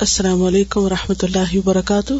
السلام 0.00 0.42
علیکم 0.42 0.80
و 0.80 0.88
رحمۃ 0.88 1.14
اللہ 1.22 1.56
وبرکاتہ۔ 1.56 2.12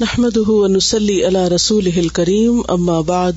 نحمد 0.00 0.36
ونسلی 0.36 1.26
علی 1.26 1.54
رسول 1.54 2.08
کریم 2.08 2.62
اما 2.68 3.00
بعد۔ 3.00 3.32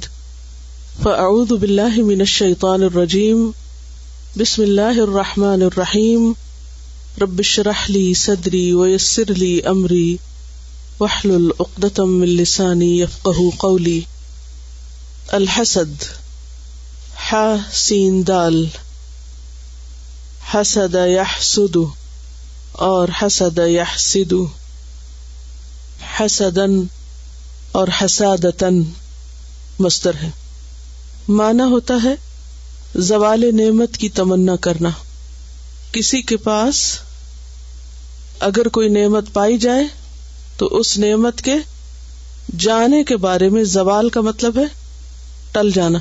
فاعوذ 1.03 1.47
باللہ 1.47 1.97
من 1.97 2.19
الشیطان 2.19 2.83
الرجیم۔ 2.83 3.51
بسم 4.37 4.61
اللہ 4.61 5.01
الرحمٰن 5.01 5.61
الرحیم۔ 5.61 6.31
ربش 7.21 7.59
رحلی 7.59 8.13
صدری 8.13 8.73
ویسر 8.73 9.33
لی 9.33 9.61
امری۔ 9.65 10.17
وحل 10.99 11.31
العقدم 11.31 12.21
السانی 12.21 13.01
یفقہ 13.01 13.57
قولی۔ 13.57 14.01
الحسد۔ 15.27 16.03
ح 17.31 17.35
سین 17.71 18.27
دال۔ 18.27 18.65
حسد 20.53 20.95
یحسد 20.95 21.77
اور 22.81 23.07
حسد 23.21 23.59
یحسد 23.67 24.33
حسدن 26.19 26.83
اور 27.71 27.87
حسادتن 28.01 28.83
مستر 29.79 30.11
ہے۔ 30.15 30.29
مانا 31.27 31.65
ہوتا 31.65 31.93
ہے 32.03 32.15
زوال 32.95 33.55
نعمت 33.55 33.97
کی 33.97 34.09
تمنا 34.09 34.55
کرنا۔ 34.55 34.89
کسی 35.91 36.21
کے 36.21 36.37
پاس 36.37 36.99
اگر 38.39 38.67
کوئی 38.67 38.89
نعمت 38.89 39.25
پائی 39.33 39.57
جائے 39.57 39.83
تو 40.57 40.65
اس 40.65 40.97
نعمت 40.97 41.41
کے 41.41 41.55
جانے 42.59 43.03
کے 43.03 43.17
بارے 43.17 43.49
میں 43.49 43.63
زوال 43.63 44.09
کا 44.09 44.21
مطلب 44.21 44.57
ہے 44.57 44.65
ٹل 45.51 45.71
جانا۔ 45.71 45.99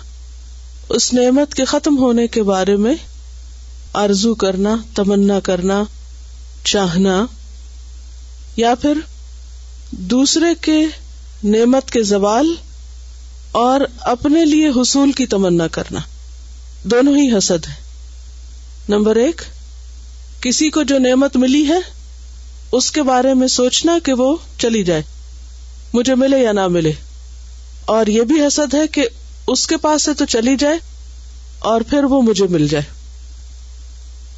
اس 0.88 1.14
نعمت 1.14 1.54
کے 1.54 1.64
ختم 1.64 1.98
ہونے 1.98 2.26
کے 2.26 2.42
بارے 2.42 2.76
میں 2.76 2.94
آرزو 3.92 4.34
کرنا، 4.34 4.76
تمنا 4.94 5.40
کرنا 5.40 5.84
چاہنا 6.64 7.26
یا 8.56 8.74
پھر 8.74 8.92
دوسرے 9.90 10.54
کے 10.60 10.86
نعمت 11.44 11.90
کے 11.90 12.02
زوال 12.02 12.54
اور 13.52 13.80
اپنے 14.00 14.44
لیے 14.44 14.68
حصول 14.68 15.12
کی 15.12 15.26
تمنا 15.26 15.66
کرنا۔ 15.66 16.00
دونوں 16.84 17.16
ہی 17.16 17.38
حسد 17.38 17.68
ہے 17.68 17.74
نمبر 18.88 19.16
ایک، 19.16 19.42
کسی 20.40 20.70
کو 20.70 20.82
جو 20.82 20.98
نعمت 20.98 21.36
ملی 21.36 21.68
ہے، 21.68 21.78
اس 22.72 22.90
کے 22.90 23.02
بارے 23.02 23.34
میں 23.34 23.48
سوچنا 23.48 23.98
کہ 24.04 24.12
وہ 24.12 24.36
چلی 24.58 24.84
جائے۔ 24.84 25.02
مجھے 25.92 26.14
ملے 26.14 26.38
یا 26.38 26.52
نہ 26.52 26.66
ملے۔ 26.66 26.92
اور 27.84 28.06
یہ 28.06 28.22
بھی 28.22 28.46
حسد 28.46 28.74
ہے 28.74 28.86
کہ 28.86 29.08
اس 29.46 29.66
کے 29.66 29.76
پاس 29.76 30.02
سے 30.02 30.14
تو 30.14 30.24
چلی 30.24 30.56
جائے 30.56 30.76
اور 31.58 31.80
پھر 31.80 32.04
وہ 32.04 32.22
مجھے 32.22 32.46
مل 32.46 32.68
جائے۔ 32.68 32.84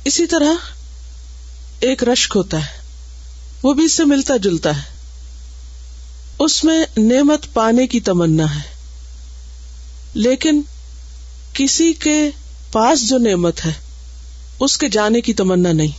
اسی 0.05 0.27
طرح 0.27 0.53
ایک 1.83 2.05
رشک 2.05 2.33
ہوتا 2.37 2.57
ہے، 2.57 2.81
وہ 3.63 3.75
بھی 3.75 3.85
اس 3.85 3.93
سے 3.93 4.05
ملتا 4.05 4.37
جلتا 4.37 4.77
ہے۔ 4.77 4.83
اس 6.39 6.65
میں 6.65 6.87
نعمت 6.97 7.47
پانے 7.53 7.87
کی 7.87 8.01
تمنا 8.01 8.55
ہے۔ 8.55 8.61
لیکن 10.15 10.63
کسی 11.55 11.93
کے 11.93 12.31
پاس 12.73 13.09
جو 13.09 13.19
نعمت 13.19 13.65
ہے، 13.65 13.73
اس 14.61 14.79
کے 14.79 14.89
جانے 14.89 15.21
کی 15.21 15.35
تمنا 15.35 15.73
نہیں۔ 15.73 15.91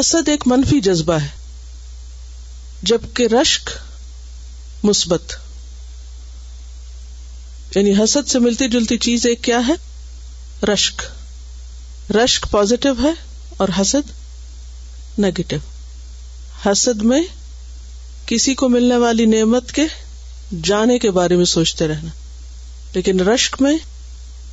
حسد 0.00 0.28
ایک 0.28 0.42
منفی 0.46 0.80
جذبہ 0.80 1.14
ہے، 1.14 1.28
جبکہ 2.82 3.26
رشک 3.42 3.70
مثبت۔ 4.82 5.32
یعنی 7.76 8.04
حسد 8.04 8.28
سے 8.28 8.38
ملتی 8.38 8.68
جلتی 8.68 8.98
چیز 8.98 9.26
ایک 9.26 9.44
کیا 9.44 9.58
ہے؟ 9.68 9.72
رشک۔ 10.66 11.02
رشک 12.10 12.46
پازیٹو 12.50 12.92
ہے 13.02 13.25
اور 13.56 13.68
حسد 13.80 14.10
نیگیٹو 15.18 15.56
حسد 16.66 17.02
میں 17.02 17.22
کسی 18.26 18.54
کو 18.54 18.68
ملنے 18.68 18.96
والی 18.96 19.26
نعمت 19.26 19.72
کے 19.72 19.82
جانے 20.64 20.98
کے 20.98 21.10
بارے 21.10 21.36
میں 21.36 21.44
سوچتے 21.44 21.88
رہنا، 21.88 22.10
لیکن 22.94 23.20
رشک 23.20 23.56
میں 23.60 23.76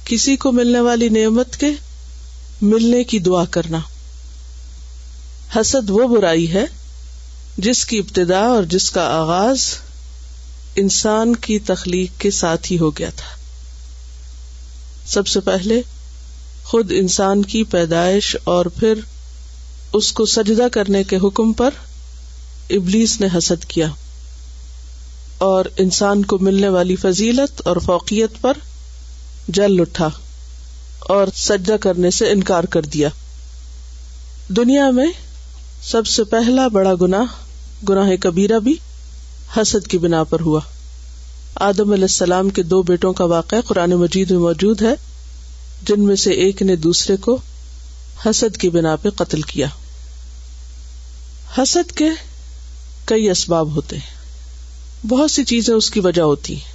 کسی 0.06 0.36
کو 0.36 0.52
ملنے 0.52 0.80
والی 0.80 1.10
نعمت 1.10 1.58
کے 1.58 1.70
ملنے 2.62 3.04
کی 3.04 3.20
دعا 3.20 3.46
کرنا۔ 3.46 3.80
حسد 5.56 5.90
وہ 5.90 6.08
برائی 6.08 6.54
ہے 6.54 6.66
جس 7.58 7.86
کی 7.86 7.98
ابتدا 7.98 8.40
اور 8.40 8.64
جس 8.64 8.92
کا 8.92 9.02
آغاز 9.02 9.74
انسان 10.76 11.36
کی 11.36 11.60
تخلیق 11.60 12.22
کے 12.22 12.32
ساتھ 12.32 12.72
ہی 12.72 12.78
ہو 12.78 12.90
گیا 12.92 13.10
تھا۔ 13.16 13.36
سب 15.08 15.28
سے 15.28 15.40
پہلے 15.40 15.82
خود 16.66 16.92
انسان 16.96 17.42
کی 17.42 17.64
پیدائش 17.64 18.36
اور 18.44 18.66
پھر 18.66 18.94
اس 19.94 20.12
کو 20.12 20.26
سجدہ 20.26 20.68
کرنے 20.72 21.04
کے 21.04 21.18
حکم 21.24 21.54
پر 21.54 21.70
ابلیس 22.70 23.22
نے 23.22 23.28
حسد 23.38 23.66
کیا 23.66 23.88
اور 25.38 25.66
انسان 25.78 26.26
کو 26.26 26.38
ملنے 26.38 26.70
والی 26.70 26.96
فضیلت 26.96 27.62
اور 27.68 27.78
فوقیت 27.78 28.42
پر 28.42 28.54
جل 29.48 29.80
اٹھا 29.80 30.10
اور 31.00 31.28
سجدہ 31.36 31.76
کرنے 31.82 32.12
سے 32.12 32.32
انکار 32.32 32.64
کر 32.64 32.82
دیا۔ 32.82 33.10
دنیا 34.48 34.90
میں 34.90 35.08
سب 35.84 36.08
سے 36.08 36.24
پہلا 36.24 36.68
بڑا 36.68 36.94
گنا 37.02 37.24
گناہ 37.90 38.12
کبیرہ 38.20 38.60
بھی 38.60 38.76
حسد 39.58 39.88
کی 39.88 39.98
بنا 39.98 40.24
پر 40.24 40.40
ہوا۔ 40.40 40.60
آدم 41.56 41.92
علیہ 41.92 42.04
السلام 42.04 42.50
کے 42.50 42.64
دو 42.64 42.82
بیٹوں 42.82 43.14
کا 43.14 43.26
واقعہ 43.26 43.58
قرآن 43.68 43.90
مجید 43.90 44.32
میں 44.32 44.40
موجود 44.40 44.82
ہے۔ 44.82 45.13
جن 45.88 46.06
میں 46.06 46.16
سے 46.16 46.32
ایک 46.32 46.62
نے 46.62 46.76
دوسرے 46.76 47.18
کو 47.18 47.38
حسد 48.26 48.58
کی 48.58 48.70
بنا 48.70 48.96
پہ 48.96 49.10
قتل 49.10 49.42
کیا۔ 49.42 49.68
حسد 51.58 51.92
کے 51.92 52.06
کئی 53.06 53.30
اسباب 53.30 53.76
ہوتے 53.76 53.98
ہیں۔ 53.98 54.16
بہت 55.08 55.32
سی 55.32 55.44
چیزیں 55.44 55.74
اس 55.74 55.92
کی 55.92 56.00
وجہ 56.00 56.22
ہوتی 56.22 56.54
ہیں۔ 56.56 56.74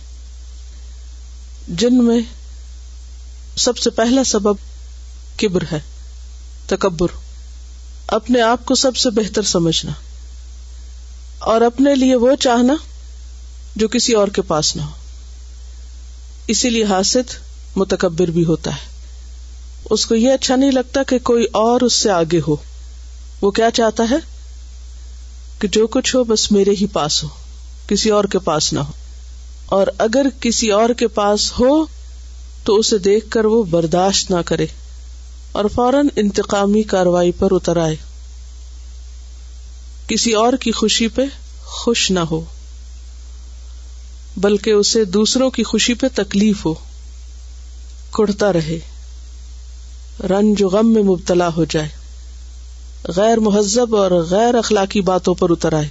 جن 1.68 2.04
میں 2.04 2.20
سب 3.56 3.78
سے 3.78 3.90
پہلا 3.90 4.24
سبب 4.24 4.54
کبر 5.36 5.62
ہے۔ 5.72 5.80
تکبر۔ 6.66 7.08
اپنے 8.06 8.40
آپ 8.40 8.66
کو 8.66 8.74
سب 8.74 8.96
سے 8.96 9.10
بہتر 9.10 9.42
سمجھنا۔ 9.42 9.92
اور 11.38 11.60
اپنے 11.60 11.94
لیے 11.94 12.14
وہ 12.14 12.36
چاہنا 12.40 12.74
جو 13.76 13.88
کسی 13.88 14.12
اور 14.12 14.28
کے 14.28 14.42
پاس 14.42 14.76
نہ 14.76 14.82
ہو۔ 14.82 14.90
اسی 16.46 16.70
لیے 16.70 16.84
حاصل 16.84 17.22
متکبر 17.76 18.26
بھی 18.26 18.44
ہوتا 18.44 18.70
ہے۔ 18.70 18.97
اس 19.90 20.06
کو 20.06 20.14
یہ 20.14 20.32
اچھا 20.32 20.56
نہیں 20.56 20.70
لگتا 20.70 21.02
کہ 21.02 21.18
کوئی 21.18 21.46
اور 21.52 21.80
اس 21.80 21.92
سے 21.92 22.10
آگے 22.10 22.40
ہو۔ 22.48 22.56
وہ 23.40 23.50
کیا 23.50 23.70
چاہتا 23.70 24.04
ہے؟ 24.10 24.16
کہ 25.58 25.68
جو 25.68 25.86
کچھ 25.86 26.16
ہو 26.16 26.24
بس 26.24 26.52
میرے 26.52 26.70
ہی 26.70 26.86
پاس 26.86 27.24
ہو، 27.24 27.28
کسی 27.88 28.10
اور 28.10 28.24
کے 28.24 28.38
پاس 28.38 28.72
نہ 28.72 28.78
ہو۔ 28.78 28.92
اور 29.66 29.86
اگر 29.98 30.26
کسی 30.40 30.70
اور 30.70 30.90
کے 30.90 31.08
پاس 31.08 31.52
ہو 31.60 31.84
تو 32.64 32.74
اسے 32.74 32.98
دیکھ 32.98 33.30
کر 33.30 33.44
وہ 33.44 33.62
برداشت 33.62 34.30
نہ 34.30 34.40
کرے 34.44 34.66
اور 35.52 35.64
فوراً 35.74 36.08
انتقامی 36.16 36.82
کاروائی 36.82 37.32
پر 37.32 37.48
اتر 37.50 37.76
آئے۔ 37.76 37.96
کسی 40.08 40.32
اور 40.32 40.52
کی 40.60 40.72
خوشی 40.72 41.08
پہ 41.08 41.22
خوش 41.64 42.10
نہ 42.10 42.20
ہو، 42.20 42.44
بلکہ 44.36 44.70
اسے 44.70 45.04
دوسروں 45.04 45.50
کی 45.50 45.62
خوشی 45.62 45.94
پہ 45.94 46.06
تکلیف 46.14 46.66
ہو، 46.66 46.74
کڑتا 48.10 48.52
رہے۔ 48.52 48.78
رنج 50.22 50.62
غم 50.62 50.92
میں 50.92 51.02
مبتلا 51.02 51.48
ہو 51.56 51.64
جائے، 51.64 51.88
غیر 53.04 53.38
مہذب 53.38 53.96
اور 53.96 54.10
غیر 54.10 54.54
اخلاقی 54.54 55.00
باتوں 55.00 55.34
پر 55.34 55.50
اتر 55.50 55.72
آئے۔ 55.72 55.88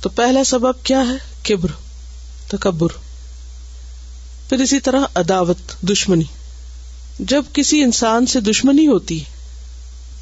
تو 0.00 0.08
پہلا 0.08 0.44
سبب 0.44 0.84
کیا 0.84 0.98
ہے؟ 0.98 1.44
کبر، 1.44 1.68
تکبر۔ 2.48 2.88
پھر 4.48 4.58
اسی 4.58 4.80
طرح 4.80 5.00
عداوت، 5.14 5.82
دشمنی۔ 5.82 6.24
جب 7.18 7.42
کسی 7.52 7.82
انسان 7.82 8.26
سے 8.26 8.40
دشمنی 8.40 8.86
ہوتی، 8.86 9.20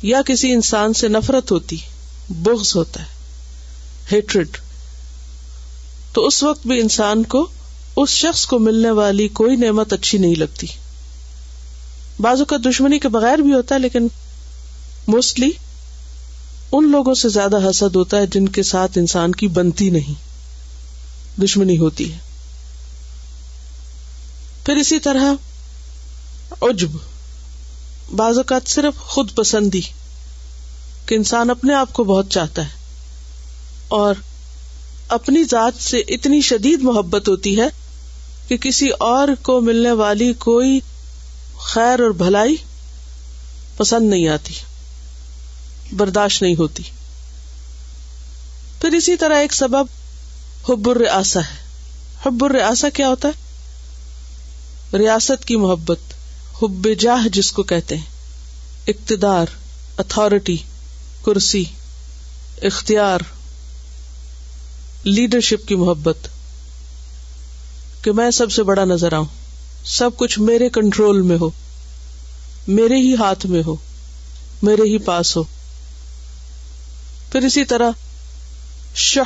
یا 0.02 0.22
کسی 0.26 0.52
انسان 0.52 0.92
سے 0.92 1.08
نفرت 1.08 1.50
ہوتی، 1.50 1.76
بغض 2.28 2.76
ہوتا 2.76 3.02
ہے 3.02 3.06
ہیٹریڈ 4.12 4.48
تو 6.12 6.26
اس 6.26 6.42
وقت 6.42 6.66
بھی 6.66 6.80
انسان 6.80 7.22
کو، 7.22 7.46
اس 7.96 8.10
شخص 8.10 8.46
کو 8.46 8.58
ملنے 8.58 8.90
والی 8.90 9.28
کوئی 9.28 9.56
نعمت 9.56 9.92
اچھی 9.92 10.18
نہیں 10.18 10.34
لگتی۔ 10.34 10.66
بازو 12.20 12.44
کا 12.44 12.56
دشمنی 12.64 12.98
کے 12.98 13.08
بغیر 13.08 13.38
بھی 13.38 13.52
ہوتا 13.52 13.74
ہے، 13.74 13.80
لیکن 13.80 14.08
موسٹلی 15.06 15.50
ان 16.72 16.90
لوگوں 16.90 17.14
سے 17.14 17.28
زیادہ 17.28 17.56
حسد 17.70 17.96
ہوتا 17.96 18.16
ہے 18.16 18.26
جن 18.26 18.48
کے 18.48 18.62
ساتھ 18.62 18.98
انسان 18.98 19.32
کی 19.32 19.48
بنتی 19.48 19.90
نہیں، 19.90 20.14
دشمنی 21.40 21.78
ہوتی 21.78 22.12
ہے۔ 22.12 22.18
پھر 24.64 24.76
اسی 24.76 24.98
طرح 24.98 25.32
عجب 26.60 26.96
بعض 28.16 28.36
اوقات 28.36 28.68
صرف 28.68 28.98
خود 28.98 29.34
پسندی 29.34 29.80
کہ 31.06 31.14
انسان 31.14 31.50
اپنے 31.50 31.74
آپ 31.74 31.92
کو 31.92 32.04
بہت 32.04 32.30
چاہتا 32.30 32.62
ہے 32.62 32.78
اور 33.88 34.14
اپنی 35.08 35.44
ذات 35.44 35.82
سے 35.82 35.98
اتنی 35.98 36.40
شدید 36.40 36.82
محبت 36.82 37.28
ہوتی 37.28 37.60
ہے 37.60 37.66
کہ 38.48 38.56
کسی 38.56 38.88
اور 38.88 39.28
کو 39.42 39.60
ملنے 39.60 39.92
والی 39.92 40.32
کوئی 40.32 40.80
خیر 41.64 42.00
اور 42.00 42.10
بھلائی 42.10 42.56
پسند 43.76 44.10
نہیں 44.10 44.28
آتی، 44.28 44.54
برداشت 45.92 46.42
نہیں 46.42 46.54
ہوتی۔ 46.58 46.82
پھر 48.80 48.92
اسی 48.92 49.16
طرح 49.16 49.34
ایک 49.34 49.52
سبب 49.52 49.86
حب 50.68 50.88
الرئاسہ 50.88 51.38
ہے۔ 51.38 51.68
حب 52.26 52.44
الرئاسہ 52.44 52.86
کیا 52.94 53.08
ہوتا 53.08 53.28
ہے؟ 53.28 53.32
ریاست 54.98 55.44
کی 55.44 55.56
محبت، 55.56 55.98
حب 56.62 56.88
جاہ 56.98 57.28
جس 57.28 57.52
کو 57.52 57.62
کہتے 57.62 57.96
ہیں۔ 57.96 58.04
اقتدار 58.86 59.46
اتارٹی 59.98 60.56
کرسی، 61.24 61.64
اختیار 62.62 63.18
لیڈرشپ 65.04 65.68
کی 65.68 65.74
محبت۔ 65.74 66.16
کہ 68.02 68.12
میں 68.12 68.30
سب 68.30 68.52
سے 68.52 68.62
بڑا 68.62 68.84
نظر 68.84 69.12
آؤں۔ 69.12 69.39
سب 69.84 70.10
کچھ 70.16 70.38
میرے 70.38 70.68
کنٹرول 70.68 71.22
میں 71.22 71.36
ہو، 71.40 71.50
میرے 72.68 72.96
ہی 72.96 73.14
ہاتھ 73.14 73.46
میں 73.46 73.62
ہو، 73.66 73.76
میرے 74.62 74.82
ہی 74.82 74.98
پاس 74.98 75.36
ہو۔ 75.36 75.42
پھر 77.32 77.40
اسی 77.42 77.64
طرح 77.64 77.90
شہ 78.94 79.20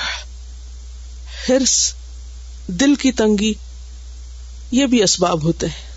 ہرس 1.48 1.92
دل 2.66 2.94
کی 2.94 3.12
تنگی، 3.12 3.54
یہ 4.70 4.86
بھی 4.86 5.02
اسباب 5.02 5.42
ہوتے 5.42 5.66
ہیں۔ 5.66 5.94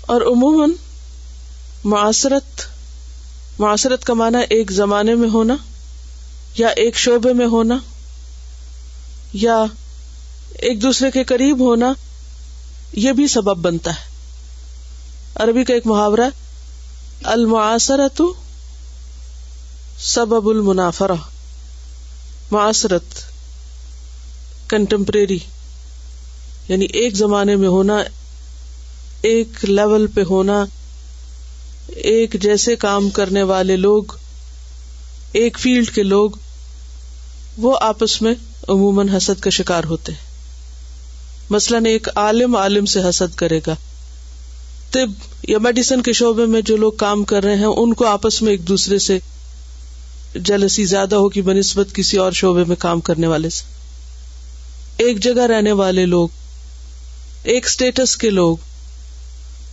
اور 0.00 0.20
عموماً 0.20 0.70
معاشرت 1.84 2.62
معاشرت 3.58 4.04
کا 4.04 4.14
معنی 4.14 4.38
ایک 4.50 4.70
زمانے 4.70 5.14
میں 5.14 5.28
ہونا 5.28 5.56
یا 6.58 6.68
ایک 6.68 6.96
شعبے 6.96 7.32
میں 7.32 7.46
ہونا 7.46 7.78
یا 9.32 9.64
ایک 10.58 10.82
دوسرے 10.82 11.10
کے 11.10 11.24
قریب 11.24 11.60
ہونا 11.60 11.92
یہ 12.92 13.12
بھی 13.12 13.28
سبب 13.28 13.56
بنتا 13.56 13.90
ہے۔ 13.90 14.08
عربی 15.34 15.64
کا 15.64 15.74
ایک 15.74 15.86
محاورہ 15.86 16.30
المعاصرت 17.22 18.22
سبب 20.00 20.48
المنافرہ۔ 20.48 21.14
معاصرت 22.50 23.04
کنٹمپریری 24.68 25.38
یعنی 26.68 26.84
ایک 26.84 27.14
زمانے 27.14 27.56
میں 27.56 27.68
ہونا، 27.68 27.96
ایک 29.22 29.48
لیول 29.62 30.06
پہ 30.06 30.20
ہونا، 30.30 30.64
ایک 31.86 32.36
جیسے 32.42 32.76
کام 32.76 33.10
کرنے 33.10 33.42
والے 33.42 33.76
لوگ، 33.76 34.04
ایک 35.32 35.58
فیلڈ 35.58 35.94
کے 35.94 36.02
لوگ، 36.02 36.30
وہ 37.56 37.78
آپس 37.80 38.22
میں 38.22 38.34
عموماً 38.68 39.08
حسد 39.08 39.40
کا 39.40 39.50
شکار 39.50 39.84
ہوتے 39.84 40.12
ہیں۔ 40.12 40.27
مثلاً 41.50 41.86
ایک 41.86 42.08
عالم 42.14 42.56
عالم 42.56 42.86
سے 42.86 43.00
حسد 43.00 43.36
کرے 43.36 43.60
گا۔ 43.66 43.74
طب 44.90 45.10
یا 45.48 45.58
میڈیسن 45.58 46.02
کے 46.02 46.12
شعبے 46.12 46.46
میں 46.46 46.60
جو 46.60 46.76
لوگ 46.76 46.92
کام 46.92 47.24
کر 47.24 47.42
رہے 47.42 47.56
ہیں، 47.56 47.64
ان 47.64 47.94
کو 47.94 48.06
آپس 48.06 48.42
میں 48.42 48.50
ایک 48.50 48.68
دوسرے 48.68 48.98
سے 48.98 49.18
جلسی 50.34 50.84
زیادہ 50.84 51.14
ہوگی 51.14 51.42
بنسبت 51.42 51.94
کسی 51.94 52.16
اور 52.16 52.32
شعبے 52.32 52.64
میں 52.64 52.76
کام 52.76 53.00
کرنے 53.00 53.26
والے 53.26 53.50
سے۔ 53.50 53.64
ایک 54.96 55.22
جگہ 55.22 55.46
رہنے 55.46 55.72
والے 55.72 56.06
لوگ، 56.06 56.28
ایک 57.42 57.66
اسٹیٹس 57.66 58.16
کے 58.16 58.30
لوگ، 58.30 58.56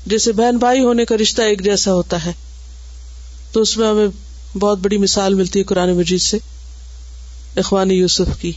جیسے 0.05 0.31
بہن 0.31 0.57
بھائی 0.57 0.79
ہونے 0.79 1.05
کا 1.05 1.15
رشتہ 1.21 1.41
ایک 1.41 1.63
جیسا 1.63 1.93
ہوتا 1.93 2.25
ہے۔ 2.25 2.31
تو 3.51 3.61
اس 3.61 3.77
میں 3.77 3.87
ہمیں 3.87 4.07
بہت 4.57 4.77
بڑی 4.77 4.97
مثال 4.97 5.33
ملتی 5.33 5.59
ہے 5.59 5.63
قرآن 5.63 5.97
مجید 5.97 6.21
سے 6.21 6.37
اخوان 7.55 7.91
یوسف 7.91 8.41
کی۔ 8.41 8.51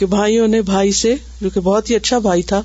کہ 0.00 0.06
بھائیوں 0.06 0.48
نے 0.48 0.62
بھائی 0.62 0.92
سے، 0.92 1.14
جو 1.40 1.50
کہ 1.50 1.60
بہت 1.60 1.90
ہی 1.90 1.96
اچھا 1.96 2.18
بھائی 2.18 2.42
تھا، 2.42 2.62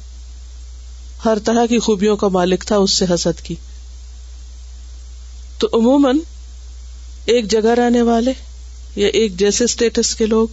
ہر 1.26 1.38
طرح 1.46 1.66
کی 1.66 1.80
خوبیوں 1.80 2.18
کا 2.18 2.28
مالک 2.28 2.64
تھا 2.68 2.78
اس 2.78 2.92
سے 2.92 3.06
حسد 3.10 3.42
کی۔ 3.42 3.56
تو 5.58 5.68
عموماً 5.74 6.18
ایک 7.26 7.52
جگہ 7.52 7.70
رہنے 7.70 8.02
والے 8.02 8.34
یا 8.96 9.08
ایک 9.08 9.40
جیسے 9.40 9.64
اسٹیٹس 9.64 10.16
کے 10.16 10.26
لوگ 10.26 10.48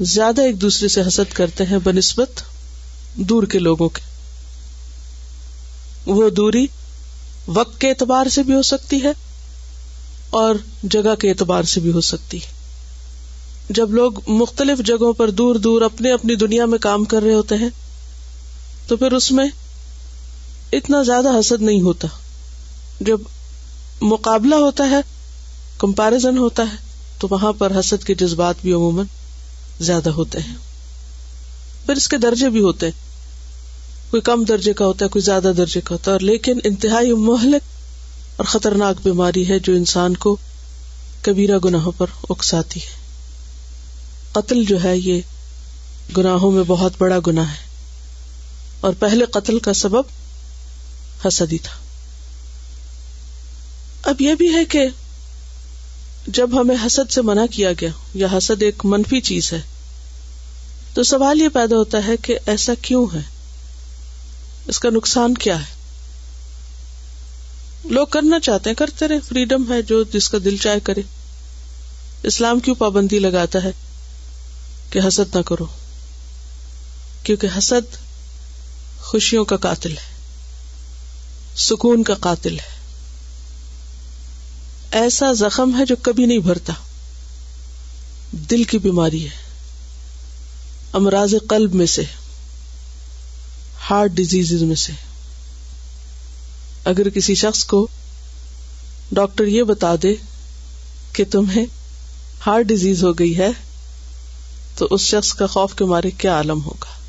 زیادہ 0.00 0.40
ایک 0.40 0.60
دوسرے 0.60 0.88
سے 0.88 1.00
حسد 1.00 1.32
کرتے 1.32 1.64
ہیں 1.64 1.78
بنسبت 1.84 2.42
دور 3.14 3.42
کے 3.42 3.58
لوگوں 3.58 3.88
کے۔ 3.88 4.02
وہ 6.06 6.30
دوری 6.30 6.66
وقت 7.46 7.80
کے 7.80 7.88
اعتبار 7.88 8.26
سے 8.26 8.42
بھی 8.42 8.54
ہو 8.54 8.62
سکتی 8.62 9.02
ہے 9.02 9.12
اور 10.30 10.54
جگہ 10.82 11.14
کے 11.14 11.30
اعتبار 11.30 11.62
سے 11.62 11.80
بھی 11.80 11.92
ہو 11.92 12.00
سکتی 12.00 12.36
ہے۔ 12.36 12.59
جب 13.70 13.90
لوگ 13.90 14.12
مختلف 14.26 14.78
جگہوں 14.78 15.12
پر 15.12 15.30
دور 15.30 15.54
دور 15.54 15.82
اپنے 15.82 16.12
اپنی 16.12 16.34
دنیا 16.34 16.66
میں 16.66 16.78
کام 16.78 17.04
کر 17.04 17.22
رہے 17.22 17.34
ہوتے 17.34 17.54
ہیں، 17.54 17.68
تو 18.86 18.96
پھر 18.96 19.12
اس 19.12 19.32
میں 19.32 19.48
اتنا 20.72 21.02
زیادہ 21.02 21.28
حسد 21.28 21.62
نہیں 21.62 21.80
ہوتا۔ 21.80 22.08
جب 23.00 23.20
مقابلہ 24.00 24.54
ہوتا 24.54 24.90
ہے 24.90 25.00
کمپیرزن 25.78 26.38
ہوتا 26.38 26.62
ہے، 26.62 26.76
تو 27.18 27.26
وہاں 27.30 27.52
پر 27.52 27.80
حسد 27.80 28.04
کے 28.04 28.14
جذبات 28.14 28.54
بھی 28.62 28.72
عموماً 28.72 29.06
زیادہ 29.80 30.10
ہوتے 30.10 30.38
ہیں۔ 30.38 30.54
پھر 31.86 31.94
اس 31.94 32.08
کے 32.08 32.16
درجے 32.16 32.48
بھی 32.48 32.60
ہوتے 32.60 32.86
ہیں۔ 32.86 33.00
کوئی 34.10 34.20
کم 34.20 34.44
درجے 34.44 34.72
کا 34.72 34.84
ہوتا 34.86 35.04
ہے، 35.04 35.10
کوئی 35.10 35.22
زیادہ 35.22 35.52
درجے 35.56 35.80
کا 35.80 35.92
ہوتا 35.92 36.10
ہے۔ 36.10 36.14
اور 36.14 36.20
لیکن 36.20 36.58
انتہائی 36.64 37.12
مہلک 37.12 37.62
اور 38.36 38.44
خطرناک 38.44 38.96
بیماری 39.02 39.48
ہے 39.48 39.58
جو 39.58 39.72
انسان 39.72 40.16
کو 40.16 40.36
کبیرہ 41.22 41.58
گناہوں 41.64 41.92
پر 41.98 42.06
اکساتی 42.30 42.80
ہے۔ 42.80 42.99
قتل 44.32 44.64
جو 44.64 44.84
ہے 44.84 44.98
یہ 44.98 45.20
گناہوں 46.16 46.50
میں 46.50 46.64
بہت 46.66 46.92
بڑا 46.98 47.16
گناہ 47.26 47.50
ہے۔ 47.50 47.70
اور 48.80 48.92
پہلے 48.98 49.24
قتل 49.24 49.58
کا 49.58 49.72
سبب 49.72 50.02
حسد 51.26 51.52
ہی 51.52 51.58
تھا۔ 51.58 51.76
اب 54.02 54.20
یہ 54.20 54.34
بھی 54.34 54.54
ہے 54.54 54.64
کہ 54.64 54.86
جب 56.26 56.60
ہمیں 56.60 56.76
حسد 56.86 57.12
سے 57.12 57.22
منع 57.22 57.46
کیا 57.50 57.72
گیا 57.72 57.90
یا 58.14 58.26
حسد 58.38 58.62
ایک 58.62 58.84
منفی 58.84 59.20
چیز 59.20 59.52
ہے، 59.52 59.60
تو 60.94 61.02
سوال 61.02 61.40
یہ 61.40 61.48
پیدا 61.48 61.76
ہوتا 61.76 61.98
ہے 62.06 62.16
کہ 62.16 62.38
ایسا 62.46 62.72
کیوں 62.82 63.06
ہے؟ 63.14 63.20
اس 64.66 64.78
کا 64.78 64.90
نقصان 64.90 65.34
کیا 65.34 65.60
ہے؟ 65.60 65.80
لوگ 67.84 68.06
کرنا 68.06 68.40
چاہتے 68.40 68.70
ہیں، 68.70 68.76
کرتے 68.76 69.08
رہے، 69.08 69.20
فریڈم 69.20 69.72
ہے 69.72 69.82
جو 69.82 70.02
جس 70.02 70.28
کا 70.28 70.38
دل 70.44 70.56
چائے 70.56 70.80
کرے۔ 70.80 71.02
اسلام 72.22 72.60
کیوں 72.60 72.74
پابندی 72.74 73.18
لگاتا 73.18 73.64
ہے؟ 73.64 73.70
کہ 74.90 75.00
حسد 75.08 75.36
نہ 75.36 75.40
کرو، 75.40 75.66
کیونکہ 77.22 77.48
حسد 77.58 77.96
خوشیوں 79.00 79.44
کا 79.44 79.56
قاتل 79.56 79.92
ہے، 79.92 80.20
سکون 81.56 82.02
کا 82.02 82.14
قاتل 82.14 82.58
ہے۔ 82.58 82.80
ایسا 84.90 85.32
زخم 85.32 85.78
ہے 85.78 85.84
جو 85.84 85.96
کبھی 86.02 86.26
نہیں 86.26 86.38
بھرتا۔ 86.38 86.72
دل 88.32 88.64
کی 88.64 88.78
بیماری 88.78 89.24
ہے۔ 89.24 89.36
امراض 90.92 91.34
قلب 91.48 91.74
میں 91.74 91.86
سے، 91.86 92.02
ہارٹ 93.90 94.10
ڈیزیز 94.10 94.52
میں 94.52 94.76
سے۔ 94.76 94.92
اگر 96.84 97.08
کسی 97.08 97.34
شخص 97.34 97.64
کو 97.64 97.88
ڈاکٹر 99.12 99.44
یہ 99.44 99.62
بتا 99.62 99.94
دے 100.02 100.14
کہ 101.12 101.24
تمہیں 101.30 101.66
ہارٹ 102.46 102.64
ڈیزیز 102.64 103.04
ہو 103.04 103.12
گئی 103.12 103.38
ہے 103.38 103.48
تو 104.80 104.88
اس 104.90 105.00
شخص 105.00 105.32
کا 105.34 105.46
خوف 105.46 105.74
کے 105.74 105.84
مارے 105.84 106.10
کیا 106.10 106.32
عالم 106.32 106.64
ہوگا؟ 106.64 107.00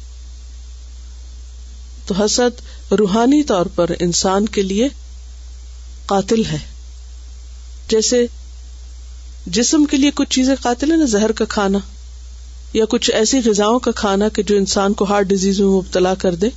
تو 2.06 2.26
حسد 2.26 2.62
روحانی 2.92 3.44
طور 3.44 3.66
پر 3.66 3.92
انسان 4.00 4.46
کے 4.46 4.62
لیے 4.62 4.88
قاتل 6.06 6.46
ہے۔ 6.46 6.58
جیسے 7.88 8.26
جسم 9.48 9.86
کے 9.86 9.98
لیے 9.98 10.12
کچھ 10.16 10.30
چیزیں 10.30 10.56
قاتل 10.62 10.92
ہے 10.92 10.98
نا 10.98 11.06
زہر 11.06 11.32
کا 11.32 11.46
کھانا، 11.46 11.80
یا 12.74 12.86
کچھ 12.90 13.12
ایسی 13.12 13.40
غذاؤں 13.46 13.80
کا 13.80 13.92
کھانا 13.92 14.30
کہ 14.30 14.44
جو 14.44 14.56
انسان 14.56 14.94
کو 14.94 15.06
ہارٹ 15.06 15.26
ڈیزیز 15.26 15.60
میں 15.60 15.70
مبتلا 15.70 16.14
کر 16.16 16.36
دے۔ 16.36 16.50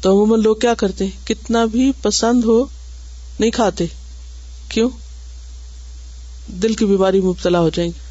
تو 0.00 0.10
عموماً 0.10 0.42
لوگ 0.42 0.56
کیا 0.56 0.74
کرتے 0.74 1.04
ہیں؟ 1.04 1.26
کتنا 1.26 1.64
بھی 1.64 1.92
پسند 2.02 2.44
ہو، 2.44 2.64
نہیں 3.40 3.50
کھاتے۔ 3.50 3.86
کیوں؟ 4.68 4.90
دل 6.48 6.74
کی 6.74 6.84
بیماری 6.84 7.20
مبتلا 7.20 7.60
ہو 7.60 7.68
جائیں 7.68 7.90
گے 7.90 8.05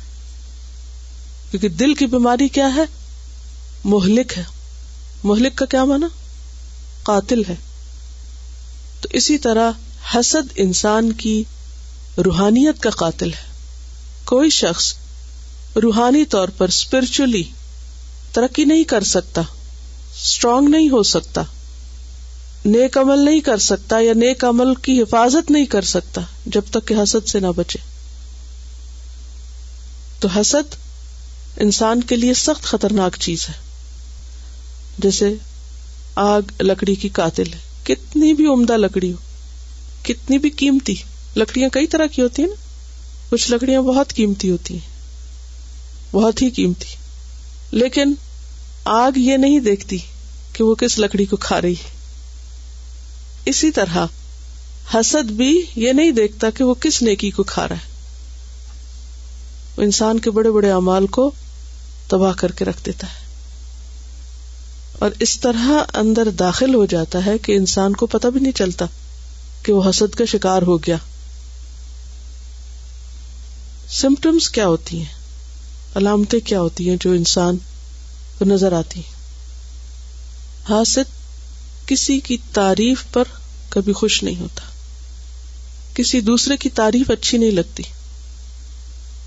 کیونکہ 1.52 1.70
دل 1.70 1.94
کی 1.94 2.06
بیماری 2.06 2.48
کیا 2.48 2.76
ہے؟ 2.76 2.84
مہلک 3.84 4.38
ہے۔ 4.38 4.44
مہلک 5.24 5.56
کا 5.56 5.66
کیا 5.66 5.84
مانا 5.84 6.08
قاتل 7.04 7.42
ہے۔ 7.50 7.56
تو 9.02 9.10
اسی 9.12 9.38
طرح 9.38 9.72
حسد 10.16 10.54
انسان 10.56 11.12
کی 11.12 11.44
روحانیت 12.18 12.82
کا 12.82 12.90
قاتل 12.90 13.34
ہے۔ 13.34 13.56
کوئی 14.26 14.50
شخص 14.50 14.94
روحانی 15.84 16.26
طور 16.26 16.48
پر 16.48 16.68
اسپرچلی 16.68 17.44
ترقی 18.32 18.66
نہیں 18.66 18.84
کر 18.84 19.04
سکتا 19.04 19.42
اسٹرانگ 20.22 20.70
نہیں 20.70 20.90
ہو 20.90 21.04
سکتا، 21.04 21.42
نیک 22.66 22.98
عمل 22.98 23.26
نہیں 23.26 23.40
کر 23.40 23.58
سکتا 23.58 24.00
یا 24.00 24.14
نیک 24.14 24.46
عمل 24.46 24.76
کی 24.76 25.02
حفاظت 25.02 25.52
نہیں 25.52 25.66
کر 25.66 25.82
سکتا 25.82 26.22
جب 26.46 26.62
تک 26.72 26.88
کہ 26.88 26.94
حسد 26.94 27.28
سے 27.28 27.40
نہ 27.40 27.48
بچے۔ 27.48 27.80
تو 30.20 30.28
حسد 30.28 30.76
انسان 31.60 32.04
کے 32.04 32.16
لیے 32.16 32.34
سخت 32.34 32.64
خطرناک 32.64 33.16
چیز 33.20 33.46
ہے۔ 33.50 33.54
جیسے 34.98 35.34
آگ 36.16 36.42
لکڑی 36.60 36.96
کی 36.96 37.10
قاتل 37.10 37.54
ہے۔ 37.54 37.60
کتنی 37.84 38.34
بھی 38.34 38.48
عمدہ 38.48 38.78
لکڑی 38.78 39.12
ہو، 39.12 39.18
کتنی 40.04 40.38
بھی 40.38 40.50
قیمتی، 40.50 40.96
لکڑیاں 41.36 41.70
کئی 41.70 41.88
طرح 41.88 42.06
کی 42.06 42.22
ہوتی 42.22 42.42
ہیں 42.42 42.50
نا۔ 42.50 42.56
کچھ 43.30 43.52
لکڑیاں 43.52 43.82
بہت 43.82 44.14
قیمتی 44.14 44.50
ہوتی 44.50 44.74
ہیں، 44.74 44.96
بہت 46.12 46.42
ہی 46.42 46.50
قیمتی۔ 46.50 46.86
لیکن 47.72 48.14
آگ 48.86 49.12
یہ 49.16 49.38
نہیں 49.38 49.60
دیکھتی 49.60 49.98
کہ 50.54 50.64
وہ 50.64 50.76
کس 50.76 51.00
لکڑی 51.00 51.26
کو 51.26 51.38
کھا 51.38 51.62
رہی 51.62 51.74
ہے۔ 51.74 51.90
اسی 53.46 53.72
طرح 53.72 54.06
حسد 54.94 55.32
بھی 55.32 55.62
یہ 55.76 55.92
نہیں 55.92 56.12
دیکھتا 56.12 56.50
کہ 56.50 56.64
وہ 56.64 56.74
کس 56.74 57.02
نیکی 57.02 57.30
کو 57.30 57.44
کھا 57.44 57.68
رہا 57.68 57.76
ہے۔ 57.76 57.96
انسان 59.78 60.20
کے 60.20 60.32
بڑے 60.32 60.52
بڑے 60.52 60.72
امال 60.72 61.08
کو 61.08 61.32
تباہ 62.08 62.34
کر 62.34 62.52
کے 62.52 62.66
رکھ 62.66 62.86
دیتا 62.86 63.08
ہے۔ 63.08 63.26
اور 65.00 65.12
اس 65.20 65.40
طرح 65.40 65.68
اندر 65.94 66.30
داخل 66.30 66.76
ہو 66.76 66.86
جاتا 66.86 67.26
ہے 67.26 67.38
کہ 67.38 67.52
انسان 67.52 67.94
کو 67.94 68.06
پتہ 68.06 68.28
بھی 68.28 68.40
نہیں 68.40 68.52
چلتا 68.52 68.86
کہ 69.64 69.74
وہ 69.74 69.90
حسد 69.90 70.16
کا 70.16 70.26
شکار 70.26 70.62
ہو 70.62 70.78
گیا۔ 70.78 70.96
سمٹمس 73.90 74.50
کیا 74.50 74.68
ہوتی 74.68 74.98
ہیں؟ 74.98 75.14
علامتیں 75.96 76.40
کیا 76.40 76.60
ہوتی 76.60 76.90
ہیں 76.90 76.98
جو 77.00 77.12
انسان 77.12 77.58
کو 78.38 78.46
نظر 78.46 78.72
آتی 78.72 79.00
ہیں؟ 79.00 79.16
حاسد 80.70 81.26
کسی 81.88 82.20
کی 82.20 82.38
تعریف 82.54 83.04
پر 83.14 83.24
کبھی 83.70 83.94
خوش 83.94 84.24
نہیں 84.24 84.40
ہوتا۔ 84.40 84.62
کسی 85.94 86.22
دوسرے 86.22 86.58
کی 86.58 86.70
تعریف 86.70 87.12
اچھی 87.12 87.38
نہیں 87.38 87.52
لگتی۔ 87.52 87.84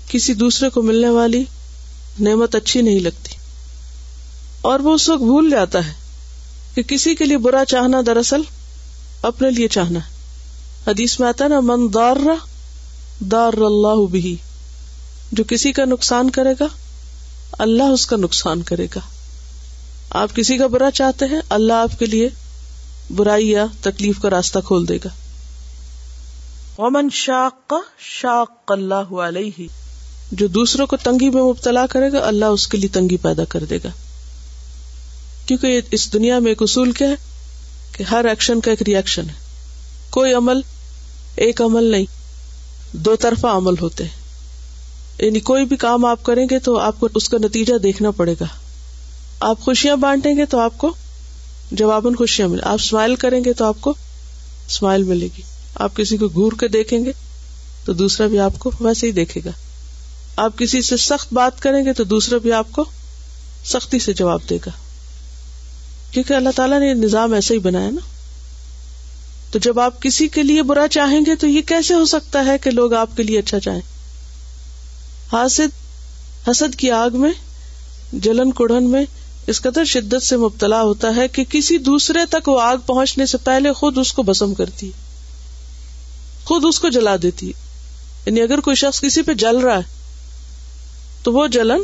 کسی 0.07 0.33
دوسرے 0.33 0.69
کو 0.69 0.81
ملنے 0.81 1.09
والی 1.09 1.43
نعمت 2.21 2.55
اچھی 2.55 2.81
نہیں 2.81 2.99
لگتی۔ 2.99 3.35
اور 4.61 4.79
وہ 4.79 4.93
اس 4.93 5.09
وقت 5.09 5.21
بھول 5.21 5.49
جاتا 5.49 5.87
ہے 5.87 5.93
کہ 6.75 6.83
کسی 6.83 7.15
کے 7.15 7.25
لیے 7.25 7.37
برا 7.37 7.65
چاہنا 7.65 8.01
دراصل 8.05 8.41
اپنے 9.21 9.51
لیے 9.51 9.67
چاہنا 9.67 9.99
ہے۔ 9.99 10.19
حدیث 10.87 11.19
میں 11.19 11.27
آتا 11.27 11.43
ہے 11.43 11.49
نا، 11.49 11.59
من 11.59 11.93
دار 11.93 12.15
دار 13.19 13.53
اللہ 13.53 14.05
بھی 14.11 14.35
جو 15.31 15.43
کسی 15.47 15.71
کا 15.71 15.85
نقصان 15.85 16.29
کرے 16.29 16.53
گا، 16.59 16.65
اللہ 17.51 17.83
اس 17.83 18.05
کا 18.05 18.17
نقصان 18.17 18.61
کرے 18.61 18.87
گا۔ 18.95 18.99
آپ 20.09 20.35
کسی 20.35 20.57
کا 20.57 20.67
برا 20.67 20.91
چاہتے 20.91 21.25
ہیں، 21.25 21.39
اللہ 21.49 21.73
آپ 21.73 21.99
کے 21.99 22.05
لیے 22.05 22.29
برائی 23.15 23.51
یا 23.51 23.65
تکلیف 23.81 24.21
کا 24.21 24.29
راستہ 24.29 24.59
کھول 24.65 24.87
دے 24.87 24.97
گا۔ 24.97 25.09
ومن 26.81 27.09
شاق 27.11 27.73
شاق 27.99 28.71
اللہ 28.71 29.19
علیہ 29.19 29.67
جو 30.31 30.47
دوسروں 30.47 30.87
کو 30.87 30.97
تنگی 30.97 31.29
میں 31.29 31.43
مبتلا 31.43 31.85
کرے 31.85 32.11
گا، 32.11 32.27
اللہ 32.27 32.45
اس 32.45 32.67
کے 32.67 32.77
لیے 32.77 32.89
تنگی 32.89 33.17
پیدا 33.17 33.45
کر 33.45 33.63
دے 33.63 33.77
گا۔ 33.77 33.89
کیونکہ 35.45 35.81
اس 35.91 36.13
دنیا 36.13 36.39
میں 36.39 36.51
ایک 36.51 36.61
اصول 36.61 36.91
کیا 36.91 37.09
ہے 37.09 37.15
کہ 37.91 38.03
ہر 38.03 38.25
ایکشن 38.25 38.61
کا 38.61 38.71
ایک 38.71 38.81
ریئیکشن 38.81 39.29
ہے۔ 39.29 39.33
کوئی 40.09 40.33
عمل، 40.33 40.61
ایک 41.35 41.61
عمل 41.61 41.83
نہیں، 41.83 42.05
دو 42.93 43.15
طرفہ 43.15 43.47
عمل 43.47 43.73
ہوتے 43.81 44.03
ہیں۔ 44.03 44.19
یعنی 45.25 45.39
کوئی 45.39 45.65
بھی 45.65 45.75
کام 45.75 46.05
آپ 46.05 46.23
کریں 46.23 46.45
گے 46.49 46.59
تو 46.59 46.77
آپ 46.77 46.99
کو 46.99 47.07
اس 47.15 47.29
کا 47.29 47.37
نتیجہ 47.37 47.77
دیکھنا 47.77 48.11
پڑے 48.11 48.35
گا۔ 48.39 48.45
آپ 49.39 49.59
خوشیاں 49.59 49.95
بانٹیں 49.95 50.35
گے 50.37 50.45
تو 50.45 50.59
آپ 50.59 50.77
کو 50.77 50.93
جواباً 51.71 52.15
خوشیاں 52.15 52.47
ملے 52.47 52.61
آپ 52.65 52.77
اسمائل 52.83 53.15
کریں 53.15 53.43
گے 53.43 53.53
تو 53.53 53.65
آپ 53.65 53.75
کو 53.81 53.91
اسمائل 54.67 55.03
ملے 55.03 55.27
گی۔ 55.37 55.41
آپ 55.75 55.95
کسی 55.95 56.17
کو 56.17 56.27
گور 56.27 56.51
کے 56.59 56.67
دیکھیں 56.67 57.05
گے 57.05 57.11
تو 57.85 57.93
دوسرا 57.93 58.27
بھی 58.27 58.39
آپ 58.39 58.53
کو 58.59 58.71
ویسے 58.79 59.07
ہی 59.07 59.11
دیکھے 59.11 59.41
گا۔ 59.45 59.51
آپ 60.39 60.57
کسی 60.57 60.81
سے 60.81 60.97
سخت 60.97 61.33
بات 61.33 61.61
کریں 61.61 61.85
گے 61.85 61.93
تو 61.93 62.03
دوسرا 62.03 62.37
بھی 62.37 62.53
آپ 62.53 62.67
کو 62.71 62.85
سختی 63.65 63.99
سے 63.99 64.13
جواب 64.13 64.39
دے 64.49 64.57
گا۔ 64.65 64.71
کیونکہ 66.11 66.33
اللہ 66.33 66.49
تعالیٰ 66.55 66.79
نے 66.79 66.93
نظام 66.93 67.33
ایسا 67.33 67.53
ہی 67.53 67.59
بنایا 67.59 67.89
نا۔ 67.89 68.01
تو 69.51 69.59
جب 69.59 69.79
آپ 69.79 70.01
کسی 70.01 70.27
کے 70.27 70.43
لیے 70.43 70.63
برا 70.63 70.87
چاہیں 70.87 71.21
گے 71.25 71.35
تو 71.35 71.47
یہ 71.47 71.61
کیسے 71.61 71.93
ہو 71.93 72.05
سکتا 72.05 72.45
ہے 72.45 72.57
کہ 72.57 72.71
لوگ 72.71 72.93
آپ 72.93 73.17
کے 73.17 73.23
لیے 73.23 73.39
اچھا 73.39 73.59
چاہیں؟ 73.59 73.81
حاسد، 75.33 75.75
حسد 76.47 76.75
کی 76.75 76.91
آگ 76.91 77.09
میں، 77.13 77.31
جلن 78.13 78.51
کڑن 78.51 78.89
میں 78.89 79.05
اس 79.47 79.61
قدر 79.61 79.85
شدت 79.85 80.23
سے 80.23 80.37
مبتلا 80.37 80.81
ہوتا 80.81 81.15
ہے 81.15 81.27
کہ 81.27 81.43
کسی 81.49 81.77
دوسرے 81.77 82.19
تک 82.29 82.49
وہ 82.49 82.61
آگ 82.61 82.77
پہنچنے 82.85 83.25
سے 83.25 83.37
پہلے 83.37 83.73
خود 83.73 83.97
اس 83.97 84.13
کو 84.13 84.23
بسم 84.23 84.53
کرتی 84.53 84.91
خود 86.43 86.63
اس 86.67 86.79
کو 86.79 86.89
جلا 86.89 87.15
دیتی 87.21 87.51
یعنی 88.25 88.41
اگر 88.41 88.59
کوئی 88.59 88.75
شخص 88.75 89.01
کسی 89.01 89.21
پہ 89.21 89.33
جل 89.33 89.57
رہا 89.57 89.77
ہے 89.77 89.98
تو 91.29 91.33
وہ 91.33 91.47
جلن 91.47 91.83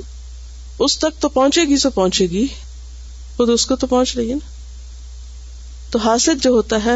اس 0.79 0.97
تک 0.97 1.21
تو 1.21 1.29
پہنچے 1.29 1.61
گی 1.61 1.77
سو 1.77 1.89
پہنچے 1.89 2.25
گی 2.25 2.47
خود 3.37 3.49
اس 3.49 3.65
کو 3.65 3.75
تو 3.75 3.87
پہنچ 3.87 4.15
رہی 4.15 4.29
ہے 4.29 4.35
نا۔ 4.35 4.49
تو 5.89 5.99
حاصل 5.99 6.37
جو 6.41 6.49
ہوتا 6.49 6.85
ہے، 6.85 6.95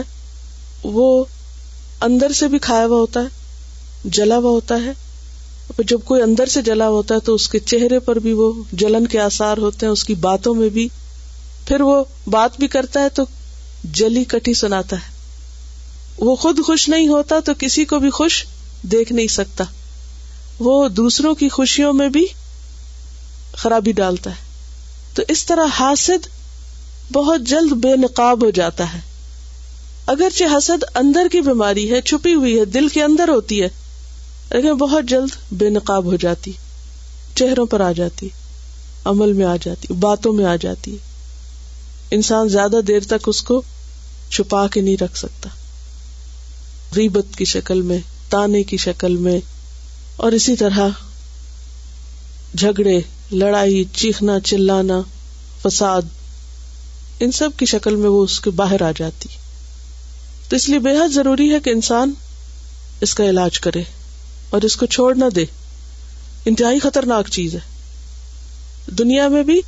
وہ 0.83 1.25
اندر 2.01 2.31
سے 2.31 2.47
بھی 2.47 2.59
کھایا 2.59 2.85
ہوا 2.85 2.97
ہوتا 2.97 3.19
ہے، 3.19 3.25
جلا 4.05 4.37
ہوا 4.37 4.49
ہوتا 4.49 4.75
ہے۔ 4.75 4.91
جب 5.85 5.99
کوئی 6.05 6.21
اندر 6.21 6.45
سے 6.45 6.61
جلا 6.61 6.87
ہوا 6.87 6.93
ہوتا 6.93 7.15
ہے 7.15 7.19
تو 7.19 7.35
اس 7.35 7.49
کے 7.49 7.59
چہرے 7.59 7.99
پر 7.99 8.19
بھی 8.19 8.33
وہ 8.33 8.63
جلن 8.73 9.07
کے 9.07 9.19
آسار 9.19 9.57
ہوتے 9.57 9.85
ہیں، 9.85 9.93
اس 9.93 10.03
کی 10.03 10.15
باتوں 10.15 10.55
میں 10.55 10.69
بھی۔ 10.69 10.87
پھر 11.67 11.81
وہ 11.81 12.03
بات 12.27 12.51
بھی 12.59 12.67
کرتا 12.67 12.99
ہے 12.99 13.09
تو 13.09 13.23
جلی 13.93 14.23
کٹی 14.23 14.53
سناتا 14.53 14.95
ہے۔ 14.95 15.11
وہ 16.17 16.35
خود 16.35 16.59
خوش 16.65 16.89
نہیں 16.89 17.07
ہوتا 17.07 17.35
تو 17.45 17.51
کسی 17.59 17.85
کو 17.85 17.99
بھی 17.99 18.09
خوش 18.09 18.45
دیکھ 18.83 19.13
نہیں 19.13 19.27
سکتا۔ 19.27 19.63
وہ 20.59 20.87
دوسروں 20.87 21.35
کی 21.35 21.49
خوشیوں 21.49 21.93
میں 21.93 22.09
بھی 22.09 22.25
خرابی 23.53 23.91
ڈالتا 23.91 24.29
ہے۔ 24.29 24.49
تو 25.13 25.21
اس 25.27 25.45
طرح 25.45 25.65
حاسد 25.79 26.27
بہت 27.11 27.41
جلد 27.41 27.71
بے 27.71 27.95
نقاب 27.95 28.45
ہو 28.45 28.49
جاتا 28.49 28.93
ہے۔ 28.93 28.99
اگرچہ 30.05 30.43
حسد 30.57 30.83
اندر 30.95 31.27
کی 31.31 31.41
بیماری 31.41 31.91
ہے، 31.91 32.01
چھپی 32.01 32.33
ہوئی 32.33 32.59
ہے، 32.59 32.65
دل 32.65 32.87
کے 32.87 33.03
اندر 33.03 33.27
ہوتی 33.27 33.61
ہے، 33.61 33.67
لیکن 34.51 34.73
بہت 34.73 35.03
جلد 35.03 35.29
بے 35.51 35.69
نقاب 35.69 36.05
ہو 36.05 36.15
جاتی، 36.15 36.51
چہروں 37.35 37.65
پر 37.65 37.81
آ 37.81 37.91
جاتی، 37.91 38.29
عمل 39.05 39.33
میں 39.33 39.45
آ 39.45 39.55
جاتی، 39.61 39.93
باتوں 39.93 40.33
میں 40.33 40.45
آ 40.45 40.55
جاتی۔ 40.55 40.97
انسان 42.11 42.49
زیادہ 42.49 42.81
دیر 42.87 42.99
تک 42.99 43.27
اس 43.27 43.41
کو 43.41 43.61
چھپا 44.31 44.67
کے 44.67 44.81
نہیں 44.81 45.03
رکھ 45.03 45.17
سکتا۔ 45.17 45.49
ریبت 46.95 47.37
کی 47.37 47.45
شکل 47.45 47.81
میں، 47.81 47.99
تانے 48.29 48.63
کی 48.63 48.77
شکل 48.77 49.15
میں 49.15 49.39
اور 50.19 50.31
اسی 50.31 50.55
طرح 50.55 50.87
جھگڑے، 52.57 52.99
لڑائی، 53.31 53.83
چیخنا، 53.93 54.39
چلانا، 54.39 55.01
فساد، 55.61 56.01
ان 57.19 57.31
سب 57.31 57.49
کی 57.57 57.65
شکل 57.65 57.95
میں 57.95 58.09
وہ 58.09 58.23
اس 58.23 58.39
کے 58.39 58.49
باہر 58.49 58.81
آ 58.81 58.91
جاتی۔ 58.97 59.29
تو 60.49 60.55
اس 60.55 60.69
لیے 60.69 60.79
بے 60.79 60.89
حد 60.89 61.13
ضروری 61.13 61.53
ہے 61.53 61.59
کہ 61.59 61.69
انسان 61.69 62.13
اس 63.01 63.13
کا 63.15 63.23
علاج 63.23 63.59
کرے 63.59 63.83
اور 64.49 64.61
اس 64.61 64.75
کو 64.75 64.85
چھوڑ 64.85 65.15
نہ 65.15 65.25
دے۔ 65.35 65.45
انتہائی 66.45 66.79
خطرناک 66.79 67.29
چیز 67.29 67.55
ہے۔ 67.55 67.59
دنیا 68.87 69.27
میں 69.27 69.43
بھی 69.43 69.61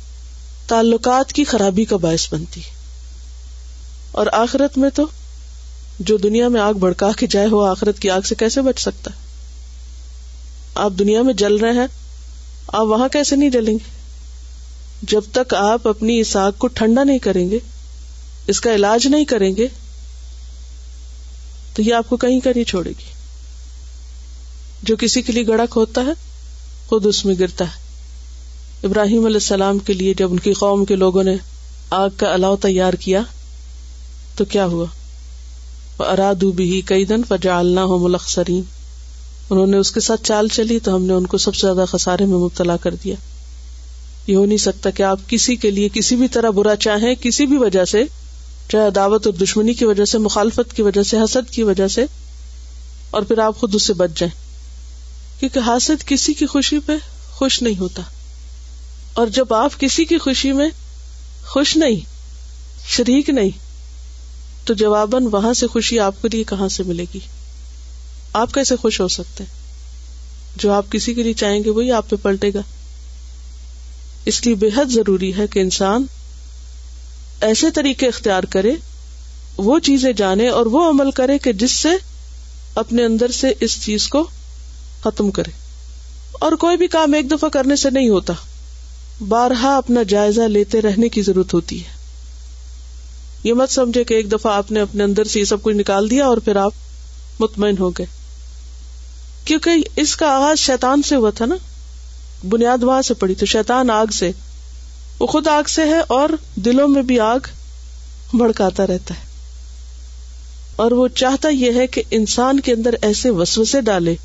تعلقات 0.66 1.32
کی 1.32 1.44
خرابی 1.44 1.84
کا 1.84 1.96
باعث 1.96 2.32
بنتی۔ 2.32 2.60
اور 4.12 4.26
آخرت 4.32 4.78
میں 4.78 4.90
تو 4.90 5.06
جو 5.98 6.16
دنیا 6.16 6.48
میں 6.48 6.60
آگ 6.60 6.74
بڑکا 6.74 7.10
کے 7.16 7.26
جائے 7.26 7.46
ہو، 7.46 7.64
آخرت 7.64 7.98
کی 7.98 8.10
آگ 8.10 8.20
سے 8.20 8.34
کیسے 8.34 8.62
بچ 8.62 8.80
سکتا؟ 8.80 9.10
ہے 9.16 9.21
آپ 10.74 10.92
دنیا 10.98 11.22
میں 11.22 11.34
جل 11.34 11.56
رہے 11.56 11.72
ہیں، 11.72 11.86
آپ 12.68 12.86
وہاں 12.86 13.08
کیسے 13.08 13.36
نہیں 13.36 13.50
جلیں 13.50 13.74
گے؟ 13.74 13.90
جب 15.02 15.20
تک 15.32 15.54
آپ 15.54 15.88
اپنی 15.88 16.20
اس 16.20 16.36
آگ 16.36 16.52
کو 16.58 16.66
ٹھنڈا 16.66 17.04
نہیں 17.04 17.18
کریں 17.18 17.50
گے، 17.50 17.58
اس 18.46 18.60
کا 18.60 18.74
علاج 18.74 19.06
نہیں 19.06 19.24
کریں 19.24 19.56
گے، 19.56 19.68
تو 21.74 21.82
یہ 21.82 21.94
آپ 21.94 22.08
کو 22.08 22.16
کہیں 22.16 22.40
کا 22.40 22.50
نہیں 22.54 22.64
چھوڑے 22.64 22.90
گی۔ 22.90 23.04
جو 24.82 24.96
کسی 24.96 25.22
کے 25.22 25.32
لیے 25.32 25.46
گڑا 25.46 25.66
کھودتا 25.66 26.00
ہے، 26.00 26.12
خود 26.88 27.06
اس 27.06 27.24
میں 27.24 27.34
گرتا 27.40 27.64
ہے۔ 27.64 27.80
ابراہیم 28.84 29.24
علیہ 29.24 29.36
السلام 29.36 29.78
کے 29.78 29.92
لیے 29.92 30.14
جب 30.14 30.32
ان 30.32 30.38
کی 30.38 30.52
قوم 30.52 30.84
کے 30.84 30.96
لوگوں 30.96 31.24
نے 31.24 31.36
آگ 31.90 32.10
کا 32.16 32.32
الاؤ 32.32 32.56
تیار 32.56 32.92
کیا، 32.92 33.22
تو 34.36 34.44
کیا 34.44 34.66
ہوا؟ 34.66 34.86
ارادو 35.98 36.52
بھی 36.52 36.82
کئی 36.84 37.04
دن 37.04 37.22
فجالنا 37.28 37.84
ہو 37.84 37.98
ملخصرین 37.98 38.62
انہوں 39.52 39.66
نے 39.66 39.76
اس 39.76 39.90
کے 39.90 40.00
ساتھ 40.00 40.24
چال 40.24 40.48
چلی 40.48 40.78
تو 40.78 40.94
ہم 40.94 41.02
نے 41.02 41.12
ان 41.12 41.26
کو 41.26 41.38
سب 41.38 41.54
سے 41.54 41.66
زیادہ 41.66 41.84
خسارے 41.88 42.26
میں 42.26 42.38
مبتلا 42.38 42.76
کر 42.76 42.94
دیا۔ 42.94 43.14
یہ 44.26 44.36
ہو 44.36 44.46
نہیں 44.46 44.58
سکتا 44.58 44.90
کہ 44.90 45.02
آپ 45.02 45.20
کسی 45.28 45.56
کے 45.56 45.70
لیے 45.70 45.88
کسی 45.94 46.16
بھی 46.16 46.28
طرح 46.28 46.50
برا 46.50 46.76
چاہیں، 46.76 47.14
کسی 47.14 47.46
بھی 47.46 47.56
وجہ 47.56 47.84
سے، 47.84 48.04
چاہے 48.68 48.90
دعوت 48.90 49.26
اور 49.26 49.34
دشمنی 49.34 49.74
کی 49.74 49.84
وجہ 49.84 50.04
سے، 50.04 50.18
مخالفت 50.18 50.76
کی 50.76 50.82
وجہ 50.82 51.02
سے، 51.02 51.18
حسد 51.18 51.50
کی 51.50 51.62
وجہ 51.62 51.88
سے، 51.88 52.04
اور 53.10 53.22
پھر 53.22 53.38
آپ 53.38 53.56
خود 53.56 53.74
اس 53.74 53.82
سے 53.82 53.92
بچ 53.92 54.10
جائیں۔ 54.16 54.42
کیونکہ 55.40 55.58
حاسد 55.58 56.06
کسی 56.06 56.34
کی 56.34 56.46
خوشی 56.46 56.78
پہ 56.78 56.92
خوش 57.30 57.62
نہیں 57.62 57.78
ہوتا۔ 57.78 58.02
اور 59.12 59.26
جب 59.26 59.54
آپ 59.54 59.80
کسی 59.80 60.04
کی 60.04 60.18
خوشی 60.18 60.52
میں 60.52 60.68
خوش 61.46 61.76
نہیں، 61.76 62.00
شریک 62.86 63.28
نہیں، 63.28 63.50
تو 64.64 64.74
جواباً 64.74 65.26
وہاں 65.32 65.52
سے 65.52 65.66
خوشی 65.66 65.98
آپ 65.98 66.22
کے 66.22 66.28
لیے 66.28 66.44
کہاں 66.44 66.68
سے 66.68 66.82
ملے 66.82 67.04
گی؟ 67.14 67.20
آپ 68.32 68.54
کیسے 68.54 68.76
خوش 68.76 69.00
ہو 69.00 69.08
سکتے 69.08 69.44
جو 70.56 70.72
آپ 70.72 70.92
کسی 70.92 71.14
کے 71.14 71.22
لیے 71.22 71.32
چاہیں 71.32 71.64
گے 71.64 71.70
وہی 71.70 71.92
آپ 71.92 72.10
پہ 72.10 72.16
پلٹے 72.22 72.50
گا۔ 72.54 72.60
اس 74.24 74.46
لیے 74.46 74.54
بے 74.54 74.68
حد 74.76 74.84
ضروری 74.84 75.36
ہے 75.36 75.46
کہ 75.46 75.58
انسان 75.58 76.06
ایسے 77.40 77.70
طریقے 77.70 78.06
اختیار 78.06 78.42
کرے، 78.42 78.72
وہ 79.56 79.78
چیزیں 79.78 80.12
جانے 80.12 80.48
اور 80.48 80.66
وہ 80.66 80.90
عمل 80.90 81.10
کرے 81.10 81.38
کہ 81.38 81.52
جس 81.52 81.72
سے 81.72 81.88
اپنے 82.74 83.04
اندر 83.04 83.30
سے 83.30 83.54
اس 83.60 83.84
چیز 83.84 84.08
کو 84.08 84.26
ختم 85.02 85.30
کرے۔ 85.30 85.50
اور 86.32 86.52
کوئی 86.52 86.76
بھی 86.76 86.86
کام 86.86 87.12
ایک 87.12 87.30
دفعہ 87.30 87.48
کرنے 87.48 87.76
سے 87.76 87.90
نہیں 87.90 88.08
ہوتا۔ 88.08 88.32
بارہا 89.28 89.76
اپنا 89.76 90.02
جائزہ 90.02 90.40
لیتے 90.40 90.82
رہنے 90.82 91.08
کی 91.08 91.22
ضرورت 91.22 91.54
ہوتی 91.54 91.84
ہے۔ 91.84 91.90
یہ 93.44 93.52
مت 93.52 93.70
سمجھے 93.70 94.04
کہ 94.04 94.14
ایک 94.14 94.32
دفعہ 94.32 94.54
آپ 94.54 94.72
نے 94.72 94.80
اپنے 94.80 95.04
اندر 95.04 95.24
سے 95.24 95.40
یہ 95.40 95.44
سب 95.44 95.62
کچھ 95.62 95.76
نکال 95.76 96.10
دیا 96.10 96.26
اور 96.26 96.36
پھر 96.36 96.56
آپ 96.56 96.72
مطمئن 97.38 97.74
ہو 97.78 97.90
گئے۔ 97.90 98.21
کیونکہ 99.44 99.70
اس 99.96 100.16
کا 100.16 100.26
آغاز 100.26 100.58
شیطان 100.58 101.02
سے 101.02 101.16
ہوا 101.16 101.30
تھا 101.30 101.46
نا۔ 101.46 101.54
بنیاد 102.48 102.82
وہاں 102.82 103.02
سے 103.02 103.14
پڑی 103.14 103.34
تو 103.34 103.46
شیطان 103.46 103.90
آگ 103.90 104.06
سے۔ 104.06 104.30
وہ 105.18 105.26
خود 105.26 105.48
آگ 105.48 105.62
سے 105.68 105.82
ہے 105.84 106.00
اور 106.06 106.28
دلوں 106.56 106.88
میں 106.88 107.02
بھی 107.02 107.20
آگ 107.20 107.38
بھڑکاتا 108.34 108.86
رہتا 108.86 109.14
ہے۔ 109.14 109.20
اور 110.76 110.90
وہ 110.90 111.08
چاہتا 111.08 111.48
یہ 111.48 111.72
ہے 111.74 111.86
کہ 111.86 112.02
انسان 112.10 112.60
کے 112.60 112.72
اندر 112.72 112.94
ایسے 113.02 113.30
وسوسے 113.30 113.80
ڈالے، 113.80 114.16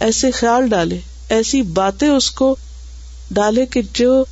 ایسے 0.00 0.30
خیال 0.30 0.68
ڈالے، 0.68 0.98
ایسی 1.28 1.62
باتیں 1.62 2.08
اس 2.08 2.30
کو 2.30 2.56
ڈالے 3.30 3.66
کہ 3.66 3.82
جو 3.92 4.24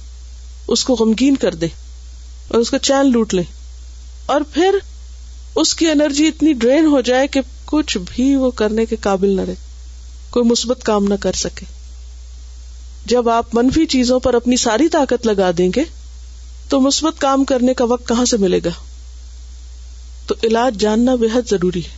اس 0.69 0.85
کو 0.85 0.95
غمگین 0.95 1.37
کر 1.37 1.55
دے 1.55 1.67
اور 2.49 2.61
اس 2.61 2.71
کا 2.71 2.79
چین 2.79 3.13
لوٹ 3.13 3.35
لے۔ 3.35 3.43
اور 4.27 4.41
پھر 4.53 4.75
اس 5.55 5.75
کی 5.75 5.91
انرجی 5.91 6.27
اتنی 6.27 6.53
ڈرین 6.53 6.87
ہو 6.87 7.01
جائے 7.01 7.27
کہ 7.27 7.41
کچھ 7.65 7.99
بھی 8.11 8.35
وہ 8.35 8.51
کرنے 8.51 8.87
کے 8.87 8.97
قابل 8.97 9.37
نہ 9.37 9.41
رہے۔ 9.41 9.68
کوئی 10.31 10.49
مثبت 10.49 10.79
کام 10.85 11.05
نہ 11.05 11.15
کر 11.21 11.33
سکے۔ 11.33 11.67
جب 13.07 13.29
آپ 13.29 13.55
منفی 13.55 13.87
چیزوں 13.87 14.21
پر 14.21 14.35
اپنی 14.35 14.57
ساری 14.57 14.89
طاقت 14.89 15.27
لگا 15.27 15.51
دیں 15.59 15.71
گے، 15.77 15.85
تو 16.69 16.81
مثبت 16.81 17.21
کام 17.21 17.45
کرنے 17.45 17.75
کا 17.75 17.85
وقت 17.85 18.09
کہاں 18.09 18.25
سے 18.25 18.37
ملے 18.37 18.61
گا؟ 18.65 18.71
تو 20.27 20.35
علاج 20.43 20.81
جاننا 20.81 21.15
بے 21.15 21.27
حد 21.35 21.51
ضروری 21.51 21.85
ہے 21.85 21.97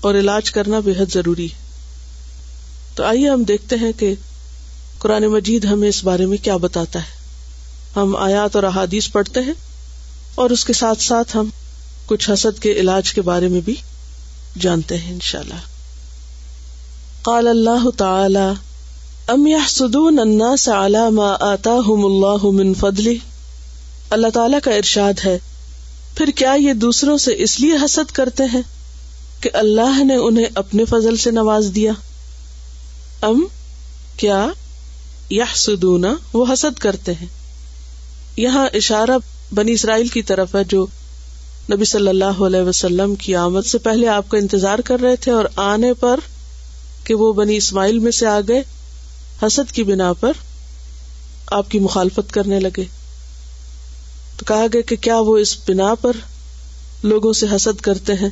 اور 0.00 0.14
علاج 0.14 0.50
کرنا 0.50 0.80
بے 0.80 0.90
حد 0.90 1.12
ضروری 1.12 1.46
ہے۔ 1.46 1.70
تو 2.94 3.04
آئیے 3.04 3.30
ہم 3.30 3.42
دیکھتے 3.42 3.76
ہیں 3.76 3.92
کہ 3.92 4.14
قرآن 4.98 5.22
مجید 5.22 5.64
ہمیں 5.64 5.88
اس 5.88 6.04
بارے 6.04 6.26
میں 6.26 6.38
کیا 6.38 6.56
بتاتا 6.56 6.98
ہے۔ 6.98 7.20
ہم 7.96 8.16
آیات 8.16 8.56
اور 8.56 8.64
احادیث 8.64 9.10
پڑھتے 9.12 9.40
ہیں 9.40 9.52
اور 10.34 10.50
اس 10.50 10.64
کے 10.64 10.72
ساتھ 10.72 11.02
ساتھ 11.02 11.36
ہم 11.36 11.50
کچھ 12.06 12.30
حسد 12.30 12.62
کے 12.62 12.72
علاج 12.72 13.14
کے 13.14 13.22
بارے 13.22 13.48
میں 13.48 13.60
بھی 13.60 13.74
جانتے 14.60 14.96
ہیں 14.98 15.12
انشاءاللہ۔ 15.12 15.79
قال 17.24 17.48
اللہ 17.48 17.88
تعالی، 17.96 18.48
ام 19.28 19.46
يحسدون 19.46 20.18
الناس 20.18 20.68
على 20.68 21.02
ما 21.10 21.30
آتاهم 21.46 22.06
الله 22.08 22.52
من 22.58 22.70
فضله 22.74 24.14
اللہ 24.16 24.34
تعالی 24.34 24.60
کا 24.64 24.76
ارشاد 24.76 25.24
ہے، 25.24 25.36
پھر 26.14 26.30
کیا 26.36 26.52
یہ 26.60 26.78
دوسروں 26.84 27.16
سے 27.24 27.34
اس 27.44 27.58
لیے 27.60 27.80
حسد 27.82 28.14
کرتے 28.14 28.46
ہیں 28.54 28.62
کہ 29.40 29.50
اللہ 29.60 30.00
نے 30.04 30.16
انہیں 30.28 30.58
اپنے 30.62 30.84
فضل 30.84 31.16
سے 31.16 31.30
نواز 31.36 31.70
دیا؟ 31.74 31.92
ام 33.28 33.44
کیا 34.16 34.40
یحسدون 35.30 36.04
وہ 36.32 36.46
حسد 36.52 36.78
کرتے 36.78 37.12
ہیں؟ 37.20 37.30
یہاں 38.36 38.66
اشارہ 38.74 39.16
بنی 39.54 39.72
اسرائیل 39.72 40.08
کی 40.08 40.22
طرف 40.22 40.54
ہے 40.54 40.64
جو 40.68 40.84
نبی 41.70 41.84
صلی 41.84 42.08
اللہ 42.08 42.44
علیہ 42.46 42.60
وسلم 42.66 43.14
کی 43.22 43.34
آمد 43.36 43.66
سے 43.66 43.78
پہلے 43.86 44.08
آپ 44.08 44.28
کا 44.28 44.38
انتظار 44.38 44.78
کر 44.84 45.00
رہے 45.02 45.16
تھے 45.24 45.32
اور 45.32 45.44
آنے 45.64 45.92
پر 46.00 46.20
کہ 47.10 47.14
وہ 47.14 47.32
بنی 47.32 47.56
اسماعیل 47.56 47.98
میں 47.98 48.12
سے 48.12 48.26
آ 48.26 48.40
گئے، 48.48 48.62
حسد 49.42 49.72
کی 49.72 49.82
بنا 49.82 50.12
پر 50.12 50.32
آپ 51.46 51.70
کی 51.70 51.78
مخالفت 51.78 52.32
کرنے 52.32 52.60
لگے۔ 52.60 52.84
تو 54.36 54.44
کہا 54.44 54.66
گیا 54.72 54.80
کہ 54.80 54.96
کیا 54.96 55.18
وہ 55.18 55.38
اس 55.38 55.56
بنا 55.68 55.94
پر 55.94 56.12
لوگوں 57.02 57.32
سے 57.32 57.46
حسد 57.56 57.80
کرتے 57.80 58.12
ہیں 58.12 58.28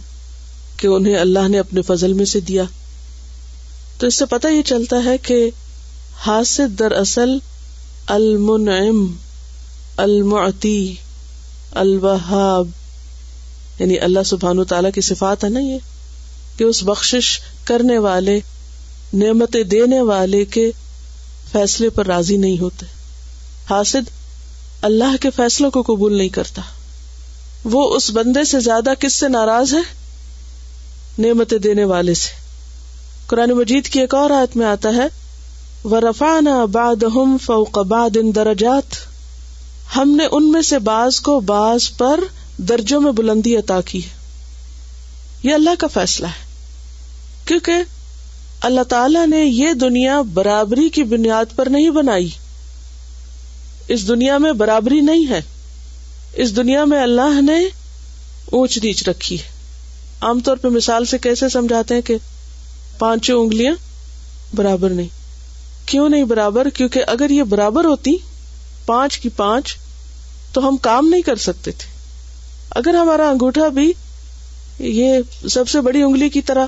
کہ 0.76 0.86
انہیں 0.86 1.16
اللہ 1.16 1.48
نے 1.48 1.58
اپنے 1.58 1.82
فضل 1.82 2.12
میں 2.12 2.24
سے 2.24 2.40
دیا؟ 2.40 2.62
تو 3.98 4.06
اس 4.06 4.14
سے 4.14 4.26
پتہ 4.26 4.48
یہ 4.48 4.62
چلتا 4.62 5.04
ہے 5.04 5.18
کہ 5.18 5.50
حاسد 6.26 6.78
دراصل 6.78 7.38
المنعم 8.06 9.12
المعتی 9.96 10.94
الوہاب 11.70 12.68
یعنی 13.78 13.98
اللہ 13.98 14.22
سبحان 14.26 14.64
تعالی 14.64 14.88
کی 14.94 15.00
صفات 15.00 15.44
ہے 15.44 15.48
نا 15.48 15.60
یہ، 15.60 15.78
کہ 16.56 16.64
اس 16.64 16.82
بخش 16.82 17.40
کرنے 17.64 17.98
والے 17.98 18.40
نعمت 19.14 19.56
دینے 19.70 20.00
والے 20.00 20.44
کے 20.44 20.70
فیصلے 21.52 21.90
پر 21.90 22.06
راضی 22.06 22.36
نہیں 22.36 22.58
ہوتے۔ 22.58 22.86
حاسد 23.70 24.10
اللہ 24.82 25.16
کے 25.20 25.30
فیصلوں 25.30 25.70
کو 25.70 25.82
قبول 25.82 26.18
نہیں 26.18 26.28
کرتا۔ 26.28 26.62
وہ 27.64 27.94
اس 27.94 28.10
بندے 28.10 28.44
سے 28.44 28.60
زیادہ 28.60 28.90
کس 29.00 29.14
سے 29.14 29.28
ناراض 29.28 29.74
ہے؟ 29.74 29.80
نعمت 31.18 31.54
دینے 31.64 31.84
والے 31.84 32.14
سے۔ 32.14 32.28
قرآن 33.26 33.50
مجید 33.50 33.88
کی 33.88 34.00
ایک 34.00 34.14
اور 34.14 34.30
آیت 34.30 34.56
میں 34.56 34.66
آتا 34.66 34.88
ہے 34.88 35.06
وہ 35.84 36.00
رفانہ 36.00 37.36
فوق 37.46 37.78
باد 37.78 38.16
ان 38.16 38.34
درجات۔ 38.34 38.94
ہم 39.96 40.10
نے 40.10 40.24
ان 40.30 40.52
میں 40.52 40.62
سے 40.62 40.78
بعض 40.78 41.20
کو 41.20 41.40
بعض 41.40 41.96
پر 41.98 42.20
درجوں 42.56 43.00
میں 43.00 43.12
بلندی 43.12 43.56
عطا 43.56 43.80
کی 43.80 44.04
ہے۔ 44.04 44.18
یہ 45.42 45.54
اللہ 45.54 45.70
کا 45.78 45.86
فیصلہ 45.86 46.26
ہے۔ 46.26 46.46
کیونکہ 47.44 47.72
اللہ 48.60 48.82
تعالی 48.82 49.26
نے 49.26 49.44
یہ 49.44 49.72
دنیا 49.72 50.20
برابری 50.20 50.88
کی 50.88 51.02
بنیاد 51.02 51.44
پر 51.56 51.66
نہیں 51.66 51.90
بنائی۔ 51.90 52.28
اس 53.88 54.08
دنیا 54.08 54.38
میں 54.38 54.52
برابری 54.52 55.00
نہیں 55.00 55.30
ہے۔ 55.30 55.42
اس 56.34 56.56
دنیا 56.56 56.84
میں 56.84 57.02
اللہ 57.02 57.40
نے 57.40 57.58
اونچ 58.46 58.78
نیچ 58.78 59.08
رکھی 59.08 59.38
ہے۔ 59.38 59.48
عام 60.20 60.40
طور 60.40 60.56
پہ 60.56 60.68
مثال 60.68 61.04
سے 61.04 61.18
کیسے 61.18 61.48
سمجھاتے 61.48 61.94
ہیں 61.94 62.02
کہ 62.02 62.16
پانچوں 62.98 63.42
انگلیاں 63.42 63.74
برابر 64.54 64.90
نہیں۔ 64.90 65.08
کیوں 65.86 66.08
نہیں 66.08 66.24
برابر؟ 66.24 66.68
کیونکہ 66.68 67.02
اگر 67.06 67.30
یہ 67.30 67.42
برابر 67.42 67.84
ہوتی، 67.84 68.16
پانچ 68.86 69.18
کی 69.18 69.28
پانچ، 69.28 69.76
تو 70.52 70.68
ہم 70.68 70.76
کام 70.76 71.08
نہیں 71.08 71.22
کر 71.22 71.36
سکتے 71.36 71.70
تھے۔ 71.70 71.98
اگر 72.70 72.94
ہمارا 72.94 73.28
انگوٹھا 73.28 73.68
بھی 73.68 73.92
یہ 74.78 75.18
سب 75.50 75.68
سے 75.68 75.80
بڑی 75.80 76.02
انگلی 76.02 76.28
کی 76.28 76.42
طرح 76.42 76.66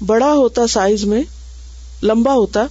بڑا 0.00 0.32
ہوتا 0.32 0.66
سائز 0.66 1.04
میں، 1.04 1.22
لمبا 2.02 2.32
ہوتا، 2.32 2.66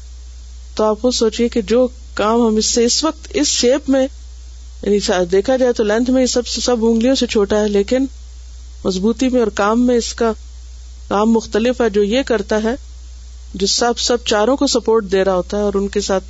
تو 0.75 0.83
آپ 0.83 1.01
کو 1.01 1.11
سوچیے 1.11 1.49
کہ 1.49 1.61
جو 1.61 1.87
کام 2.13 2.47
ہم 2.47 2.55
اس 2.55 2.65
سے 2.65 2.85
اس 2.85 3.03
وقت، 3.03 3.27
اس 3.33 3.47
شیپ 3.47 3.89
میں 3.89 4.07
یعنی 4.83 4.99
دیکھا 5.31 5.57
جائے 5.57 5.73
تو 5.73 5.83
لینتھ 5.83 6.09
میں 6.09 6.25
سب 6.25 6.47
سب 6.47 6.85
انگلیوں 6.85 7.15
سے 7.15 7.27
چھوٹا 7.27 7.59
ہے، 7.59 7.67
لیکن 7.67 8.05
مضبوطی 8.85 9.29
میں 9.29 9.39
اور 9.39 9.47
کام 9.47 9.85
میں 9.87 9.95
اس 9.95 10.13
کا 10.13 10.31
کام 11.07 11.31
مختلف 11.31 11.81
ہے، 11.81 11.89
جو 11.89 12.03
یہ 12.03 12.21
کرتا 12.21 12.63
ہے، 12.63 12.75
جو 13.53 13.67
سب 13.67 13.99
سب 13.99 14.17
چاروں 14.25 14.57
کو 14.57 14.67
سپورٹ 14.67 15.11
دے 15.11 15.23
رہا 15.23 15.35
ہوتا 15.35 15.57
ہے 15.57 15.61
اور 15.61 15.73
ان 15.73 15.87
کے 15.87 16.01
ساتھ 16.01 16.23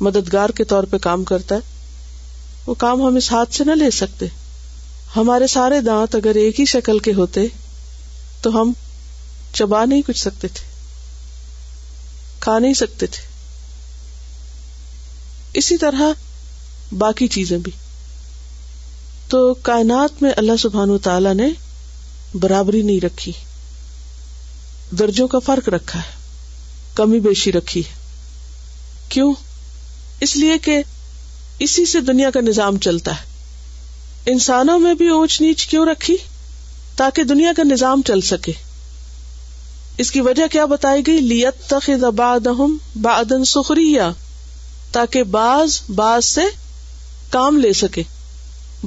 مددگار 0.00 0.50
کے 0.50 0.64
طور 0.64 0.84
پہ 0.84 0.98
کام 0.98 1.24
کرتا 1.24 1.54
ہے، 1.54 1.60
وہ 2.66 2.74
کام 2.74 3.02
ہم 3.02 3.16
اس 3.16 3.32
ہاتھ 3.32 3.54
سے 3.54 3.64
نہ 3.64 3.72
لے 3.72 3.90
سکتے۔ 3.90 4.26
ہمارے 5.16 5.46
سارے 5.46 5.80
دانت 5.80 6.14
اگر 6.14 6.34
ایک 6.34 6.60
ہی 6.60 6.64
شکل 6.64 6.98
کے 6.98 7.12
ہوتے، 7.12 7.46
تو 8.40 8.60
ہم 8.60 8.72
چبا 9.56 9.84
نہیں 9.84 10.02
کچھ 10.06 10.18
سکتے 10.18 10.48
تھے، 10.48 10.68
کھا 12.40 12.58
نہیں 12.58 12.74
سکتے 12.74 13.06
تھے۔ 13.06 13.26
اسی 15.54 15.76
طرح 15.76 16.02
باقی 16.98 17.28
چیزیں 17.28 17.58
بھی۔ 17.58 17.72
تو 19.28 19.54
کائنات 19.54 20.22
میں 20.22 20.30
اللہ 20.36 20.56
سبحان 20.58 20.98
تعالی 20.98 21.34
نے 21.34 21.48
برابری 22.34 22.82
نہیں 22.82 23.00
رکھی۔ 23.00 23.32
درجوں 24.98 25.28
کا 25.28 25.38
فرق 25.38 25.68
رکھا 25.68 25.98
ہے، 25.98 26.12
کمی 26.94 27.20
بیشی 27.20 27.52
رکھی 27.52 27.80
ہے۔ 27.80 27.94
کیوں؟ 29.08 29.34
اس 30.20 30.36
لیے 30.36 30.58
کہ 30.58 30.82
اسی 31.58 31.86
سے 31.86 32.00
دنیا 32.00 32.30
کا 32.30 32.40
نظام 32.40 32.78
چلتا 32.78 33.12
ہے۔ 33.12 33.24
انسانوں 34.26 34.78
میں 34.78 34.94
بھی 34.94 35.08
اونچ 35.08 35.40
نیچ 35.40 35.66
کیوں 35.66 35.86
رکھی؟ 35.86 36.16
تاکہ 36.96 37.24
دنیا 37.24 37.52
کا 37.56 37.62
نظام 37.62 38.02
چل 38.06 38.20
سکے۔ 38.20 38.52
اس 39.98 40.10
کی 40.10 40.20
وجہ 40.20 40.46
کیا 40.46 40.64
بتائی 40.64 41.06
گئی؟ 41.06 41.20
لیت 41.20 41.74
بادن 43.02 43.44
سخری 43.44 43.96
تاکہ 44.92 45.22
باز 45.22 45.80
باز 45.94 46.24
سے 46.24 46.40
کام 47.30 47.56
لے 47.56 47.72
سکے 47.72 48.02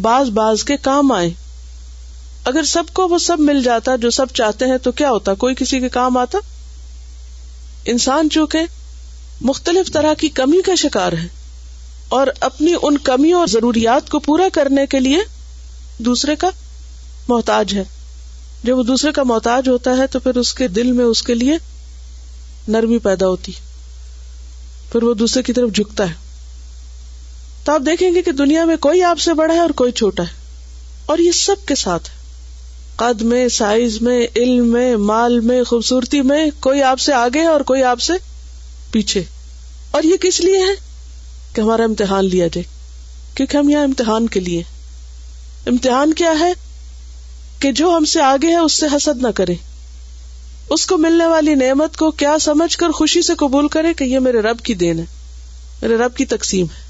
باز 0.02 0.30
باز 0.30 0.64
کے 0.64 0.78
کام 0.78 1.12
آئے۔ 1.12 1.30
اگر 2.46 2.64
سب 2.64 2.84
کو 2.94 3.08
وہ 3.08 3.18
سب 3.18 3.40
مل 3.40 3.64
جاتا 3.64 3.96
جو 3.96 4.10
سب 4.10 4.26
چاہتے 4.34 4.66
ہیں، 4.66 4.78
تو 4.78 4.92
کیا 4.92 5.12
ہوتا؟ 5.12 5.34
کوئی 5.34 5.56
کسی 5.56 5.80
کے 5.80 5.90
کام 5.90 6.18
آتا؟ 6.18 6.38
انسان 7.86 8.30
چونکہ 8.30 8.60
مختلف 9.42 9.92
طرح 9.92 10.14
کی 10.14 10.30
کمی 10.30 10.62
کا 10.62 10.76
شکار 10.76 11.14
ہے 11.14 11.28
اور 12.10 12.28
اپنی 12.40 12.74
ان 12.82 12.98
کمیوں 12.98 13.40
اور 13.40 13.48
ضروریات 13.48 14.10
کو 14.10 14.20
پورا 14.20 14.48
کرنے 14.54 14.86
کے 14.86 15.00
لیے 15.00 15.18
دوسرے 15.98 16.36
کا 16.36 16.50
محتاج 17.28 17.74
ہے۔ 17.74 17.84
جب 18.64 18.78
وہ 18.78 18.84
دوسرے 18.84 19.12
کا 19.12 19.24
محتاج 19.24 19.70
ہوتا 19.70 19.98
ہے 19.98 20.08
تو 20.08 20.20
پھر 20.20 20.36
اس 20.36 20.54
کے 20.54 20.68
دل 20.68 20.92
میں 20.92 21.06
اس 21.06 21.22
کے 21.22 21.34
لیے 21.34 21.58
نرمی 22.68 23.00
پیدا 23.00 23.28
ہوتی 23.28 23.52
پھر 24.92 25.04
وہ 25.04 25.14
دوسرے 25.14 25.44
کی 25.44 25.54
طرف 25.54 25.70
جھکتا 25.76 26.10
ہے۔ 26.10 26.14
تو 27.64 27.72
آپ 27.72 27.82
دیکھیں 27.86 28.16
گے 28.16 28.22
کہ 28.22 28.32
دنیا 28.32 28.66
میں 28.66 28.78
کوئی 28.78 29.04
آپ 29.04 29.20
سے 29.20 29.34
بڑا 29.34 29.54
ہے 29.54 29.60
اور 29.60 29.70
کوئی 29.70 29.92
چھوٹا 29.92 30.24
ہے۔ 30.24 30.40
اور 31.06 31.18
یہ 31.18 31.32
سب 31.32 31.56
کے 31.66 31.76
ساتھ 31.76 32.10
ہے۔ 32.10 32.20
قد 32.96 33.22
میں، 33.22 33.50
سائز 33.50 34.02
میں، 34.02 34.28
علم 34.36 34.68
میں، 34.68 34.96
مال 34.96 35.40
میں، 35.40 35.64
خوبصورتی 35.64 36.22
میں 36.22 36.50
کوئی 36.60 36.84
آپ 36.84 37.00
سے 37.00 37.14
آگے 37.14 37.40
ہے 37.40 37.46
اور 37.46 37.62
کوئی 37.62 37.84
آپ 37.84 38.02
سے 38.02 38.14
پیچھے۔ 38.92 39.24
اور 39.92 40.04
یہ 40.04 40.18
کس 40.18 40.40
لیے 40.40 40.58
ہے؟ 40.58 40.76
کہ 41.54 41.62
ہمارا 41.62 41.84
امتحان 41.84 42.26
لیا 42.26 42.48
جائے۔ 42.48 42.64
کیونکہ 43.36 43.58
ہم 43.58 43.70
یہاں 43.70 43.84
امتحان 43.84 44.28
کے 44.28 44.40
لیے 44.40 44.64
امتحان 45.66 46.14
کیا 46.14 46.34
ہے؟ 46.40 46.54
کہ 47.60 47.72
جو 47.72 47.98
ہم 47.98 48.06
سے 48.06 48.22
آگے 48.22 48.48
ہے 48.48 48.58
اس 48.58 48.74
سے 48.74 48.86
حسد 48.86 49.22
نہ 49.22 49.28
کرے۔ 49.36 49.56
اس 50.70 50.86
کو 50.86 50.98
ملنے 50.98 51.26
والی 51.26 51.56
نعمت 51.56 51.98
کو 51.98 52.12
کیا 52.12 52.38
سمجھ 52.42 52.78
کر 52.78 52.90
خوشی 52.90 53.22
سے 53.22 53.34
قبول 53.36 53.68
کرے 53.68 53.94
کہ 53.94 54.04
یہ 54.04 54.20
میرے 54.20 54.40
رب 54.40 54.60
کی 54.60 54.74
دین 54.74 55.00
ہے، 55.00 55.06
میرے 55.82 55.98
رب 55.98 56.16
کی 56.16 56.26
تقسیم 56.26 56.66
ہے۔ 56.66 56.90